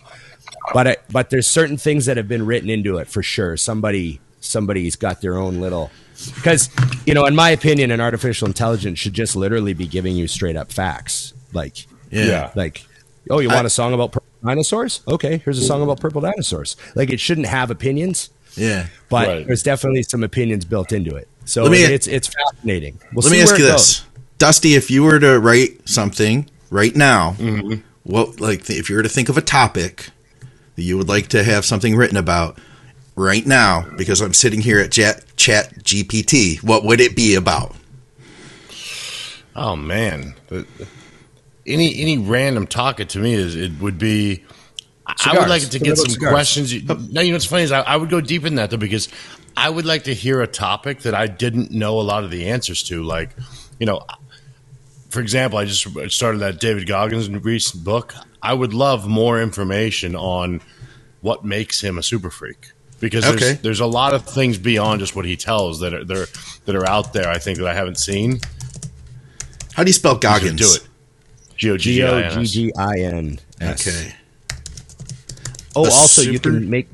but 0.74 0.88
I, 0.88 0.98
but 1.12 1.30
there's 1.30 1.48
certain 1.48 1.78
things 1.78 2.06
that 2.06 2.18
have 2.18 2.28
been 2.28 2.46
written 2.46 2.70
into 2.70 2.98
it 2.98 3.08
for 3.08 3.24
sure. 3.24 3.58
Somebody 3.58 4.20
somebody's 4.42 4.96
got 4.96 5.22
their 5.22 5.38
own 5.38 5.60
little 5.60 5.92
because 6.36 6.70
you 7.06 7.14
know, 7.14 7.26
in 7.26 7.36
my 7.36 7.50
opinion, 7.50 7.92
an 7.92 8.02
artificial 8.02 8.48
intelligence 8.48 9.00
should 9.00 9.14
just 9.14 9.36
literally 9.36 9.74
be 9.74 9.88
giving 9.88 10.16
you 10.16 10.28
straight 10.28 10.56
up 10.56 10.72
facts. 10.72 11.34
Like 11.54 11.86
Yeah. 12.12 12.26
Yeah. 12.26 12.52
like 12.56 12.86
oh, 13.30 13.40
you 13.40 13.50
want 13.50 13.68
a 13.68 13.70
song 13.70 13.94
about 13.94 14.12
purple 14.12 14.28
dinosaurs? 14.44 15.02
Okay, 15.08 15.38
here's 15.40 15.60
a 15.60 15.66
song 15.66 15.82
about 15.82 16.00
purple 16.00 16.22
dinosaurs. 16.22 16.76
Like 16.96 17.10
it 17.10 17.20
shouldn't 17.20 17.48
have 17.48 17.72
opinions, 17.72 18.30
Yeah. 18.56 18.88
but 19.10 19.28
Right. 19.28 19.48
there's 19.48 19.64
definitely 19.64 20.04
some 20.04 20.24
opinions 20.24 20.66
built 20.66 20.92
into 20.92 21.16
it. 21.16 21.28
So 21.46 21.64
Let 21.64 21.72
me- 21.72 21.84
it's 21.84 22.08
it's 22.08 22.28
fascinating. 22.28 23.00
We'll 23.14 23.24
Let 23.24 23.32
me 23.32 23.42
ask 23.42 23.58
you 23.58 23.64
this, 23.66 24.00
goes. 24.00 24.04
Dusty. 24.38 24.76
If 24.76 24.90
you 24.92 25.04
were 25.04 25.20
to 25.20 25.40
write 25.40 25.88
something 25.90 26.48
right 26.70 26.96
now, 26.96 27.36
Mm-hmm. 27.40 27.82
what 28.04 28.40
like 28.40 28.70
if 28.70 28.90
you 28.90 28.96
were 28.96 29.04
to 29.04 29.10
think 29.10 29.30
of 29.30 29.38
a 29.38 29.42
topic 29.42 30.10
that 30.76 30.84
you 30.84 30.98
would 30.98 31.10
like 31.10 31.28
to 31.30 31.44
have 31.44 31.66
something 31.66 31.96
written 31.96 32.18
about 32.18 32.58
right 33.16 33.46
now, 33.46 33.86
because 33.98 34.22
I'm 34.22 34.34
sitting 34.34 34.62
here 34.62 34.80
at 34.80 34.92
Chat, 34.92 35.24
Chat 35.36 35.84
GPT, 35.84 36.62
what 36.64 36.86
would 36.86 37.02
it 37.02 37.16
be 37.16 37.36
about? 37.36 37.76
Oh 39.56 39.76
man, 39.76 40.36
any 41.66 42.00
any 42.00 42.18
random 42.18 42.66
topic 42.68 43.10
to 43.10 43.20
me 43.20 43.34
is 43.34 43.56
it 43.56 43.74
would 43.82 43.98
be. 43.98 44.44
I- 45.26 45.32
I 45.36 45.40
would 45.40 45.50
like 45.50 45.64
to 45.70 45.80
get 45.80 45.98
some 45.98 46.10
cigars? 46.10 46.32
questions. 46.32 46.74
You- 46.74 46.82
No, 46.82 47.22
you 47.22 47.30
know 47.32 47.36
what's 47.36 47.46
funny 47.46 47.64
is 47.64 47.72
I, 47.72 47.82
I 47.82 47.98
would 47.98 48.10
go 48.10 48.22
deep 48.22 48.46
in 48.46 48.56
that 48.56 48.70
though 48.70 48.78
because 48.78 49.10
I 49.58 49.70
would 49.70 49.86
like 49.86 50.04
to 50.06 50.14
hear 50.14 50.42
a 50.42 50.48
topic 50.48 51.02
that 51.02 51.14
I 51.16 51.28
didn't 51.28 51.72
know 51.72 52.00
a 52.00 52.04
lot 52.04 52.24
of 52.24 52.32
the 52.32 52.48
answers 52.50 52.84
to. 52.84 53.04
Like, 53.04 53.32
you 53.80 53.86
know, 53.86 54.02
for 55.10 55.20
example, 55.22 55.60
I 55.60 55.66
just 55.66 55.88
started 56.12 56.40
that 56.40 56.60
David 56.60 56.88
Goggins 56.88 57.30
recent 57.30 57.84
book. 57.84 58.14
I 58.42 58.54
would 58.54 58.74
love 58.74 59.08
more 59.08 59.42
information 59.42 60.16
on 60.16 60.62
what 61.22 61.44
makes 61.44 61.82
him 61.82 61.98
a 61.98 62.04
super 62.04 62.30
freak 62.30 62.72
because 63.02 63.26
there's, 63.26 63.42
Okay. 63.42 63.60
there's 63.62 63.80
a 63.82 63.86
lot 63.86 64.14
of 64.14 64.26
things 64.26 64.58
beyond 64.58 65.02
just 65.02 65.16
what 65.16 65.26
he 65.26 65.36
tells 65.36 65.80
that 65.82 65.94
are 65.94 66.06
that 66.06 66.18
are, 66.18 66.28
that 66.66 66.76
are 66.76 66.88
out 66.88 67.12
there. 67.14 67.28
I 67.28 67.38
think 67.40 67.58
that 67.58 67.68
I 67.68 67.74
haven't 67.74 67.98
seen. 67.98 68.40
How 69.74 69.84
do 69.84 69.90
you 69.90 69.94
spell 69.94 70.16
He's 70.16 70.22
gonna 70.24 70.40
Goggins? 70.40 70.60
Do 70.62 70.76
it. 70.84 70.88
G 71.58 71.72
O 71.72 71.78
G 71.78 71.84
G 71.92 71.96
G 71.96 72.04
O 72.04 72.16
I 72.18 72.22
N 72.22 72.32
G 72.32 72.42
S. 72.42 72.52
G 72.52 72.72
I 72.78 73.00
N. 73.00 73.40
S. 73.60 73.88
Okay. 73.88 74.14
Oh, 75.80 75.86
The 75.86 75.92
also 75.92 76.22
you 76.22 76.40
can 76.40 76.70
make 76.70 76.88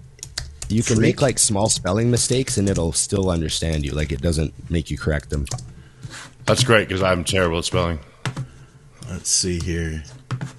you 0.70 0.82
can 0.84 0.96
freak? 0.98 1.02
make 1.16 1.22
like 1.22 1.40
small 1.40 1.70
spelling 1.70 2.10
mistakes 2.10 2.58
and 2.58 2.68
it'll 2.70 2.92
still 2.94 3.30
understand 3.30 3.86
you. 3.86 3.92
Like 3.92 4.12
it 4.12 4.22
doesn't 4.22 4.54
make 4.70 4.90
you 4.90 4.98
correct 4.98 5.30
them. 5.30 5.46
That's 6.46 6.64
great 6.64 6.88
because 6.88 7.04
I'm 7.04 7.24
terrible 7.24 7.60
at 7.60 7.66
spelling. 7.66 8.00
Let's 9.10 9.30
see 9.30 9.60
here. 9.60 10.04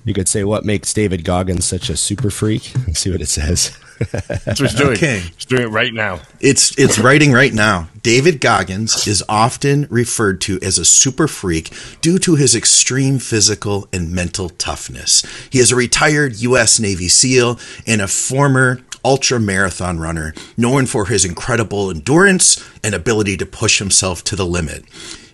You 0.04 0.14
could 0.14 0.28
say 0.28 0.44
what 0.44 0.64
makes 0.64 0.92
David 0.94 1.24
Goggins 1.24 1.64
such 1.64 1.90
a 1.90 1.96
super 1.96 2.30
freak. 2.30 2.72
Let's 2.86 3.00
see 3.00 3.10
what 3.10 3.20
it 3.20 3.28
says. 3.28 3.76
That's 3.98 4.46
what 4.46 4.70
he's 4.70 4.74
doing. 4.74 4.96
Okay. 4.96 5.20
He's 5.20 5.44
doing 5.44 5.62
it 5.62 5.70
right 5.70 5.92
now. 5.92 6.20
It's 6.40 6.78
it's 6.78 6.98
writing 6.98 7.32
right 7.32 7.52
now. 7.52 7.88
David 8.02 8.40
Goggins 8.40 9.06
is 9.06 9.22
often 9.28 9.86
referred 9.90 10.40
to 10.42 10.58
as 10.62 10.78
a 10.78 10.84
super 10.84 11.26
freak 11.28 11.72
due 12.00 12.18
to 12.20 12.36
his 12.36 12.54
extreme 12.54 13.18
physical 13.18 13.88
and 13.92 14.12
mental 14.12 14.48
toughness. 14.50 15.24
He 15.50 15.58
is 15.58 15.72
a 15.72 15.76
retired 15.76 16.40
U.S. 16.42 16.78
Navy 16.78 17.08
SEAL 17.08 17.58
and 17.86 18.00
a 18.00 18.08
former 18.08 18.80
ultra 19.04 19.38
marathon 19.38 19.98
runner, 20.00 20.34
known 20.56 20.84
for 20.84 21.06
his 21.06 21.24
incredible 21.24 21.90
endurance 21.90 22.62
and 22.82 22.94
ability 22.94 23.36
to 23.36 23.46
push 23.46 23.78
himself 23.78 24.24
to 24.24 24.34
the 24.34 24.46
limit. 24.46 24.84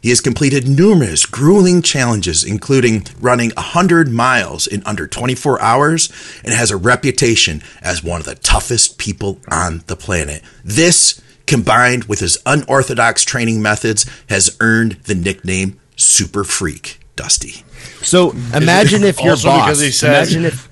He 0.02 0.08
has 0.08 0.20
completed 0.20 0.68
numerous 0.68 1.24
grueling 1.26 1.80
challenges, 1.80 2.42
including 2.44 3.06
running 3.20 3.50
100 3.56 4.10
miles 4.10 4.66
in 4.66 4.82
under 4.84 5.06
24 5.06 5.62
hours, 5.62 6.10
and 6.44 6.52
has 6.52 6.72
a 6.72 6.76
reputation 6.76 7.62
as 7.80 8.02
one 8.02 8.18
of 8.20 8.26
the 8.26 8.34
toughest 8.34 8.98
people 8.98 9.38
on 9.48 9.84
the 9.86 9.94
planet. 9.94 10.42
This, 10.64 11.22
combined 11.46 12.04
with 12.04 12.18
his 12.18 12.36
unorthodox 12.44 13.22
training 13.22 13.62
methods, 13.62 14.04
has 14.28 14.56
earned 14.60 14.92
the 15.04 15.14
nickname 15.14 15.78
Super 15.96 16.42
Freak 16.42 16.98
Dusty. 17.14 17.64
So 18.02 18.32
imagine 18.52 19.04
if 19.04 19.20
your 19.20 19.30
Also 19.32 19.48
boss. 19.48 19.66
because 19.66 19.80
he 19.80 19.90
says- 19.92 20.32
imagine 20.34 20.46
if 20.46 20.68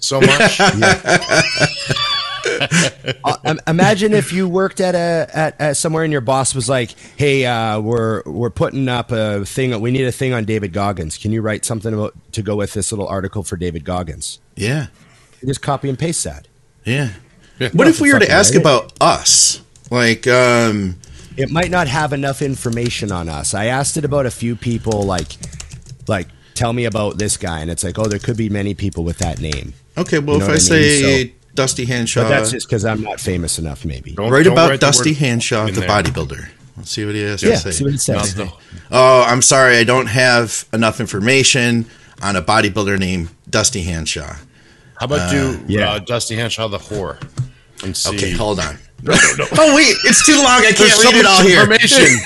So 0.00 0.20
much. 0.20 0.60
uh, 3.24 3.54
imagine 3.66 4.12
if 4.12 4.32
you 4.32 4.48
worked 4.48 4.80
at 4.80 4.94
a 4.94 5.28
at, 5.36 5.60
at 5.60 5.76
somewhere 5.76 6.04
and 6.04 6.12
your 6.12 6.20
boss 6.20 6.54
was 6.54 6.68
like, 6.68 6.90
"Hey, 7.16 7.44
uh, 7.46 7.80
we're 7.80 8.22
we're 8.24 8.50
putting 8.50 8.88
up 8.88 9.12
a 9.12 9.44
thing. 9.44 9.78
We 9.80 9.90
need 9.90 10.04
a 10.06 10.12
thing 10.12 10.32
on 10.32 10.44
David 10.44 10.72
Goggins. 10.72 11.16
Can 11.18 11.32
you 11.32 11.42
write 11.42 11.64
something 11.64 11.92
about 11.92 12.14
to 12.32 12.42
go 12.42 12.56
with 12.56 12.72
this 12.74 12.92
little 12.92 13.08
article 13.08 13.42
for 13.42 13.56
David 13.56 13.84
Goggins?" 13.84 14.38
Yeah, 14.54 14.86
You 15.40 15.48
just 15.48 15.62
copy 15.62 15.88
and 15.88 15.98
paste 15.98 16.24
that. 16.24 16.48
yeah. 16.84 17.10
Yeah. 17.58 17.70
What 17.72 17.88
if 17.88 18.00
we 18.02 18.12
were 18.12 18.18
to 18.18 18.30
ask 18.30 18.52
write 18.52 18.58
it. 18.58 18.60
about 18.60 18.92
us? 19.00 19.62
Like, 19.90 20.26
um, 20.26 20.98
it 21.38 21.50
might 21.50 21.70
not 21.70 21.88
have 21.88 22.12
enough 22.12 22.42
information 22.42 23.10
on 23.10 23.30
us. 23.30 23.54
I 23.54 23.66
asked 23.66 23.96
it 23.96 24.04
about 24.04 24.26
a 24.26 24.30
few 24.30 24.56
people, 24.56 25.04
like, 25.04 25.36
like 26.06 26.28
tell 26.52 26.74
me 26.74 26.84
about 26.84 27.16
this 27.16 27.38
guy, 27.38 27.60
and 27.60 27.70
it's 27.70 27.82
like, 27.82 27.98
oh, 27.98 28.04
there 28.08 28.18
could 28.18 28.36
be 28.36 28.50
many 28.50 28.74
people 28.74 29.04
with 29.04 29.16
that 29.18 29.40
name, 29.40 29.72
okay, 29.96 30.18
well, 30.18 30.34
You 30.34 30.40
know 30.40 30.44
if 30.44 30.48
I, 30.48 30.52
I 30.52 30.54
mean? 30.54 30.60
say 30.60 31.34
Dusty 31.56 31.84
Hanshaw, 31.86 32.22
but 32.22 32.28
that's 32.28 32.50
just 32.52 32.68
because 32.68 32.84
I'm 32.84 33.02
not 33.02 33.18
famous 33.20 33.58
enough, 33.58 33.84
maybe. 33.84 34.12
Don't- 34.12 34.30
write 34.30 34.44
don't 34.44 34.52
about 34.52 34.70
write 34.70 34.80
Dusty 34.80 35.10
word 35.10 35.18
Hanshaw, 35.18 35.66
the 35.66 35.80
there. 35.80 35.88
bodybuilder. 35.88 36.48
Let's 36.76 36.90
see 36.92 37.04
what 37.04 37.14
he 37.14 37.22
has 37.22 37.42
Yeah, 37.42 37.52
to 37.52 37.58
say. 37.58 37.70
see 37.72 37.84
what 37.84 37.94
it 37.94 38.00
says. 38.00 38.36
No, 38.36 38.44
no. 38.44 38.52
Oh, 38.92 39.22
I'm 39.26 39.42
sorry, 39.42 39.78
I 39.78 39.84
don't 39.84 40.06
have 40.06 40.66
enough 40.72 41.00
information 41.00 41.86
on 42.22 42.36
a 42.36 42.42
bodybuilder 42.42 42.98
named 42.98 43.30
Dusty 43.50 43.82
Hanshaw. 43.82 44.36
How 44.98 45.06
about 45.06 45.30
do 45.30 45.60
yeah. 45.66 45.92
uh, 45.92 45.98
Dusty 45.98 46.36
Hanshaw 46.36 46.68
the 46.70 46.78
whore? 46.78 47.18
And 47.84 47.96
see. 47.96 48.14
Okay, 48.16 48.30
hold 48.32 48.60
on. 48.60 48.78
Oh 49.08 49.74
wait, 49.76 49.94
it's 50.04 50.24
too 50.24 50.36
long. 50.36 50.46
I 50.46 50.72
can't 50.72 50.78
There's 50.78 50.94
so 50.94 51.10
read 51.10 51.16
it 51.18 51.22
much 51.24 51.32
all 51.32 51.42
here. 51.42 51.60
information. 51.60 52.18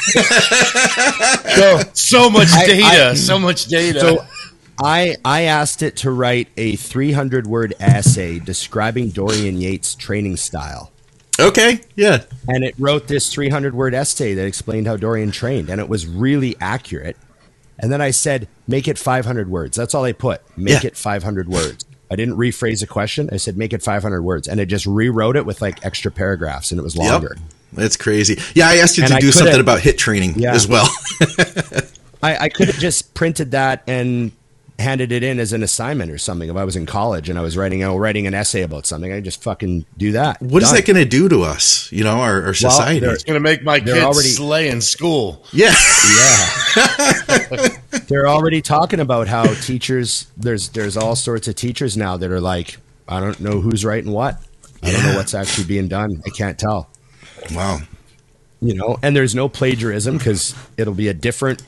so 1.94 2.30
much 2.30 2.48
I- 2.52 2.66
data. 2.66 3.08
I- 3.10 3.14
so 3.14 3.38
much 3.38 3.66
data. 3.66 4.00
So 4.00 4.24
I 4.82 5.16
I 5.24 5.42
asked 5.42 5.82
it 5.82 5.96
to 5.98 6.10
write 6.10 6.48
a 6.56 6.76
300 6.76 7.46
word 7.46 7.74
essay 7.80 8.38
describing 8.38 9.10
Dorian 9.10 9.60
Yates' 9.60 9.94
training 9.94 10.36
style. 10.36 10.90
Okay, 11.38 11.80
yeah, 11.96 12.24
And 12.48 12.64
it 12.64 12.74
wrote 12.78 13.08
this 13.08 13.32
300 13.32 13.74
word 13.74 13.94
essay 13.94 14.34
that 14.34 14.44
explained 14.46 14.86
how 14.86 14.96
Dorian 14.98 15.30
trained, 15.30 15.70
and 15.70 15.80
it 15.80 15.88
was 15.88 16.06
really 16.06 16.54
accurate. 16.60 17.16
And 17.78 17.90
then 17.90 18.02
I 18.02 18.10
said, 18.10 18.46
make 18.68 18.86
it 18.86 18.98
500 18.98 19.48
words. 19.48 19.74
That's 19.74 19.94
all 19.94 20.04
I 20.04 20.12
put. 20.12 20.42
Make 20.58 20.82
Yeah. 20.82 20.88
it 20.88 20.96
500 20.98 21.48
words. 21.48 21.86
I 22.10 22.16
didn't 22.16 22.36
rephrase 22.36 22.82
a 22.82 22.86
question. 22.86 23.30
I 23.32 23.38
said, 23.38 23.56
make 23.56 23.72
it 23.72 23.82
500 23.82 24.20
words. 24.20 24.48
And 24.48 24.60
it 24.60 24.66
just 24.66 24.84
rewrote 24.84 25.34
it 25.36 25.46
with 25.46 25.62
like 25.62 25.82
extra 25.82 26.10
paragraphs, 26.10 26.72
and 26.72 26.78
it 26.78 26.82
was 26.82 26.94
longer. 26.94 27.36
Yep. 27.38 27.48
That's 27.72 27.96
crazy. 27.96 28.38
Yeah, 28.54 28.68
I 28.68 28.76
asked 28.76 28.98
you 28.98 29.04
And 29.04 29.12
to 29.12 29.16
I 29.16 29.20
do 29.20 29.32
something 29.32 29.60
about 29.60 29.80
hit 29.80 29.96
training 29.96 30.34
Yeah. 30.38 30.52
as 30.52 30.68
well. 30.68 30.88
I, 32.22 32.36
I 32.36 32.48
could 32.50 32.66
have 32.66 32.78
just 32.78 33.14
printed 33.14 33.52
that 33.52 33.82
and 33.86 34.32
handed 34.80 35.12
it 35.12 35.22
in 35.22 35.38
as 35.38 35.52
an 35.52 35.62
assignment 35.62 36.10
or 36.10 36.18
something. 36.18 36.48
If 36.50 36.56
I 36.56 36.64
was 36.64 36.74
in 36.74 36.86
college 36.86 37.28
and 37.28 37.38
I 37.38 37.42
was 37.42 37.56
writing, 37.56 37.82
oh, 37.84 37.96
writing 37.96 38.26
an 38.26 38.34
essay 38.34 38.62
about 38.62 38.86
something, 38.86 39.12
I 39.12 39.20
just 39.20 39.42
fucking 39.42 39.84
do 39.96 40.12
that. 40.12 40.40
what 40.42 40.62
is 40.62 40.70
Done. 40.70 40.76
that 40.76 40.86
going 40.86 40.96
to 40.96 41.04
do 41.04 41.28
to 41.28 41.42
us? 41.42 41.90
You 41.92 42.02
know, 42.04 42.18
our, 42.20 42.42
our 42.46 42.54
society. 42.54 42.98
they're- 43.00 43.12
it's 43.14 43.24
gonna 43.24 43.40
make 43.40 43.62
my 43.62 43.78
kids 43.78 43.98
already- 43.98 44.28
slay 44.28 44.68
in 44.68 44.80
school. 44.80 45.44
yeah, 45.52 45.74
Yeah. 46.18 47.68
They're 48.08 48.26
already 48.28 48.60
talking 48.60 48.98
about 49.00 49.28
how 49.28 49.44
teachers 49.54 50.26
there's 50.36 50.70
there's 50.70 50.96
all 50.96 51.14
sorts 51.14 51.46
of 51.46 51.54
teachers 51.54 51.96
now 51.96 52.16
that 52.16 52.30
are 52.30 52.40
like, 52.40 52.78
I 53.08 53.20
don't 53.20 53.38
know 53.40 53.60
who's 53.60 53.84
writing 53.84 54.10
what. 54.12 54.42
I 54.82 54.90
don't 54.92 55.02
know 55.04 55.16
what's 55.16 55.34
actually 55.34 55.66
being 55.66 55.86
done. 55.88 56.22
I 56.26 56.30
can't 56.30 56.58
tell. 56.58 56.88
wow. 57.52 57.78
You 58.60 58.74
know, 58.74 58.98
and 59.02 59.14
there's 59.14 59.34
no 59.34 59.48
plagiarism 59.48 60.18
because 60.18 60.54
it'll 60.76 60.94
be 60.94 61.08
a 61.08 61.14
different 61.14 61.62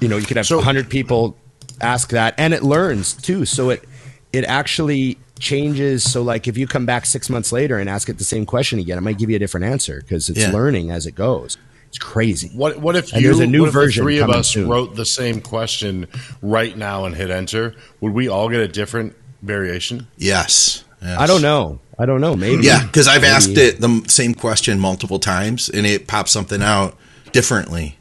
you 0.00 0.08
know, 0.08 0.16
you 0.16 0.26
could 0.26 0.36
have 0.36 0.46
So- 0.46 0.56
100 0.56 0.88
people 0.90 1.36
ask 1.82 2.10
that 2.10 2.34
and 2.38 2.54
it 2.54 2.62
learns 2.62 3.12
too. 3.14 3.44
So 3.44 3.70
it 3.70 3.84
it 4.32 4.44
actually 4.44 5.18
changes 5.38 6.08
so 6.10 6.22
like 6.22 6.46
if 6.46 6.56
you 6.56 6.66
come 6.66 6.86
back 6.86 7.04
6 7.04 7.28
months 7.28 7.50
later 7.52 7.76
and 7.78 7.90
ask 7.90 8.08
it 8.08 8.16
the 8.18 8.24
same 8.24 8.46
question 8.46 8.78
again, 8.78 8.96
it 8.96 9.00
might 9.00 9.18
give 9.18 9.28
you 9.28 9.36
a 9.36 9.38
different 9.40 9.66
answer 9.66 10.00
because 10.00 10.28
it's 10.28 10.38
Yeah. 10.40 10.52
learning 10.52 10.90
as 10.90 11.04
it 11.06 11.14
goes. 11.16 11.58
It's 11.88 11.98
crazy. 11.98 12.50
What 12.54 12.78
what 12.80 12.96
if 12.96 13.12
And 13.12 13.20
you 13.22 13.28
there's 13.28 13.40
a 13.40 13.46
new 13.46 13.62
what 13.62 13.66
the 13.66 13.72
version 13.72 14.04
three 14.04 14.18
of 14.18 14.30
us 14.30 14.48
soon. 14.48 14.68
wrote 14.68 14.94
the 14.96 15.04
same 15.04 15.40
question 15.40 16.06
right 16.40 16.76
now 16.76 17.04
and 17.04 17.14
hit 17.16 17.30
enter? 17.30 17.74
Would 18.00 18.14
we 18.14 18.28
all 18.28 18.48
get 18.48 18.60
a 18.60 18.68
different 18.68 19.14
variation? 19.42 20.06
Yes. 20.16 20.84
yes. 21.02 21.18
I 21.18 21.26
don't 21.26 21.42
know. 21.42 21.80
I 21.98 22.06
don't 22.06 22.20
know. 22.22 22.34
Maybe. 22.34 22.64
Yeah, 22.64 22.84
because 22.86 23.06
I've 23.08 23.20
Maybe. 23.22 23.32
asked 23.34 23.58
it 23.58 23.80
the 23.80 24.02
same 24.08 24.32
question 24.34 24.78
multiple 24.80 25.18
times, 25.18 25.68
and 25.68 25.84
it 25.86 26.06
pops 26.06 26.32
something 26.32 26.62
out 26.62 26.96
differently. 27.32 27.98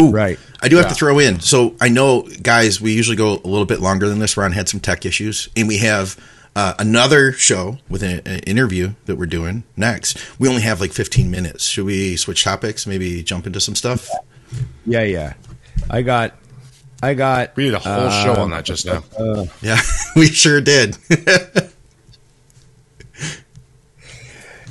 Ooh, 0.00 0.10
Right. 0.10 0.38
I 0.60 0.68
do 0.68 0.76
have 0.76 0.86
Yeah. 0.86 0.88
to 0.90 0.94
throw 0.94 1.18
in. 1.18 1.40
So 1.40 1.74
I 1.80 1.88
know, 1.88 2.22
guys, 2.42 2.80
we 2.80 2.92
usually 2.92 3.16
go 3.16 3.40
a 3.44 3.48
little 3.48 3.66
bit 3.66 3.80
longer 3.80 4.08
than 4.08 4.18
this. 4.18 4.36
Ron 4.36 4.52
had 4.52 4.68
some 4.68 4.80
tech 4.80 5.06
issues, 5.06 5.48
and 5.56 5.68
we 5.68 5.78
have 5.78 6.16
uh, 6.56 6.74
another 6.78 7.32
show 7.32 7.78
with 7.88 8.02
an, 8.02 8.20
an 8.26 8.38
interview 8.40 8.94
that 9.06 9.16
we're 9.16 9.26
doing 9.26 9.62
next. 9.76 10.18
We 10.38 10.48
only 10.48 10.62
have 10.62 10.80
like 10.80 10.92
15 10.92 11.30
minutes. 11.30 11.64
Should 11.64 11.84
we 11.84 12.16
switch 12.16 12.42
topics? 12.44 12.86
Maybe 12.86 13.22
jump 13.22 13.46
into 13.46 13.60
some 13.60 13.74
stuff? 13.74 14.08
Yeah, 14.86 15.02
yeah. 15.02 15.34
I 15.90 16.02
got, 16.02 16.34
I 17.02 17.14
got. 17.14 17.54
We 17.56 17.64
did 17.64 17.74
a 17.74 17.78
whole 17.80 18.10
show 18.10 18.34
on 18.40 18.50
that 18.50 18.64
just 18.64 18.86
now. 18.86 19.02
Yeah, 19.62 19.80
we 20.16 20.26
sure 20.28 20.60
did. 20.60 20.96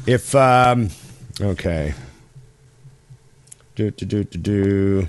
If 0.05 0.35
um, 0.35 0.89
okay. 1.39 1.93
Do 3.75 3.89
do 3.91 4.05
do 4.05 4.23
do 4.23 4.37
do. 4.37 5.07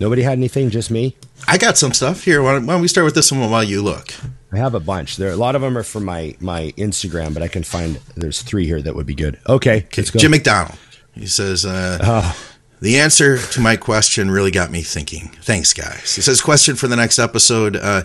Nobody 0.00 0.22
had 0.22 0.32
anything, 0.38 0.70
just 0.70 0.90
me. 0.90 1.14
I 1.46 1.58
got 1.58 1.76
some 1.76 1.92
stuff 1.92 2.24
here. 2.24 2.42
Why 2.42 2.52
don't, 2.54 2.66
why 2.66 2.72
don't 2.72 2.82
we 2.82 2.88
start 2.88 3.04
with 3.04 3.14
this 3.14 3.30
one 3.30 3.50
while 3.50 3.62
you 3.62 3.82
look? 3.82 4.14
I 4.50 4.56
have 4.56 4.74
a 4.74 4.80
bunch. 4.80 5.16
There, 5.16 5.30
a 5.30 5.36
lot 5.36 5.54
of 5.54 5.60
them 5.62 5.76
are 5.78 5.82
from 5.82 6.04
my 6.04 6.34
my 6.40 6.72
Instagram, 6.76 7.34
but 7.34 7.42
I 7.42 7.48
can 7.48 7.62
find 7.62 8.00
there's 8.16 8.42
three 8.42 8.66
here 8.66 8.80
that 8.82 8.96
would 8.96 9.06
be 9.06 9.14
good. 9.14 9.38
Okay, 9.48 9.86
let's 9.96 10.10
go. 10.10 10.18
Jim 10.18 10.30
McDonald. 10.32 10.78
He 11.12 11.26
says, 11.26 11.64
uh, 11.66 11.98
Oh, 12.02 12.36
The 12.80 12.98
answer 12.98 13.36
to 13.36 13.60
my 13.60 13.76
question 13.76 14.30
really 14.30 14.50
got 14.50 14.70
me 14.70 14.80
thinking. 14.82 15.28
Thanks, 15.42 15.72
guys. 15.74 16.14
He 16.14 16.22
says, 16.22 16.40
question 16.40 16.76
for 16.76 16.88
the 16.88 16.96
next 16.96 17.18
episode. 17.18 17.76
Uh, 17.76 18.04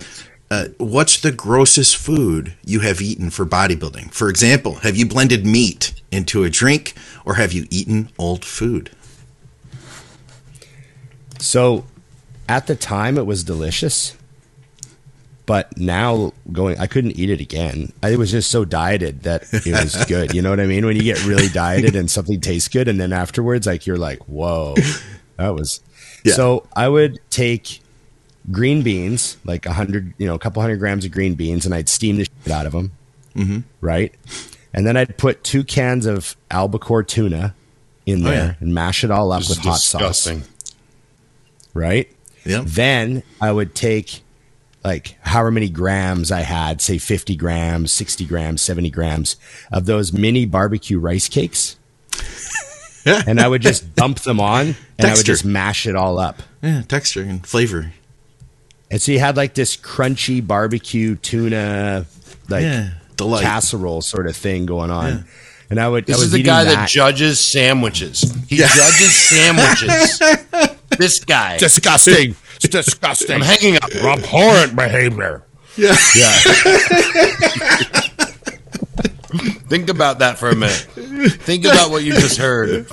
uh, 0.51 0.65
what's 0.77 1.19
the 1.21 1.31
grossest 1.31 1.95
food 1.95 2.53
you 2.65 2.81
have 2.81 3.01
eaten 3.01 3.29
for 3.29 3.45
bodybuilding? 3.45 4.11
For 4.13 4.27
example, 4.29 4.75
have 4.75 4.95
you 4.97 5.05
blended 5.07 5.45
meat 5.45 5.93
into 6.11 6.43
a 6.43 6.49
drink 6.49 6.93
or 7.25 7.35
have 7.35 7.53
you 7.53 7.67
eaten 7.69 8.09
old 8.19 8.43
food? 8.43 8.89
So 11.39 11.85
at 12.47 12.67
the 12.67 12.75
time 12.75 13.17
it 13.17 13.25
was 13.25 13.43
delicious, 13.43 14.15
but 15.45 15.77
now 15.77 16.33
going, 16.51 16.79
I 16.79 16.87
couldn't 16.87 17.11
eat 17.19 17.29
it 17.29 17.39
again. 17.39 17.93
I 18.01 18.15
was 18.15 18.31
just 18.31 18.49
so 18.49 18.65
dieted 18.65 19.23
that 19.23 19.43
it 19.53 19.65
was 19.71 20.05
good. 20.07 20.33
You 20.33 20.41
know 20.41 20.49
what 20.49 20.59
I 20.59 20.65
mean? 20.65 20.85
When 20.85 20.95
you 20.95 21.03
get 21.03 21.23
really 21.25 21.49
dieted 21.49 21.95
and 21.95 22.09
something 22.09 22.41
tastes 22.41 22.67
good, 22.67 22.87
and 22.87 22.99
then 22.99 23.13
afterwards, 23.13 23.67
like 23.67 23.85
you're 23.85 23.97
like, 23.97 24.19
whoa, 24.27 24.75
that 25.37 25.49
was. 25.49 25.81
Yeah. 26.23 26.33
So 26.33 26.67
I 26.75 26.87
would 26.89 27.19
take 27.29 27.81
green 28.51 28.81
beans, 28.81 29.37
like 29.45 29.65
a 29.65 29.73
hundred, 29.73 30.13
you 30.17 30.25
know, 30.27 30.33
a 30.35 30.39
couple 30.39 30.61
hundred 30.61 30.77
grams 30.77 31.05
of 31.05 31.11
green 31.11 31.35
beans, 31.35 31.65
and 31.65 31.75
I'd 31.75 31.89
steam 31.89 32.17
the 32.17 32.25
shit 32.25 32.51
out 32.51 32.65
of 32.65 32.71
them, 32.71 32.91
mm-hmm. 33.35 33.59
right? 33.81 34.13
And 34.73 34.85
then 34.85 34.97
I'd 34.97 35.17
put 35.17 35.43
two 35.43 35.63
cans 35.63 36.05
of 36.05 36.35
albacore 36.51 37.03
tuna 37.03 37.53
in 38.05 38.25
Oh, 38.25 38.29
there 38.29 38.45
yeah. 38.45 38.53
and 38.59 38.73
mash 38.73 39.03
it 39.03 39.11
all 39.11 39.31
up 39.31 39.41
with 39.47 39.59
hot 39.59 39.75
disgusting. 39.75 40.41
sauce, 40.41 40.49
right? 41.75 42.09
Yep. 42.45 42.63
Then 42.65 43.21
I 43.39 43.51
would 43.51 43.75
take 43.75 44.21
like 44.83 45.17
however 45.21 45.51
many 45.51 45.69
grams 45.69 46.31
I 46.31 46.41
had, 46.41 46.79
say 46.81 46.97
50 46.97 47.35
grams, 47.35 47.91
60 47.91 48.25
grams, 48.25 48.61
70 48.61 48.89
grams 48.91 49.35
of 49.71 49.85
those 49.85 50.11
mini 50.13 50.45
barbecue 50.45 50.99
rice 50.99 51.27
cakes. 51.27 51.77
and 53.05 53.39
I 53.39 53.47
would 53.47 53.61
just 53.61 53.95
dump 53.95 54.19
them 54.21 54.39
on 54.39 54.75
and 54.97 55.07
I 55.07 55.13
would 55.15 55.25
just 55.25 55.43
mash 55.45 55.85
it 55.87 55.95
all 55.95 56.17
up. 56.19 56.41
Yeah, 56.61 56.81
texture 56.83 57.21
and 57.21 57.45
flavor. 57.45 57.93
And 58.91 59.01
so 59.01 59.11
you 59.11 59.19
had 59.19 59.35
like 59.37 59.55
this 59.55 59.75
crunchy 59.75 60.45
barbecue 60.45 61.15
tuna, 61.15 62.05
like 62.49 62.61
Yeah, 62.63 62.91
delight. 63.17 63.41
casserole 63.43 64.01
sort 64.01 64.27
of 64.27 64.35
thing 64.35 64.65
going 64.67 64.91
on. 64.91 65.25
And 65.71 65.79
I 65.79 65.89
would, 65.89 66.03
I 66.03 66.05
This 66.05 66.17
was 66.17 66.25
is 66.27 66.31
the 66.33 66.43
guy 66.43 66.63
that. 66.65 66.75
that. 66.75 66.89
judges 66.89 67.39
sandwiches. 67.39 68.21
He 68.47 68.57
Yeah. 68.57 68.67
judges 68.67 69.15
sandwiches. 69.15 70.21
this 70.97 71.23
guy. 71.23 71.57
disgusting. 71.57 72.35
It's 72.55 72.67
disgusting. 72.69 73.35
I'm 73.35 73.41
hanging 73.41 73.75
up. 73.77 73.93
Abhorrent 73.95 74.75
behavior. 74.75 75.43
Yeah. 75.77 75.95
yeah. 76.15 76.37
Think 79.67 79.89
about 79.89 80.19
that 80.19 80.37
for 80.37 80.49
a 80.49 80.55
minute. 80.55 80.75
Think 81.41 81.65
about 81.65 81.89
what 81.91 82.03
you 82.03 82.13
just 82.13 82.37
heard. 82.37 82.87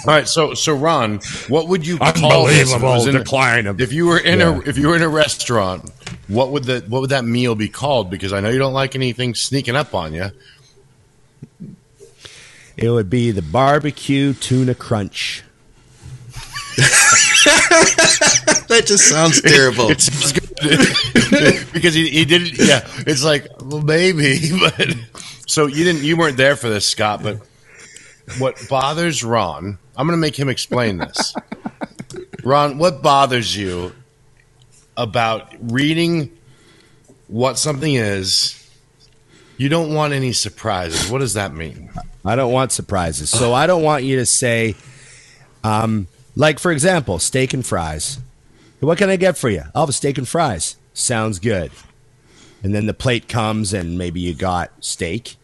All 0.00 0.06
right, 0.14 0.26
so 0.28 0.54
so 0.54 0.74
Ron, 0.74 1.20
what 1.48 1.68
would 1.68 1.86
you 1.86 1.98
call 1.98 2.46
this? 2.46 2.72
If, 2.72 2.82
it 2.82 2.84
was 2.84 3.06
in- 3.06 3.14
decline 3.14 3.66
of 3.66 3.80
if 3.80 3.92
you 3.92 4.06
were 4.06 4.18
in 4.18 4.40
Yeah. 4.40 4.56
a 4.56 4.60
if 4.68 4.76
you 4.76 4.88
were 4.88 4.96
in 4.96 5.02
a 5.02 5.08
restaurant, 5.08 5.90
what 6.28 6.50
would 6.50 6.64
the 6.64 6.84
what 6.88 7.00
would 7.00 7.10
that 7.10 7.24
meal 7.24 7.54
be 7.54 7.68
called? 7.68 8.10
Because 8.10 8.32
I 8.32 8.40
know 8.40 8.48
you 8.50 8.58
don't 8.58 8.72
like 8.72 8.94
anything 8.94 9.34
sneaking 9.34 9.76
up 9.76 9.94
on 9.94 10.12
you. 10.14 10.30
It 12.76 12.90
would 12.90 13.08
be 13.10 13.30
the 13.30 13.42
barbecue 13.42 14.32
tuna 14.34 14.74
crunch. 14.74 15.42
That 18.70 18.86
just 18.86 19.08
sounds 19.08 19.42
terrible. 19.42 19.90
It 19.90 20.00
sounds 20.00 20.32
good 20.32 20.48
because 21.72 21.92
he, 21.92 22.08
he 22.08 22.24
didn't. 22.24 22.56
Yeah, 22.56 22.86
it's 22.98 23.24
like 23.24 23.48
well 23.60 23.82
maybe, 23.82 24.38
but 24.60 24.94
so 25.48 25.66
you 25.66 25.82
didn't 25.82 26.04
you 26.04 26.16
weren't 26.16 26.36
there 26.36 26.54
for 26.54 26.68
this, 26.68 26.86
Scott. 26.86 27.20
But 27.20 27.40
what 28.38 28.56
bothers 28.68 29.24
Ron? 29.24 29.76
I'm 29.96 30.06
going 30.06 30.16
to 30.16 30.20
make 30.20 30.38
him 30.38 30.48
explain 30.48 30.98
this. 30.98 31.34
Ron, 32.44 32.78
what 32.78 33.02
bothers 33.02 33.56
you 33.56 33.92
about 34.96 35.52
reading 35.60 36.30
what 37.26 37.58
something 37.58 37.92
is? 37.92 38.56
You 39.56 39.68
don't 39.68 39.92
want 39.94 40.12
any 40.12 40.32
surprises. 40.32 41.10
What 41.10 41.18
does 41.18 41.34
that 41.34 41.52
mean? 41.52 41.90
I 42.24 42.36
don't 42.36 42.52
want 42.52 42.70
surprises. 42.70 43.30
So 43.30 43.52
I 43.52 43.66
don't 43.66 43.82
want 43.82 44.04
you 44.04 44.16
to 44.16 44.26
say, 44.26 44.76
um, 45.64 46.06
like 46.36 46.58
for 46.58 46.70
example, 46.72 47.18
steak 47.18 47.52
and 47.54 47.64
fries. 47.64 48.18
What 48.80 48.98
can 48.98 49.10
I 49.10 49.16
get 49.16 49.36
for 49.36 49.50
you? 49.50 49.62
I'll 49.74 49.82
have 49.82 49.88
a 49.90 49.92
steak 49.92 50.16
and 50.18 50.26
fries. 50.26 50.76
Sounds 50.94 51.38
good. 51.38 51.70
And 52.62 52.74
then 52.74 52.86
the 52.86 52.94
plate 52.94 53.28
comes, 53.28 53.72
and 53.72 53.96
maybe 53.98 54.20
you 54.20 54.34
got 54.34 54.70
steak 54.80 55.36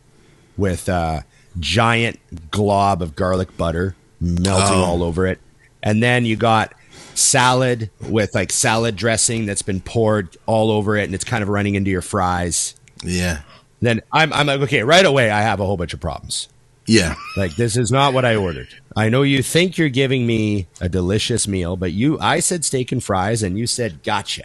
with 0.57 0.89
a 0.89 1.25
giant 1.59 2.19
glob 2.51 3.01
of 3.03 3.15
garlic 3.17 3.57
butter 3.57 3.95
melting 4.21 4.79
Oh. 4.79 4.85
all 4.85 5.03
over 5.03 5.27
it, 5.27 5.39
and 5.83 6.03
then 6.03 6.25
you 6.25 6.37
got 6.37 6.73
salad 7.15 7.91
with 8.09 8.35
like 8.35 8.53
salad 8.53 8.97
dressing 8.97 9.47
that's 9.47 9.63
been 9.63 9.81
poured 9.81 10.37
all 10.47 10.71
over 10.71 10.97
it, 10.97 11.05
and 11.05 11.15
it's 11.15 11.25
kind 11.25 11.43
of 11.43 11.49
running 11.49 11.75
into 11.75 11.91
your 11.91 12.03
fries. 12.03 12.75
yeah. 13.03 13.41
then 13.81 14.01
I'm 14.13 14.33
I'm 14.33 14.47
like, 14.47 14.61
okay, 14.63 14.83
right 14.83 15.05
away 15.05 15.31
I 15.31 15.43
have 15.43 15.61
a 15.61 15.67
whole 15.67 15.77
bunch 15.77 15.93
of 15.95 16.01
problems. 16.01 16.49
Yeah. 16.89 17.15
Like 17.37 17.57
this 17.57 17.77
is 17.77 17.91
not 17.91 18.13
what 18.15 18.25
I 18.25 18.37
ordered. 18.37 18.69
I 18.95 19.09
know 19.09 19.23
you 19.23 19.43
think 19.43 19.77
you're 19.77 19.89
giving 19.89 20.27
me 20.27 20.69
a 20.81 20.89
delicious 20.89 21.47
meal, 21.49 21.77
but 21.77 21.93
you 21.93 22.19
I 22.21 22.41
said 22.41 22.65
steak 22.65 22.93
and 22.93 23.03
fries 23.03 23.43
and 23.43 23.59
you 23.59 23.67
said 23.67 24.03
gotcha. 24.03 24.45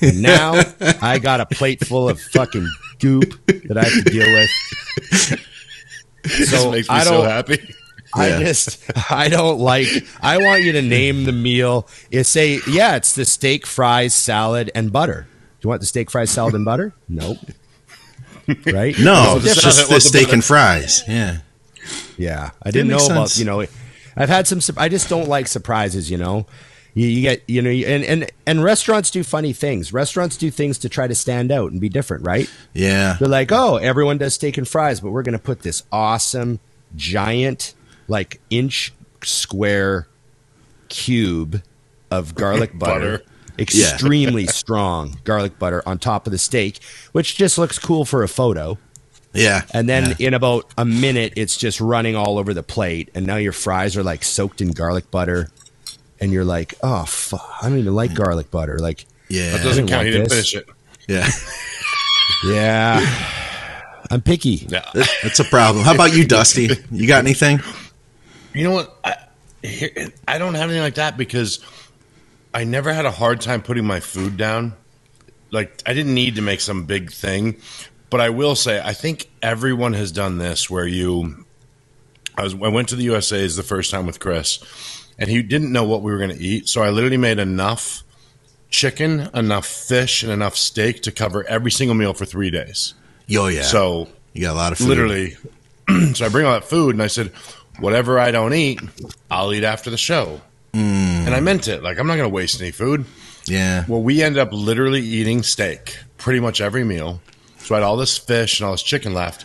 And 0.00 0.22
now 0.22 0.60
I 1.02 1.18
got 1.18 1.40
a 1.40 1.46
plate 1.46 1.84
full 1.84 2.08
of 2.08 2.20
fucking 2.20 2.68
goop 3.00 3.44
that 3.46 3.76
I 3.76 3.84
have 3.84 4.04
to 4.04 4.10
deal 4.10 4.26
with. 4.32 5.40
This 6.22 6.50
So 6.50 6.70
makes 6.70 6.88
me 6.88 6.94
I 6.94 7.02
so 7.04 7.10
don't 7.10 7.26
happy. 7.26 7.74
I 8.14 8.28
Yeah. 8.28 8.38
just 8.44 8.80
I 9.10 9.28
don't 9.28 9.58
like 9.58 9.88
I 10.22 10.38
want 10.38 10.62
you 10.62 10.72
to 10.72 10.82
name 10.82 11.24
the 11.24 11.32
meal. 11.32 11.88
You 12.10 12.24
say, 12.24 12.60
yeah, 12.68 12.96
it's 12.96 13.14
the 13.14 13.24
steak, 13.24 13.66
fries, 13.66 14.14
salad, 14.14 14.70
and 14.74 14.92
butter. 14.92 15.26
Do 15.60 15.66
you 15.66 15.68
want 15.70 15.80
the 15.80 15.86
steak, 15.86 16.10
fries, 16.10 16.30
salad, 16.30 16.54
and 16.54 16.64
butter? 16.64 16.94
Nope. 17.08 17.38
Right? 18.66 18.94
No, 18.98 19.36
It's 19.38 19.46
it's 19.52 19.62
just 19.62 19.88
the 19.88 19.94
the 19.94 20.00
steak 20.02 20.24
butter- 20.26 20.34
and 20.34 20.44
fries. 20.44 21.02
Yeah. 21.08 21.38
Yeah, 22.16 22.50
I 22.62 22.70
didn't 22.70 22.88
know 22.88 23.04
about 23.04 23.36
you 23.36 23.44
know. 23.44 23.64
I've 24.16 24.28
had 24.28 24.46
some. 24.46 24.60
I 24.76 24.88
just 24.88 25.08
don't 25.08 25.28
like 25.28 25.48
surprises. 25.48 26.10
You 26.10 26.18
know, 26.18 26.46
you, 26.94 27.08
you 27.08 27.22
get 27.22 27.42
you 27.48 27.60
know, 27.60 27.70
and 27.70 28.04
and 28.04 28.30
and 28.46 28.62
restaurants 28.62 29.10
do 29.10 29.24
funny 29.24 29.52
things. 29.52 29.92
Restaurants 29.92 30.36
do 30.36 30.50
things 30.50 30.78
to 30.78 30.88
try 30.88 31.06
to 31.08 31.14
stand 31.14 31.50
out 31.50 31.72
and 31.72 31.80
be 31.80 31.88
different, 31.88 32.24
right? 32.24 32.48
Yeah. 32.72 33.16
They're 33.18 33.28
like, 33.28 33.50
oh, 33.52 33.76
everyone 33.76 34.18
does 34.18 34.34
steak 34.34 34.56
and 34.56 34.66
fries, 34.66 35.00
but 35.00 35.10
we're 35.10 35.22
going 35.22 35.34
to 35.34 35.42
put 35.42 35.62
this 35.62 35.82
awesome, 35.90 36.60
giant, 36.94 37.74
like 38.06 38.40
inch 38.48 38.94
square 39.24 40.06
cube 40.88 41.62
of 42.10 42.34
garlic 42.34 42.78
butter. 42.78 43.18
Butter. 43.18 43.30
Extremely 43.56 44.46
strong 44.48 45.18
garlic 45.22 45.58
butter 45.60 45.82
on 45.86 45.98
top 45.98 46.26
of 46.26 46.32
the 46.32 46.38
steak, 46.38 46.80
which 47.12 47.36
just 47.36 47.56
looks 47.56 47.78
cool 47.78 48.04
for 48.04 48.22
a 48.22 48.28
photo. 48.28 48.78
Yeah. 49.34 49.62
And 49.72 49.88
then 49.88 50.14
Yeah. 50.18 50.28
in 50.28 50.34
about 50.34 50.70
a 50.78 50.84
minute, 50.84 51.34
it's 51.36 51.56
just 51.56 51.80
running 51.80 52.16
all 52.16 52.38
over 52.38 52.54
the 52.54 52.62
plate. 52.62 53.10
And 53.14 53.26
now 53.26 53.36
your 53.36 53.52
fries 53.52 53.96
are 53.96 54.02
like 54.02 54.22
soaked 54.22 54.60
in 54.60 54.70
garlic 54.70 55.10
butter. 55.10 55.50
And 56.20 56.32
you're 56.32 56.44
like, 56.44 56.74
oh, 56.82 57.04
fuck, 57.04 57.44
I 57.60 57.68
don't 57.68 57.78
even 57.78 57.94
like 57.94 58.12
mm. 58.12 58.16
garlic 58.16 58.50
butter. 58.50 58.78
Like, 58.78 59.06
yeah. 59.28 59.50
That 59.52 59.64
doesn't 59.64 59.88
count. 59.88 59.98
want 59.98 60.06
You 60.06 60.12
didn't 60.12 60.30
finish 60.30 60.54
it. 60.54 60.66
yeah. 61.08 61.28
yeah, 62.44 63.00
I'm 64.10 64.22
picky. 64.22 64.66
Yeah. 64.68 64.84
That's 65.22 65.40
a 65.40 65.44
problem. 65.44 65.84
How 65.84 65.94
about 65.94 66.14
you, 66.14 66.26
Dusty? 66.26 66.70
You 66.90 67.06
got 67.06 67.18
anything? 67.24 67.60
You 68.52 68.64
know 68.64 68.70
what? 68.72 68.96
I, 69.04 69.16
I 70.28 70.38
don't 70.38 70.54
have 70.54 70.64
anything 70.64 70.82
like 70.82 70.96
that 70.96 71.16
because 71.16 71.60
I 72.52 72.64
never 72.64 72.92
had 72.92 73.06
a 73.06 73.10
hard 73.10 73.40
time 73.40 73.62
putting 73.62 73.84
my 73.84 74.00
food 74.00 74.36
down. 74.36 74.74
Like 75.50 75.82
I 75.86 75.94
didn't 75.94 76.14
need 76.14 76.36
to 76.36 76.42
make 76.42 76.60
some 76.60 76.84
big 76.84 77.12
thing, 77.12 77.56
but 78.14 78.20
I 78.20 78.30
will 78.30 78.54
say 78.54 78.80
I 78.80 78.92
think 78.92 79.28
everyone 79.42 79.92
has 79.94 80.12
done 80.12 80.38
this 80.38 80.70
where 80.70 80.86
you. 80.86 81.44
I 82.38 82.44
was 82.44 82.54
I 82.54 82.68
went 82.68 82.90
to 82.90 82.94
the 82.94 83.02
USA's 83.02 83.56
the 83.56 83.64
first 83.64 83.90
time 83.90 84.06
with 84.06 84.20
Chris, 84.20 84.60
and 85.18 85.28
he 85.28 85.42
didn't 85.42 85.72
know 85.72 85.82
what 85.82 86.02
we 86.02 86.12
were 86.12 86.18
going 86.18 86.30
to 86.30 86.40
eat, 86.40 86.68
so 86.68 86.80
I 86.80 86.90
literally 86.90 87.16
made 87.16 87.40
enough 87.40 88.04
chicken, 88.70 89.28
enough 89.34 89.66
fish, 89.66 90.22
and 90.22 90.30
enough 90.30 90.54
steak 90.54 91.02
to 91.02 91.10
cover 91.10 91.42
every 91.48 91.72
single 91.72 91.96
meal 91.96 92.14
for 92.14 92.24
three 92.24 92.52
days. 92.52 92.94
Yo, 93.26 93.48
yeah. 93.48 93.62
So 93.62 94.06
you 94.32 94.42
got 94.42 94.52
a 94.52 94.54
lot 94.54 94.70
of 94.70 94.78
food. 94.78 94.90
literally. 94.90 95.36
so 96.14 96.24
I 96.24 96.28
bring 96.28 96.46
all 96.46 96.52
that 96.52 96.66
food 96.66 96.94
and 96.94 97.02
I 97.02 97.08
said, 97.08 97.32
whatever 97.80 98.20
I 98.20 98.30
don't 98.30 98.54
eat, 98.54 98.80
I'll 99.28 99.52
eat 99.52 99.64
after 99.64 99.90
the 99.90 99.98
show. 99.98 100.40
Mm. 100.72 101.26
And 101.26 101.34
I 101.34 101.40
meant 101.40 101.66
it. 101.66 101.82
Like, 101.82 101.98
I'm 101.98 102.06
not 102.06 102.14
going 102.14 102.30
to 102.30 102.32
waste 102.32 102.60
any 102.60 102.70
food. 102.70 103.06
Yeah. 103.46 103.84
Well, 103.88 104.04
we 104.04 104.22
end 104.22 104.38
up 104.38 104.52
literally 104.52 105.00
eating 105.00 105.42
steak 105.42 105.98
pretty 106.16 106.38
much 106.38 106.60
every 106.60 106.84
meal. 106.84 107.20
So 107.64 107.74
I 107.74 107.78
had 107.78 107.84
all 107.84 107.96
this 107.96 108.16
fish 108.16 108.60
and 108.60 108.66
all 108.66 108.72
this 108.72 108.82
chicken 108.82 109.14
left. 109.14 109.44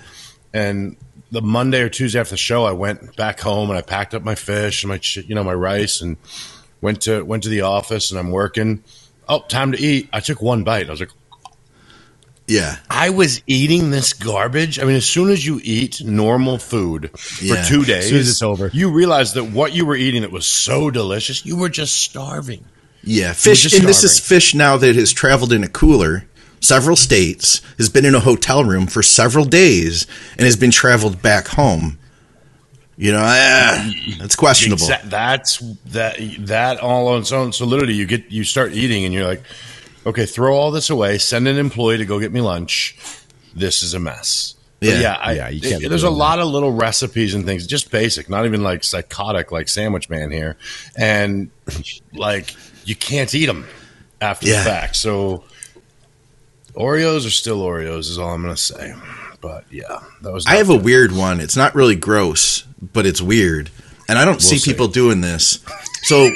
And 0.53 0.97
the 1.31 1.41
Monday 1.41 1.81
or 1.81 1.89
Tuesday 1.89 2.19
after 2.19 2.31
the 2.31 2.37
show, 2.37 2.65
I 2.65 2.71
went 2.73 3.15
back 3.15 3.39
home 3.39 3.69
and 3.69 3.77
I 3.77 3.81
packed 3.81 4.13
up 4.13 4.23
my 4.23 4.35
fish 4.35 4.83
and 4.83 4.89
my, 4.89 4.99
you 5.25 5.35
know, 5.35 5.43
my 5.43 5.53
rice 5.53 6.01
and 6.01 6.17
went 6.81 7.01
to 7.01 7.23
went 7.23 7.43
to 7.43 7.49
the 7.49 7.61
office 7.61 8.11
and 8.11 8.19
I'm 8.19 8.31
working. 8.31 8.83
Oh, 9.27 9.41
time 9.47 9.71
to 9.71 9.79
eat. 9.79 10.09
I 10.11 10.19
took 10.21 10.41
one 10.41 10.63
bite. 10.63 10.87
I 10.87 10.91
was 10.91 10.99
like, 10.99 11.11
Yeah. 12.47 12.77
I 12.89 13.11
was 13.11 13.43
eating 13.47 13.91
this 13.91 14.13
garbage. 14.13 14.79
I 14.79 14.83
mean, 14.85 14.95
as 14.95 15.05
soon 15.05 15.29
as 15.29 15.45
you 15.45 15.61
eat 15.63 16.03
normal 16.03 16.57
food 16.57 17.11
Yeah. 17.41 17.61
for 17.63 17.69
two 17.69 17.85
days, 17.85 18.05
As 18.05 18.09
soon 18.09 18.19
as 18.19 18.29
it's 18.29 18.41
over. 18.41 18.71
you 18.73 18.91
realize 18.91 19.33
that 19.33 19.45
what 19.45 19.73
you 19.73 19.85
were 19.85 19.95
eating 19.95 20.23
that 20.23 20.31
was 20.31 20.45
so 20.47 20.89
delicious, 20.89 21.45
you 21.45 21.55
were 21.57 21.69
just 21.69 21.93
starving. 21.95 22.65
Yeah. 23.03 23.33
Fish. 23.33 23.71
And 23.73 23.87
this 23.87 24.03
is 24.03 24.19
fish 24.19 24.55
now 24.55 24.77
that 24.77 24.95
has 24.95 25.13
traveled 25.13 25.53
in 25.53 25.63
a 25.63 25.69
cooler 25.69 26.25
several 26.61 26.95
states, 26.95 27.61
has 27.77 27.89
been 27.89 28.05
in 28.05 28.15
a 28.15 28.19
hotel 28.19 28.63
room 28.63 28.87
for 28.87 29.01
several 29.03 29.45
days, 29.45 30.05
and 30.37 30.41
has 30.45 30.55
been 30.55 30.71
traveled 30.71 31.21
back 31.21 31.47
home. 31.47 31.97
You 32.97 33.13
know, 33.13 33.21
ah, 33.23 33.89
that's 34.19 34.35
questionable. 34.35 34.85
Exa- 34.85 35.09
That's 35.09 35.59
that 35.85 36.17
that 36.47 36.79
all 36.81 37.07
on 37.07 37.21
its 37.21 37.31
own. 37.31 37.53
So 37.53 37.65
literally, 37.65 37.93
you 37.93 38.05
get 38.05 38.29
you 38.29 38.43
start 38.43 38.73
eating, 38.73 39.05
and 39.05 39.13
you're 39.13 39.25
like, 39.25 39.41
okay, 40.05 40.25
throw 40.25 40.53
all 40.55 40.71
this 40.71 40.89
away. 40.89 41.17
Send 41.17 41.47
an 41.47 41.57
employee 41.57 41.97
to 41.97 42.05
go 42.05 42.19
get 42.19 42.33
me 42.33 42.41
lunch. 42.41 42.97
This 43.55 43.83
is 43.83 43.93
a 43.93 43.99
mess. 43.99 44.55
But 44.81 44.89
Yeah. 44.89 44.99
yeah, 44.99 45.13
I, 45.19 45.31
Yeah, 45.33 45.49
you 45.49 45.61
can't 45.61 45.83
it- 45.83 45.89
there's 45.89 46.03
a 46.03 46.07
that. 46.07 46.11
lot 46.11 46.39
of 46.39 46.47
little 46.49 46.71
recipes 46.73 47.33
and 47.33 47.45
things, 47.45 47.65
just 47.67 47.89
basic, 47.89 48.29
not 48.29 48.45
even 48.45 48.63
like 48.63 48.83
psychotic, 48.83 49.51
like 49.51 49.67
Sandwich 49.69 50.09
Man 50.09 50.29
here, 50.31 50.57
and 50.97 51.49
like 52.13 52.53
you 52.85 52.95
can't 52.95 53.33
eat 53.33 53.45
them 53.45 53.65
after 54.21 54.47
Yeah. 54.47 54.57
the 54.63 54.69
fact. 54.69 54.95
So 54.97 55.43
Oreos 56.79 57.27
are 57.27 57.31
still 57.31 57.61
Oreos, 57.61 58.09
is 58.09 58.17
all 58.17 58.33
I'm 58.33 58.41
gonna 58.41 58.55
say. 58.55 58.95
But 59.41 59.65
yeah, 59.69 59.99
that 60.21 60.31
was. 60.31 60.45
I 60.45 60.55
have 60.55 60.69
a 60.69 60.75
weird 60.75 61.11
one. 61.11 61.41
It's 61.41 61.57
not 61.57 61.75
really 61.75 61.95
gross, 61.95 62.63
but 62.81 63.05
it's 63.05 63.21
weird. 63.21 63.69
And 64.07 64.17
I 64.17 64.25
don't 64.25 64.41
see 64.41 64.57
see. 64.57 64.71
people 64.71 64.87
doing 64.87 65.21
this. 65.21 65.63
So 66.03 66.31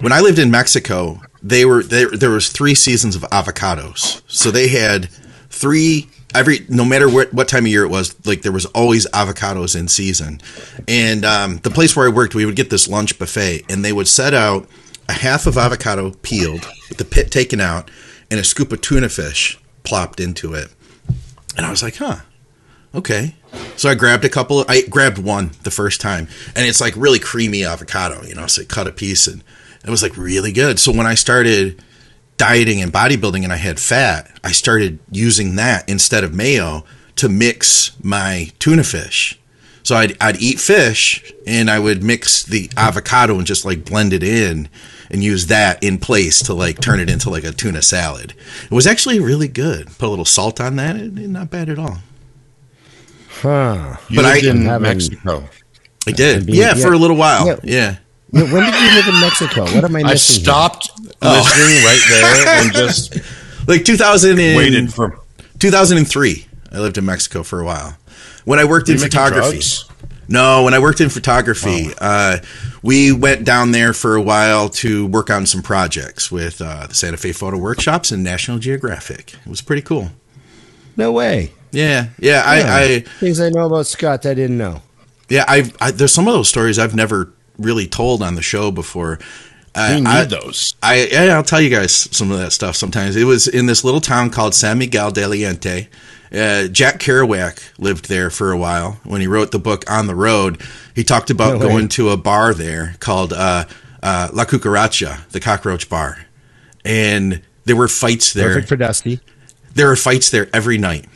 when 0.00 0.12
I 0.12 0.20
lived 0.20 0.38
in 0.38 0.50
Mexico, 0.50 1.20
they 1.42 1.64
were 1.64 1.82
there 1.82 2.10
there 2.10 2.30
was 2.30 2.50
3 2.50 2.74
seasons 2.74 3.14
of 3.14 3.22
avocados. 3.22 4.22
So 4.26 4.50
they 4.50 4.68
had 4.68 5.08
3 5.50 6.08
every 6.34 6.66
no 6.68 6.84
matter 6.84 7.08
what 7.08 7.32
what 7.32 7.46
time 7.48 7.64
of 7.64 7.70
year 7.70 7.84
it 7.84 7.88
was, 7.88 8.14
like 8.26 8.42
there 8.42 8.52
was 8.52 8.66
always 8.66 9.06
avocados 9.10 9.78
in 9.78 9.86
season. 9.86 10.40
And 10.88 11.24
um, 11.24 11.58
the 11.58 11.70
place 11.70 11.94
where 11.94 12.06
I 12.06 12.12
worked, 12.12 12.34
we 12.34 12.44
would 12.44 12.56
get 12.56 12.70
this 12.70 12.88
lunch 12.88 13.18
buffet 13.20 13.64
and 13.70 13.84
they 13.84 13.92
would 13.92 14.08
set 14.08 14.34
out 14.34 14.68
a 15.08 15.12
half 15.12 15.46
of 15.46 15.56
avocado 15.56 16.10
peeled 16.22 16.66
with 16.88 16.98
the 16.98 17.04
pit 17.04 17.30
taken 17.30 17.60
out 17.60 17.88
and 18.32 18.40
a 18.40 18.44
scoop 18.44 18.72
of 18.72 18.80
tuna 18.80 19.08
fish 19.08 19.58
plopped 19.86 20.20
into 20.20 20.52
it. 20.52 20.68
And 21.56 21.64
I 21.64 21.70
was 21.70 21.82
like, 21.82 21.96
"Huh. 21.96 22.18
Okay. 22.94 23.34
So 23.76 23.88
I 23.88 23.94
grabbed 23.94 24.24
a 24.24 24.28
couple. 24.28 24.64
I 24.68 24.82
grabbed 24.82 25.18
one 25.18 25.52
the 25.62 25.70
first 25.70 26.00
time, 26.00 26.28
and 26.54 26.66
it's 26.66 26.80
like 26.80 26.94
really 26.96 27.18
creamy 27.18 27.64
avocado. 27.64 28.22
You 28.24 28.34
know, 28.34 28.46
so 28.46 28.62
I 28.62 28.64
cut 28.64 28.86
a 28.86 28.92
piece, 28.92 29.26
and 29.26 29.42
it 29.84 29.90
was 29.90 30.02
like 30.02 30.16
really 30.16 30.52
good. 30.52 30.78
So 30.78 30.92
when 30.92 31.06
I 31.06 31.14
started 31.14 31.82
dieting 32.36 32.82
and 32.82 32.92
bodybuilding, 32.92 33.44
and 33.44 33.52
I 33.52 33.56
had 33.56 33.80
fat, 33.80 34.30
I 34.44 34.52
started 34.52 34.98
using 35.10 35.56
that 35.56 35.88
instead 35.88 36.24
of 36.24 36.34
mayo 36.34 36.84
to 37.16 37.28
mix 37.28 37.92
my 38.02 38.50
tuna 38.58 38.84
fish. 38.84 39.38
So 39.82 39.94
I'd, 39.94 40.16
I'd 40.20 40.42
eat 40.42 40.58
fish, 40.58 41.32
and 41.46 41.70
I 41.70 41.78
would 41.78 42.02
mix 42.02 42.42
the 42.42 42.68
avocado 42.76 43.38
and 43.38 43.46
just 43.46 43.64
like 43.64 43.84
blend 43.84 44.12
it 44.12 44.22
in, 44.22 44.68
and 45.10 45.22
use 45.22 45.46
that 45.46 45.82
in 45.82 45.98
place 45.98 46.40
to 46.44 46.54
like 46.54 46.80
turn 46.80 47.00
it 47.00 47.08
into 47.10 47.30
like 47.30 47.44
a 47.44 47.52
tuna 47.52 47.82
salad. 47.82 48.34
It 48.64 48.70
was 48.74 48.86
actually 48.86 49.20
really 49.20 49.48
good. 49.48 49.86
Put 49.98 50.06
a 50.06 50.10
little 50.10 50.24
salt 50.24 50.60
on 50.60 50.76
that, 50.76 50.96
and 50.96 51.18
and 51.18 51.32
not 51.32 51.50
bad 51.50 51.68
at 51.68 51.78
all. 51.78 51.98
Huh. 53.42 53.96
You 54.08 54.16
but 54.16 54.24
lived 54.34 54.46
I- 54.46 54.50
in 54.50 54.64
Having- 54.64 54.82
Mexico. 54.82 55.48
I 56.08 56.12
did. 56.12 56.46
being- 56.46 56.58
yeah, 56.58 56.74
for 56.74 56.92
a 56.92 56.98
little 56.98 57.16
while. 57.16 57.46
Yeah. 57.46 57.56
Yeah. 57.64 57.96
Yeah, 58.32 58.42
When 58.52 58.64
did 58.64 58.74
you 58.74 58.94
live 58.96 59.08
in 59.08 59.20
Mexico? 59.20 59.62
What 59.64 59.84
am 59.84 59.96
I 59.96 60.02
missing? 60.02 60.06
I 60.06 60.08
here? 60.10 60.16
stopped 60.18 60.90
Oh. 61.22 61.42
listening 61.42 61.84
right 61.84 62.00
there 62.10 62.64
and 62.64 62.72
just 62.72 63.18
Like 63.68 63.84
2000 63.84 64.38
and, 64.38 64.56
waited 64.56 64.92
for 64.92 65.18
2003. 65.58 66.46
I 66.72 66.78
lived 66.78 66.98
in 66.98 67.04
Mexico 67.04 67.42
for 67.42 67.60
a 67.60 67.64
while. 67.64 67.96
When 68.44 68.58
I 68.58 68.64
worked 68.64 68.88
Were 68.88 68.94
in 68.94 69.00
photography. 69.00 69.60
No, 70.28 70.64
when 70.64 70.74
I 70.74 70.78
worked 70.80 71.00
in 71.00 71.08
photography, 71.08 71.90
uh, 71.98 72.38
we 72.86 73.12
went 73.12 73.44
down 73.44 73.72
there 73.72 73.92
for 73.92 74.16
a 74.16 74.22
while 74.22 74.68
to 74.68 75.06
work 75.06 75.28
on 75.30 75.44
some 75.46 75.62
projects 75.62 76.30
with 76.30 76.60
uh, 76.62 76.86
the 76.86 76.94
Santa 76.94 77.16
Fe 77.16 77.32
Photo 77.32 77.58
Workshops 77.58 78.10
and 78.10 78.22
National 78.24 78.58
Geographic. 78.58 79.34
It 79.34 79.46
was 79.50 79.60
pretty 79.60 79.82
cool. 79.82 80.10
No 80.96 81.12
way. 81.12 81.52
Yeah, 81.72 82.06
yeah. 82.18 82.42
I, 82.46 82.58
Yeah. 82.58 82.74
I 82.76 83.00
Things 83.20 83.40
I 83.40 83.50
know 83.50 83.66
about 83.66 83.86
Scott 83.86 84.22
that 84.22 84.30
I 84.30 84.34
didn't 84.34 84.56
know. 84.58 84.80
yeah. 85.28 85.44
I, 85.46 85.70
I 85.80 85.90
there's 85.90 86.12
some 86.14 86.26
of 86.28 86.32
those 86.34 86.48
stories 86.48 86.78
I've 86.78 86.94
never 86.94 87.32
really 87.58 87.86
told 87.86 88.22
on 88.22 88.34
the 88.34 88.42
show 88.42 88.70
before. 88.70 89.18
Uh, 89.74 89.92
We 89.96 90.00
need 90.00 90.06
I- 90.08 90.24
those. 90.24 90.74
I 90.82 91.06
yeah, 91.12 91.34
I'll 91.34 91.42
tell 91.42 91.60
you 91.60 91.68
guys 91.68 91.92
some 92.16 92.30
of 92.30 92.38
that 92.38 92.52
stuff 92.52 92.76
sometimes. 92.76 93.14
It 93.16 93.24
was 93.24 93.46
in 93.46 93.66
this 93.66 93.84
little 93.84 94.00
town 94.00 94.30
called 94.30 94.54
San 94.54 94.78
Miguel 94.78 95.10
de 95.10 95.22
Allende. 95.24 95.88
Uh, 96.32 96.66
Jack 96.68 96.98
Kerouac 96.98 97.78
lived 97.78 98.08
there 98.08 98.30
for 98.30 98.50
a 98.52 98.58
while. 98.58 98.98
When 99.04 99.20
he 99.20 99.26
wrote 99.26 99.52
the 99.52 99.58
book 99.58 99.88
On 99.90 100.06
the 100.06 100.14
Road, 100.14 100.60
he 100.94 101.04
talked 101.04 101.30
about 101.30 101.60
No 101.60 101.68
going 101.68 101.88
to 101.88 102.10
a 102.10 102.16
bar 102.16 102.52
there 102.52 102.96
called 103.00 103.32
uh, 103.32 103.64
uh, 104.02 104.28
La 104.32 104.44
Cucaracha, 104.44 105.28
the 105.30 105.40
cockroach 105.40 105.88
bar, 105.88 106.26
and 106.84 107.42
there 107.64 107.76
were 107.76 107.88
fights 107.88 108.32
there 108.32 108.48
Perfect 108.48 108.68
for 108.68 108.76
Dusty. 108.76 109.20
there 109.74 109.88
were 109.88 109.96
fights 109.96 110.30
there 110.30 110.48
every 110.52 110.78
night. 110.78 111.06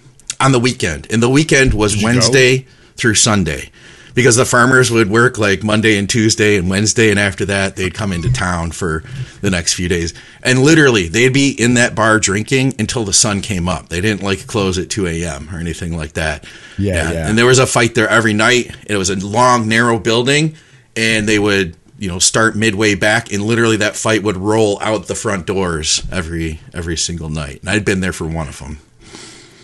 on 0.40 0.52
the 0.52 0.60
weekend, 0.60 1.06
and 1.10 1.22
the 1.22 1.28
weekend 1.28 1.74
was 1.74 2.02
Wednesday 2.02 2.66
through 2.96 3.14
Sunday. 3.14 3.70
Because 4.12 4.34
the 4.34 4.44
farmers 4.44 4.90
would 4.90 5.08
work 5.08 5.38
like 5.38 5.62
Monday 5.62 5.96
and 5.96 6.10
Tuesday 6.10 6.56
and 6.56 6.68
Wednesday, 6.68 7.10
and 7.10 7.18
after 7.20 7.44
that, 7.44 7.76
they'd 7.76 7.94
come 7.94 8.12
into 8.12 8.30
town 8.32 8.72
for 8.72 9.04
the 9.40 9.50
next 9.50 9.74
few 9.74 9.88
days. 9.88 10.14
And 10.42 10.60
literally, 10.62 11.08
they'd 11.08 11.32
be 11.34 11.50
in 11.50 11.74
that 11.74 11.94
bar 11.94 12.18
drinking 12.18 12.74
until 12.78 13.04
the 13.04 13.12
sun 13.12 13.42
came 13.42 13.68
up. 13.68 13.88
They 13.90 14.00
didn't 14.00 14.22
like 14.22 14.46
close 14.46 14.78
at 14.78 14.88
2 14.88 15.06
a.m. 15.06 15.48
or 15.52 15.58
anything 15.58 15.96
like 15.96 16.14
that. 16.14 16.44
Yeah, 16.78 17.12
yeah. 17.12 17.28
And 17.28 17.36
there 17.36 17.46
was 17.46 17.58
a 17.58 17.66
fight 17.66 17.94
there 17.94 18.08
every 18.08 18.32
night. 18.32 18.74
It 18.86 18.96
was 18.96 19.10
a 19.10 19.16
long, 19.16 19.68
narrow 19.68 19.98
building, 19.98 20.54
and 20.96 21.28
they 21.28 21.38
would, 21.38 21.76
you 21.98 22.08
know, 22.08 22.18
start 22.18 22.56
midway 22.56 22.94
back, 22.94 23.32
and 23.32 23.42
literally 23.42 23.76
that 23.78 23.96
fight 23.96 24.22
would 24.22 24.38
roll 24.38 24.78
out 24.80 25.06
the 25.08 25.14
front 25.14 25.46
doors 25.46 26.02
every 26.10 26.60
every 26.72 26.96
single 26.96 27.28
night. 27.28 27.60
And 27.60 27.68
I'd 27.68 27.84
been 27.84 28.00
there 28.00 28.12
for 28.14 28.26
one 28.26 28.48
of 28.48 28.58
them 28.60 28.78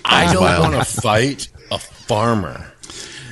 I 0.04 0.32
don't 0.32 0.42
want 0.42 0.74
to 0.74 0.84
fight 0.84 1.48
a 1.70 1.78
farmer. 1.78 2.72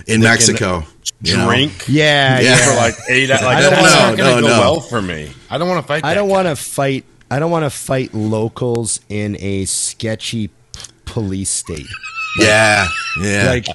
in 0.07 0.20
They 0.20 0.26
can 0.26 0.32
Mexico. 0.32 0.84
you 1.22 1.36
know? 1.36 1.47
Drink 1.47 1.84
Yeah, 1.88 2.40
Yeah. 2.40 2.49
yeah. 2.51 2.57
for 2.70 2.76
like 2.76 2.95
eight. 3.11 3.28
Like 3.30 3.40
I 3.42 3.61
don't 3.61 3.70
that's 3.70 3.82
wanna- 3.82 4.11
not 4.11 4.16
going 4.16 4.30
no, 4.30 4.36
to 4.36 4.42
go 4.42 4.49
no. 4.49 4.61
well 4.61 4.80
for 4.80 5.01
me. 5.03 5.30
I 5.51 5.59
don't 5.59 5.68
want 5.68 5.82
to 5.82 5.86
fight. 5.86 6.05
I 6.05 6.09
that 6.11 6.14
don't 6.14 6.28
guy. 6.28 6.32
want 6.42 6.49
to 6.49 6.57
fight. 6.57 7.05
I 7.35 7.41
don't 7.41 7.51
want 7.51 7.64
to 7.64 7.70
fight 7.70 8.14
locals 8.14 9.01
in 9.09 9.37
a 9.41 9.64
sketchy 9.64 10.49
p- 10.49 10.55
police 11.05 11.51
state. 11.51 11.87
Yeah, 12.39 12.87
yeah. 13.20 13.47
Like, 13.49 13.66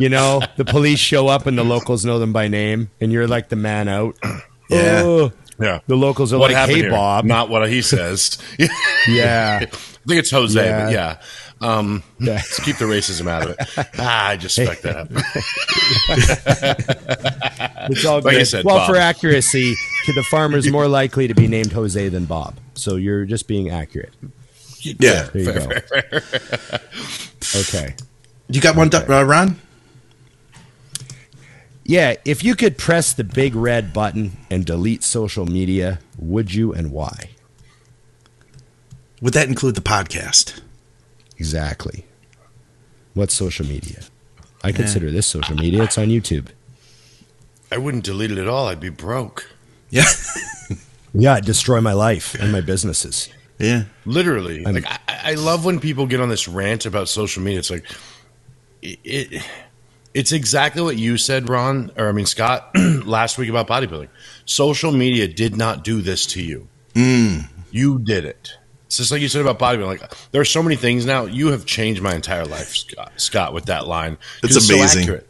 you 0.00 0.08
know, 0.08 0.40
the 0.56 0.64
police 0.64 0.98
show 0.98 1.28
up 1.28 1.46
and 1.46 1.56
the 1.56 1.64
locals 1.64 2.04
know 2.04 2.18
them 2.18 2.32
by 2.32 2.48
name, 2.48 2.90
and 3.00 3.12
you're 3.12 3.28
like 3.28 3.48
the 3.48 3.56
man 3.56 3.88
out. 3.88 4.16
Yeah. 4.68 5.02
Oh, 5.04 5.32
Yeah. 5.60 5.78
the 5.86 5.94
locals 5.96 6.32
are 6.32 6.40
What 6.40 6.50
like, 6.50 6.68
"Hey, 6.68 6.80
here? 6.80 6.90
Bob." 6.90 7.24
Not 7.24 7.48
what 7.48 7.68
he 7.70 7.82
says. 7.82 8.36
Yeah. 9.08 9.60
I 9.62 9.66
think 9.66 10.18
it's 10.18 10.30
Jose, 10.32 10.60
Yeah. 10.60 10.84
but 10.86 10.92
yeah. 10.92 11.16
Um, 11.60 12.02
Yeah. 12.18 12.34
Let's 12.34 12.60
keep 12.62 12.76
the 12.76 12.84
racism 12.84 13.28
out 13.28 13.48
of 13.48 13.56
it. 13.58 13.88
Ah, 13.98 14.28
I 14.28 14.36
just 14.36 14.54
spec 14.56 14.82
that 14.82 14.96
up. 14.96 15.08
it's 17.90 18.04
all 18.04 18.20
Like 18.20 18.36
good. 18.36 18.46
Said, 18.46 18.64
well, 18.64 18.78
Bob. 18.78 18.88
for 18.90 18.96
accuracy, 18.96 19.74
the 20.06 20.22
farmer's 20.30 20.70
more 20.70 20.86
likely 20.88 21.26
to 21.28 21.34
be 21.34 21.46
named 21.48 21.72
Jose 21.72 22.08
than 22.10 22.26
Bob. 22.26 22.56
So 22.74 22.96
you're 22.96 23.24
just 23.24 23.48
being 23.48 23.70
accurate. 23.70 24.12
yeah. 24.82 25.28
There 25.32 25.42
you 25.42 25.52
go. 25.52 25.70
Okay. 27.60 27.94
You 28.48 28.60
got 28.60 28.76
one, 28.76 28.90
uh, 28.94 29.24
Ron? 29.24 29.58
Yeah, 31.84 32.14
if 32.24 32.42
you 32.44 32.54
could 32.56 32.76
press 32.78 33.12
the 33.12 33.22
big 33.24 33.54
red 33.54 33.92
button 33.92 34.36
and 34.50 34.64
delete 34.66 35.04
social 35.04 35.46
media, 35.46 36.00
would 36.18 36.52
you 36.52 36.72
and 36.72 36.90
why? 36.90 37.30
Would 39.22 39.34
that 39.34 39.48
include 39.48 39.76
the 39.76 39.80
podcast? 39.80 40.60
Exactly. 41.38 42.04
What's 43.14 43.34
social 43.34 43.66
media? 43.66 44.02
I 44.64 44.72
consider 44.72 45.10
this 45.10 45.26
social 45.26 45.54
media. 45.56 45.82
It's 45.84 45.98
on 45.98 46.08
YouTube. 46.08 46.48
I 47.70 47.78
wouldn't 47.78 48.04
delete 48.04 48.30
it 48.30 48.38
at 48.38 48.48
all. 48.48 48.66
I'd 48.68 48.80
be 48.80 48.88
broke. 48.90 49.48
Yeah, 49.90 50.04
Yeah, 51.14 51.38
it 51.38 51.44
destroy 51.44 51.80
my 51.80 51.92
life 51.94 52.34
and 52.34 52.52
my 52.52 52.60
businesses. 52.60 53.28
yeah. 53.58 53.84
Literally. 54.04 54.64
I'm- 54.66 54.74
like 54.74 54.86
I, 54.86 54.98
I 55.08 55.34
love 55.34 55.64
when 55.64 55.80
people 55.80 56.06
get 56.06 56.20
on 56.20 56.28
this 56.28 56.46
rant 56.48 56.84
about 56.86 57.08
social 57.08 57.42
media. 57.42 57.60
It's 57.60 57.70
like 57.70 57.84
it, 58.82 58.98
it 59.04 59.42
it's 60.12 60.32
exactly 60.32 60.82
what 60.82 60.96
you 60.96 61.16
said, 61.16 61.48
Ron, 61.48 61.90
or 61.96 62.08
I 62.08 62.12
mean 62.12 62.26
Scott, 62.26 62.70
last 63.04 63.38
week 63.38 63.48
about 63.48 63.66
bodybuilding. 63.68 64.08
Social 64.44 64.92
media 64.92 65.28
did 65.28 65.56
not 65.56 65.84
do 65.84 66.00
this 66.02 66.26
to 66.28 66.42
you. 66.42 66.68
Hmm. 66.94 67.38
You 67.70 67.98
did 67.98 68.24
it. 68.24 68.52
It's 68.86 68.96
just 68.98 69.10
like 69.10 69.20
you 69.20 69.28
said 69.28 69.42
about 69.44 69.58
bodybuilding. 69.58 70.00
Like 70.00 70.12
there 70.30 70.40
are 70.40 70.44
so 70.46 70.62
many 70.62 70.76
things 70.76 71.04
now. 71.06 71.24
You 71.24 71.48
have 71.48 71.66
changed 71.66 72.00
my 72.02 72.14
entire 72.14 72.44
life, 72.46 72.68
Scott. 72.76 73.12
Scott 73.16 73.52
with 73.52 73.66
that 73.66 73.86
line, 73.86 74.16
It's 74.42 74.64
so 74.66 74.74
amazing. 74.74 75.02
accurate. 75.02 75.28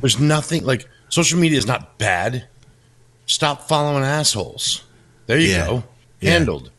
There's 0.00 0.18
nothing 0.18 0.64
like 0.64 0.88
social 1.08 1.38
media 1.38 1.58
is 1.58 1.66
not 1.66 1.98
bad. 1.98 2.46
Stop 3.26 3.68
following 3.68 4.04
assholes. 4.04 4.82
There 5.26 5.38
you 5.38 5.48
Yeah. 5.50 5.66
go. 5.66 5.84
Yeah. 6.20 6.30
Handled. 6.32 6.70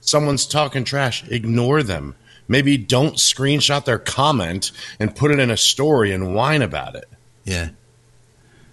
Someone's 0.00 0.46
talking 0.46 0.84
trash. 0.84 1.24
Ignore 1.28 1.82
them. 1.82 2.16
Maybe 2.48 2.76
don't 2.76 3.14
screenshot 3.14 3.84
their 3.84 3.98
comment 3.98 4.72
and 5.00 5.14
put 5.16 5.30
it 5.30 5.38
in 5.38 5.50
a 5.50 5.56
story 5.56 6.12
and 6.12 6.34
whine 6.34 6.60
about 6.60 6.96
it. 6.96 7.08
Yeah. 7.44 7.68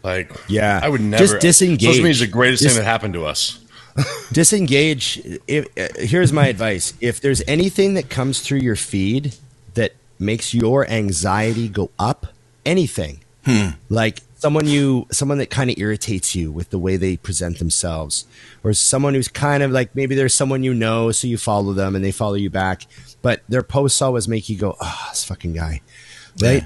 Like, 0.04 0.32
Yeah. 0.48 0.80
I 0.84 0.90
would 0.90 1.02
never. 1.02 1.24
Just 1.26 1.40
disengage. 1.40 1.82
Social 1.88 1.98
media 2.04 2.12
is 2.12 2.20
the 2.20 2.28
greatest 2.28 2.64
Dis- 2.64 2.74
thing 2.74 2.84
that 2.84 2.90
happened 2.90 3.14
to 3.14 3.26
us. 3.26 3.60
Disengage. 4.32 5.22
If, 5.48 5.68
uh, 5.78 5.88
here's 5.98 6.32
my 6.32 6.48
advice: 6.48 6.94
if 7.02 7.22
there's 7.22 7.42
anything 7.48 7.96
that 7.96 8.10
comes 8.10 8.42
through 8.42 8.60
your 8.60 8.76
feed 8.76 9.36
that 9.74 9.94
makes 10.20 10.54
your 10.54 10.88
anxiety 10.88 11.68
go 11.68 11.90
up, 11.98 12.28
anything 12.66 13.22
like 13.90 14.20
someone 14.36 14.68
you, 14.68 15.08
someone 15.12 15.38
that 15.40 15.50
kind 15.50 15.70
of 15.70 15.78
irritates 15.78 16.36
you 16.36 16.52
with 16.52 16.70
the 16.70 16.78
way 16.78 16.98
they 16.98 17.18
present 17.18 17.60
themselves, 17.60 18.26
or 18.64 18.74
someone 18.74 19.14
who's 19.14 19.28
kind 19.28 19.64
of 19.64 19.72
like 19.72 19.96
maybe 19.96 20.16
there's 20.16 20.34
someone 20.34 20.64
you 20.64 20.74
know, 20.74 21.12
so 21.12 21.28
you 21.28 21.38
follow 21.38 21.74
them 21.74 21.96
and 21.96 22.04
they 22.04 22.12
follow 22.12 22.36
you 22.36 22.50
back, 22.50 22.86
but 23.22 23.42
their 23.50 23.64
posts 23.64 24.02
always 24.02 24.28
make 24.28 24.50
you 24.50 24.58
go, 24.58 24.76
"Oh, 24.80 25.08
this 25.10 25.24
fucking 25.24 25.54
guy," 25.54 25.82
right? 26.42 26.64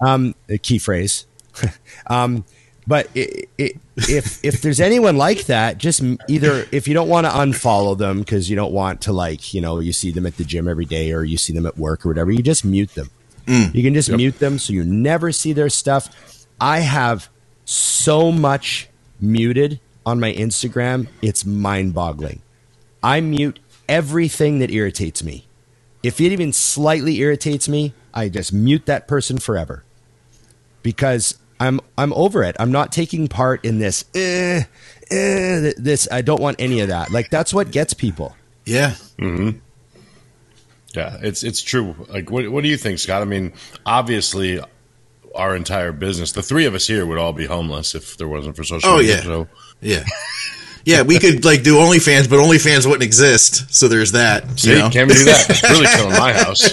Um, 0.00 0.34
a 0.48 0.58
key 0.58 0.78
phrase. 0.78 1.26
um, 2.08 2.44
but 2.86 3.08
it, 3.14 3.48
i 3.58 3.72
if 3.96 4.44
if 4.44 4.60
there's 4.60 4.80
anyone 4.80 5.16
like 5.16 5.46
that, 5.46 5.78
just 5.78 6.02
either 6.28 6.66
if 6.70 6.86
you 6.86 6.94
don't 6.94 7.08
want 7.08 7.26
to 7.26 7.32
unfollow 7.32 7.96
them 7.96 8.20
because 8.20 8.50
you 8.50 8.56
don't 8.56 8.72
want 8.72 9.00
to 9.02 9.12
like 9.12 9.54
you 9.54 9.60
know 9.60 9.80
you 9.80 9.92
see 9.92 10.10
them 10.10 10.26
at 10.26 10.36
the 10.36 10.44
gym 10.44 10.68
every 10.68 10.84
day 10.84 11.12
or 11.12 11.24
you 11.24 11.38
see 11.38 11.52
them 11.52 11.66
at 11.66 11.78
work 11.78 12.04
or 12.04 12.10
whatever, 12.10 12.30
you 12.30 12.42
just 12.42 12.64
mute 12.64 12.94
them. 12.94 13.10
Mm. 13.46 13.74
You 13.74 13.82
can 13.82 13.94
just 13.94 14.10
mute 14.10 14.38
them 14.38 14.58
so 14.58 14.72
you 14.72 14.84
never 14.84 15.32
see 15.32 15.52
their 15.52 15.68
stuff. 15.68 16.46
I 16.60 16.80
have 16.80 17.28
so 17.64 18.32
much 18.32 18.88
muted 19.20 19.80
on 20.04 20.20
my 20.20 20.32
Instagram, 20.32 21.08
it's 21.20 21.44
mind-boggling. 21.44 22.40
I 23.02 23.20
mute 23.20 23.58
everything 23.88 24.60
that 24.60 24.70
irritates 24.70 25.22
me. 25.22 25.46
If 26.02 26.20
it 26.20 26.32
even 26.32 26.52
slightly 26.52 27.18
irritates 27.18 27.68
me, 27.68 27.92
I 28.14 28.28
just 28.28 28.52
mute 28.52 28.86
that 28.86 29.08
person 29.08 29.38
forever 29.38 29.84
because 30.82 31.38
I'm 31.60 31.80
I'm 31.96 32.12
over 32.12 32.42
it. 32.42 32.56
I'm 32.58 32.70
not 32.72 32.92
taking 32.92 33.28
part 33.28 33.64
in 33.64 33.78
this. 33.78 34.04
Eh, 34.14 34.62
eh, 35.10 35.72
this 35.78 36.08
I 36.10 36.20
don't 36.22 36.40
want 36.40 36.56
any 36.60 36.80
of 36.80 36.88
that. 36.88 37.10
Like 37.10 37.30
that's 37.30 37.52
what 37.54 37.70
gets 37.70 37.94
people. 37.94 38.36
Yeah. 38.64 38.94
Yeah, 40.94 41.18
it's 41.22 41.42
it's 41.42 41.62
true. 41.62 41.94
Like, 42.08 42.30
what 42.30 42.48
what 42.50 42.62
do 42.62 42.68
you 42.68 42.76
think, 42.76 42.98
Scott? 42.98 43.20
I 43.22 43.26
mean, 43.26 43.52
obviously, 43.84 44.60
our 45.34 45.54
entire 45.54 45.92
business, 45.92 46.32
the 46.32 46.42
three 46.42 46.64
of 46.64 46.74
us 46.74 46.86
here, 46.86 47.04
would 47.04 47.18
all 47.18 47.32
be 47.34 47.44
homeless 47.44 47.94
if 47.94 48.16
there 48.16 48.28
wasn't 48.28 48.56
for 48.56 48.64
social 48.64 48.88
Oh, 48.90 48.96
media. 48.98 49.16
yeah. 49.16 49.22
So, 49.22 49.48
Yeah. 49.80 50.04
Yeah, 50.86 51.02
we 51.02 51.18
could 51.18 51.44
like 51.44 51.64
do 51.64 51.74
OnlyFans, 51.76 52.30
but 52.30 52.36
OnlyFans 52.38 52.86
wouldn't 52.86 53.02
exist. 53.02 53.74
So 53.74 53.88
there's 53.88 54.12
that. 54.12 54.58
see, 54.58 54.70
you 54.70 54.78
know? 54.78 54.88
can't 54.88 55.08
we 55.08 55.14
do 55.14 55.24
that? 55.24 55.46
It's 55.50 55.62
really 55.68 55.86
killing 55.96 56.12
my 56.16 56.32
house. 56.32 56.72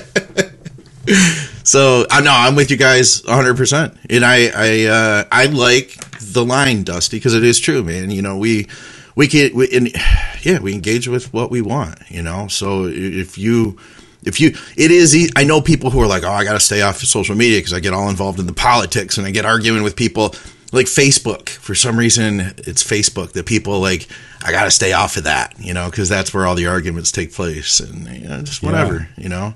So 1.64 2.06
I 2.12 2.22
know 2.22 2.32
I'm 2.32 2.56
with 2.56 2.72
you 2.72 2.78
guys 2.78 3.24
100, 3.24 3.56
percent 3.56 3.98
and 4.10 4.26
I 4.26 4.52
I 4.54 4.86
uh, 4.86 5.24
I 5.32 5.46
like 5.46 5.98
the 6.20 6.44
line, 6.44 6.84
Dusty, 6.84 7.18
because 7.18 7.34
it 7.34 7.44
is 7.44 7.60
true, 7.60 7.84
man. 7.84 8.12
You 8.12 8.22
know 8.22 8.38
we 8.38 8.68
we 9.16 9.28
can 9.28 9.56
we, 9.56 9.70
and 9.72 9.90
yeah 10.42 10.60
we 10.60 10.74
engage 10.74 11.08
with 11.08 11.34
what 11.34 11.50
we 11.50 11.62
want, 11.62 12.00
you 12.10 12.22
know. 12.22 12.48
So 12.48 12.86
if 12.86 13.38
you 13.38 13.78
if 14.24 14.40
you 14.40 14.56
it 14.78 14.90
is 14.90 15.32
i 15.36 15.44
know 15.44 15.62
people 15.62 15.90
who 15.90 16.02
are 16.02 16.08
like, 16.08 16.24
oh, 16.24 16.32
I 16.32 16.44
got 16.44 16.54
to 16.54 16.60
stay 16.60 16.82
off 16.82 17.02
of 17.02 17.08
social 17.08 17.36
media 17.36 17.60
because 17.60 17.74
I 17.74 17.80
get 17.80 17.94
all 17.94 18.10
involved 18.10 18.40
in 18.40 18.46
the 18.46 18.54
politics 18.54 19.18
and 19.18 19.26
I 19.26 19.32
get 19.32 19.46
arguing 19.46 19.84
with 19.84 19.96
people 19.96 20.36
like 20.72 20.88
Facebook. 20.88 21.50
For 21.50 21.76
some 21.76 21.98
reason, 21.98 22.40
it's 22.58 22.84
Facebook 22.84 23.32
that 23.34 23.46
people 23.46 23.80
like. 23.80 24.08
I 24.46 24.52
got 24.52 24.66
to 24.66 24.72
stay 24.72 24.92
off 24.92 25.16
of 25.16 25.24
that, 25.24 25.58
you 25.58 25.74
know, 25.74 25.90
because 25.90 26.10
that's 26.10 26.34
where 26.34 26.46
all 26.46 26.56
the 26.56 26.68
arguments 26.68 27.14
take 27.14 27.32
place, 27.32 27.80
and 27.80 28.06
you 28.10 28.28
know, 28.28 28.42
just 28.42 28.62
whatever, 28.62 29.08
you 29.16 29.30
know 29.30 29.54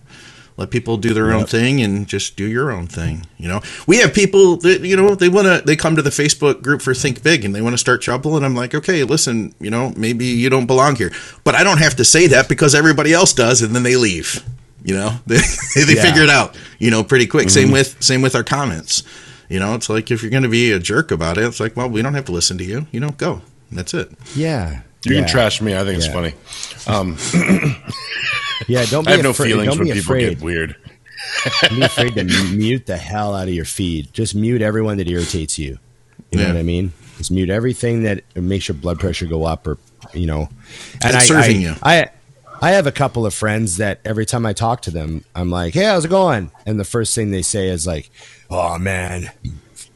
let 0.57 0.69
people 0.71 0.97
do 0.97 1.13
their 1.13 1.31
own 1.31 1.45
thing 1.45 1.81
and 1.81 2.07
just 2.07 2.35
do 2.35 2.45
your 2.45 2.71
own 2.71 2.87
thing 2.87 3.25
you 3.37 3.47
know? 3.47 3.61
We 3.85 3.97
have 3.99 4.13
people 4.13 4.57
that 4.57 4.81
you 4.81 4.95
know 4.97 5.15
they 5.15 5.29
want 5.29 5.47
to 5.47 5.61
they 5.65 5.75
come 5.75 5.95
to 5.95 6.01
the 6.01 6.09
facebook 6.09 6.61
group 6.61 6.81
for 6.81 6.93
think 6.93 7.23
big 7.23 7.45
and 7.45 7.53
they 7.55 7.61
want 7.61 7.73
to 7.73 7.77
start 7.77 8.01
trouble 8.01 8.35
and 8.35 8.45
i'm 8.45 8.55
like 8.55 8.73
okay 8.75 9.03
listen 9.03 9.53
you 9.59 9.69
know 9.69 9.93
maybe 9.95 10.25
you 10.25 10.49
don't 10.49 10.65
belong 10.65 10.95
here. 10.95 11.11
But 11.43 11.55
i 11.55 11.63
don't 11.63 11.77
have 11.79 11.95
to 11.97 12.05
say 12.05 12.27
that 12.27 12.49
because 12.49 12.73
everybody 12.75 13.13
else 13.13 13.33
does 13.33 13.61
and 13.61 13.75
then 13.75 13.83
they 13.83 13.95
leave 13.95 14.43
you 14.83 14.93
know? 14.95 15.11
They, 15.27 15.37
they 15.85 15.95
Yeah. 15.95 16.01
figure 16.01 16.23
it 16.23 16.29
out 16.29 16.57
you 16.79 16.91
know 16.91 17.03
pretty 17.03 17.27
quick. 17.27 17.49
Same 17.49 17.71
with 17.71 18.01
same 18.03 18.21
with 18.21 18.35
our 18.35 18.43
comments 18.43 19.03
you 19.49 19.59
know? 19.59 19.75
It's 19.75 19.89
like 19.89 20.11
if 20.11 20.21
you're 20.23 20.31
going 20.31 20.43
to 20.43 20.49
be 20.49 20.71
a 20.71 20.79
jerk 20.79 21.11
about 21.11 21.37
it 21.37 21.43
it's 21.45 21.59
like 21.59 21.75
well 21.77 21.89
we 21.89 22.01
don't 22.01 22.15
have 22.15 22.25
to 22.25 22.31
listen 22.31 22.57
to 22.57 22.63
you 22.63 22.87
you 22.91 22.99
know 22.99 23.09
go. 23.11 23.41
That's 23.71 23.93
it. 23.93 24.09
Yeah, 24.33 24.81
You 25.03 25.13
yeah. 25.15 25.19
can 25.21 25.29
trash 25.29 25.61
me. 25.61 25.75
I 25.75 25.83
think 25.83 25.97
it's 25.97 26.07
funny. 26.07 26.33
Um, 26.87 27.17
Yeah, 28.67 28.85
don't 28.85 29.03
be 29.05 29.09
I 29.11 29.15
have 29.15 29.23
no 29.23 29.31
afraid. 29.31 29.47
feelings 29.49 29.67
don't 29.69 29.77
when 29.79 29.87
be 29.87 29.93
people 29.93 30.13
afraid. 30.15 30.29
get 30.35 30.41
weird. 30.43 30.75
Don't 31.63 31.75
be 31.79 31.81
afraid 31.85 32.15
to 32.15 32.23
mute 32.55 32.85
the 32.85 32.97
hell 32.97 33.35
out 33.35 33.47
of 33.47 33.53
your 33.53 33.65
feed. 33.65 34.13
Just 34.13 34.35
mute 34.35 34.61
everyone 34.61 34.97
that 34.97 35.07
irritates 35.09 35.57
you. 35.59 35.77
You 36.31 36.39
know 36.39 36.43
Yeah. 36.47 36.53
what 36.53 36.59
I 36.59 36.63
mean? 36.63 36.93
Just 37.17 37.31
mute 37.31 37.49
everything 37.49 38.03
that 38.03 38.23
makes 38.35 38.67
your 38.67 38.75
blood 38.75 38.99
pressure 38.99 39.25
go 39.25 39.43
up, 39.43 39.65
or 39.67 39.77
you 40.13 40.27
know. 40.27 40.49
And 41.03 41.15
It's 41.15 41.15
I, 41.15 41.19
serving 41.19 41.57
I, 41.57 41.59
you. 41.59 41.75
I, 41.83 42.07
I 42.61 42.71
have 42.71 42.87
a 42.87 42.91
couple 42.91 43.25
of 43.25 43.33
friends 43.33 43.77
that 43.77 43.99
every 44.05 44.25
time 44.25 44.45
I 44.45 44.53
talk 44.53 44.81
to 44.83 44.91
them, 44.91 45.23
I'm 45.35 45.49
like, 45.49 45.73
"Hey, 45.73 45.83
how's 45.85 46.05
it 46.05 46.09
going?" 46.09 46.51
And 46.65 46.79
the 46.79 46.83
first 46.85 47.13
thing 47.15 47.31
they 47.31 47.41
say 47.43 47.69
is 47.69 47.85
like, 47.87 48.09
"Oh 48.49 48.77
man, 48.77 49.31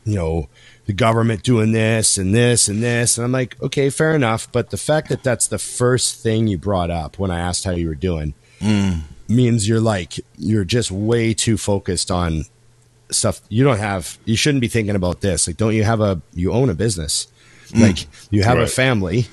you 0.05 0.16
know, 0.16 0.49
the 0.86 0.93
government 0.93 1.43
doing 1.43 1.72
this 1.72 2.18
and 2.18 2.34
this 2.34 2.68
and 2.68 2.82
this." 2.82 3.18
And 3.18 3.26
I'm 3.26 3.32
like, 3.32 3.62
"Okay, 3.62 3.89
fair 3.91 4.16
enough." 4.16 4.51
But 4.51 4.70
the 4.72 4.78
fact 4.78 5.09
that 5.09 5.24
that's 5.24 5.47
the 5.47 5.59
first 5.59 6.22
thing 6.24 6.47
you 6.47 6.57
brought 6.57 6.89
up 6.89 7.20
when 7.20 7.30
I 7.32 7.39
asked 7.39 7.64
how 7.66 7.72
you 7.72 7.88
were 7.88 7.95
doing 7.95 8.34
means 9.28 9.68
you're 9.68 9.82
like 9.82 10.20
you're 10.38 10.66
just 10.66 10.91
way 10.91 11.34
too 11.34 11.57
focused 11.57 12.12
on 12.12 12.43
stuff 13.09 13.41
you 13.49 13.64
don't 13.64 13.78
have. 13.80 14.18
You 14.26 14.36
shouldn't 14.36 14.62
be 14.62 14.68
thinking 14.68 14.95
about 14.95 15.22
this. 15.22 15.47
Like, 15.47 15.57
don't 15.57 15.76
you 15.76 15.84
have 15.84 16.01
a 16.01 16.22
you 16.34 16.51
own 16.51 16.70
a 16.70 16.74
business? 16.74 17.28
Mm. 17.70 17.82
Like, 17.82 18.07
you 18.30 18.43
have 18.43 18.57
a 18.57 18.68
family. 18.68 19.28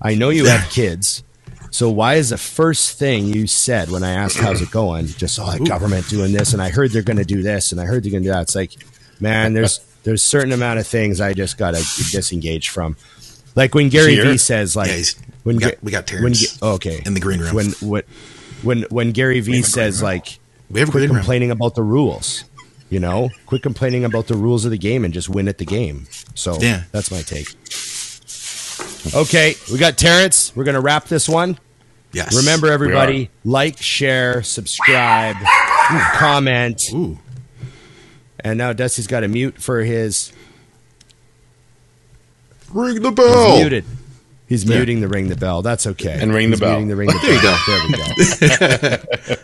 I 0.00 0.14
know 0.14 0.30
you 0.30 0.46
have 0.46 0.68
kids. 0.70 1.22
So 1.70 1.88
why 1.90 2.14
is 2.16 2.28
the 2.30 2.36
first 2.38 2.98
thing 2.98 3.26
you 3.26 3.46
said 3.46 3.90
when 3.90 4.02
I 4.04 4.10
asked 4.10 4.36
how's 4.36 4.60
it 4.60 4.70
going 4.70 5.06
just 5.06 5.38
oh 5.40 5.50
the 5.52 5.64
government 5.64 6.06
doing 6.08 6.32
this 6.32 6.52
and 6.52 6.60
I 6.60 6.68
heard 6.68 6.90
they're 6.90 7.02
going 7.02 7.16
to 7.16 7.24
do 7.24 7.42
this 7.42 7.72
and 7.72 7.80
I 7.80 7.86
heard 7.86 8.02
they're 8.04 8.10
going 8.10 8.22
to 8.22 8.28
do 8.28 8.32
that. 8.32 8.42
It's 8.42 8.54
like, 8.54 8.72
man, 9.20 9.52
there's 9.54 9.78
there's 10.02 10.22
certain 10.22 10.52
amount 10.52 10.80
of 10.80 10.86
things 10.86 11.20
I 11.20 11.32
just 11.32 11.56
got 11.56 11.70
to 11.74 11.80
disengage 12.10 12.68
from. 12.68 12.96
Like 13.54 13.74
when 13.74 13.88
Gary? 13.88 14.16
Vee 14.16 14.36
says 14.36 14.76
like 14.76 14.88
Yeah, 14.90 15.02
when 15.44 15.56
we 15.56 15.62
got- 15.62 15.82
we 15.82 15.90
got 15.92 16.10
when 16.10 16.18
Terrence 16.20 16.58
oh, 16.60 16.72
okay 16.74 17.00
in 17.06 17.14
the 17.14 17.20
green 17.20 17.40
room. 17.40 17.54
when 17.54 17.70
what 17.80 18.04
when 18.62 18.82
when 18.90 19.12
Gary 19.12 19.40
Vee 19.40 19.62
says 19.62 20.02
like 20.02 20.38
We 20.70 20.80
have 20.80 20.90
quit 20.90 21.00
green 21.02 21.10
room. 21.10 21.18
complaining 21.18 21.50
about 21.50 21.74
the 21.74 21.82
rules. 21.82 22.44
You 22.90 23.00
know, 23.00 23.30
quit 23.46 23.62
complaining 23.62 24.04
about 24.04 24.26
the 24.26 24.34
rules 24.36 24.64
of 24.66 24.70
the 24.70 24.78
game 24.78 25.04
and 25.04 25.14
just 25.14 25.28
win 25.28 25.48
at 25.48 25.58
the 25.58 25.64
game. 25.64 26.06
So 26.34 26.58
Yeah. 26.60 26.82
that's 26.92 27.10
my 27.10 27.22
take. 27.22 27.48
Okay, 29.14 29.54
we 29.72 29.78
got 29.78 29.96
Terrence. 29.98 30.52
We're 30.54 30.64
gonna 30.64 30.80
wrap 30.80 31.06
this 31.06 31.28
one. 31.28 31.58
Yes. 32.12 32.36
Remember, 32.36 32.70
everybody, 32.70 33.30
like, 33.42 33.78
share, 33.80 34.42
subscribe, 34.42 35.36
comment. 36.14 36.82
Ooh. 36.92 37.18
And 38.40 38.58
now 38.58 38.74
Dusty's 38.74 39.06
got 39.06 39.24
a 39.24 39.28
mute 39.28 39.56
for 39.62 39.82
his. 39.82 40.30
Ring 42.70 43.00
the 43.00 43.08
He's 43.08 43.16
bell. 43.16 43.56
muted. 43.58 43.84
He's 44.52 44.66
There. 44.66 44.76
muting 44.76 45.00
the 45.00 45.08
ring 45.08 45.28
the 45.28 45.36
bell. 45.36 45.62
That's 45.62 45.86
okay. 45.86 46.18
And 46.20 46.34
ring 46.34 46.50
the 46.50 46.56
He's 46.56 46.60
bell. 46.60 46.72
muting 46.72 46.88
the 46.88 46.96
ring 46.96 47.08
the 47.08 47.18
There 47.22 47.32
you 47.32 47.40
bell. 47.40 47.58
There 47.66 48.98
we 48.98 48.98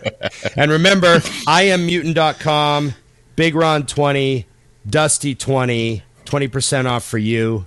go. 0.05 0.51
and 0.63 0.71
remember, 0.71 1.23
I 1.47 1.63
am 1.63 1.87
mutant.com, 1.87 2.93
Big 3.35 3.55
Ron 3.55 3.87
20, 3.87 4.45
Dusty 4.87 5.35
20, 5.35 6.03
20% 6.27 6.85
off 6.87 7.05
for 7.05 7.17
you. 7.17 7.67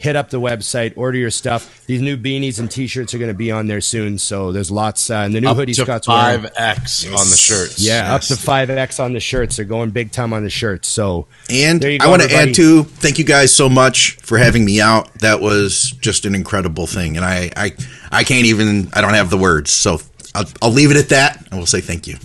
Hit 0.00 0.14
up 0.14 0.30
the 0.30 0.40
website, 0.40 0.92
order 0.96 1.18
your 1.18 1.30
stuff. 1.30 1.84
These 1.86 2.00
new 2.02 2.16
beanies 2.16 2.60
and 2.60 2.70
t-shirts 2.70 3.14
are 3.14 3.18
going 3.18 3.32
to 3.32 3.36
be 3.36 3.50
on 3.50 3.66
there 3.66 3.80
soon, 3.80 4.16
so 4.18 4.52
there's 4.52 4.70
lots. 4.70 5.10
Uh, 5.10 5.14
and 5.16 5.34
the 5.34 5.40
new 5.40 5.48
Up 5.48 5.56
hoodie 5.56 5.72
to 5.74 5.82
Scott's 5.82 6.06
five 6.06 6.46
X 6.56 7.04
on 7.04 7.10
the 7.28 7.36
shirts. 7.36 7.80
Yeah, 7.80 8.12
Yes. 8.12 8.30
up 8.30 8.36
to 8.38 8.40
five 8.42 8.70
X 8.70 9.00
on 9.00 9.12
the 9.12 9.18
shirts. 9.18 9.56
They're 9.56 9.64
going 9.64 9.90
big 9.90 10.12
time 10.12 10.32
on 10.32 10.44
the 10.44 10.50
shirts. 10.50 10.86
So 10.86 11.26
And 11.50 11.80
There 11.80 11.90
you 11.90 11.98
I 12.00 12.06
want 12.06 12.22
to 12.22 12.32
add 12.32 12.54
too, 12.54 12.84
thank 12.84 13.18
you 13.18 13.24
guys 13.24 13.52
so 13.52 13.68
much 13.68 14.12
for 14.22 14.38
having 14.38 14.64
me 14.64 14.80
out. 14.80 15.12
That 15.18 15.40
was 15.40 15.90
just 16.00 16.24
an 16.26 16.34
incredible 16.36 16.86
thing. 16.86 17.16
And 17.16 17.24
I, 17.26 17.50
I, 17.56 17.72
I 18.12 18.22
can't 18.22 18.46
even, 18.46 18.90
I 18.92 19.00
don't 19.00 19.14
have 19.14 19.30
the 19.30 19.38
words. 19.38 19.72
So 19.72 19.98
I'll, 20.32 20.46
I'll 20.62 20.70
leave 20.70 20.92
it 20.92 20.96
at 20.96 21.08
that 21.08 21.40
and 21.50 21.58
we'll 21.58 21.66
say 21.66 21.80
thank 21.80 22.06
you. 22.06 22.18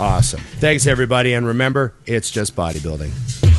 awesome. 0.00 0.40
Thanks 0.58 0.88
everybody, 0.88 1.34
and 1.34 1.46
remember, 1.46 1.94
it's 2.04 2.32
just 2.32 2.56
bodybuilding. 2.56 3.51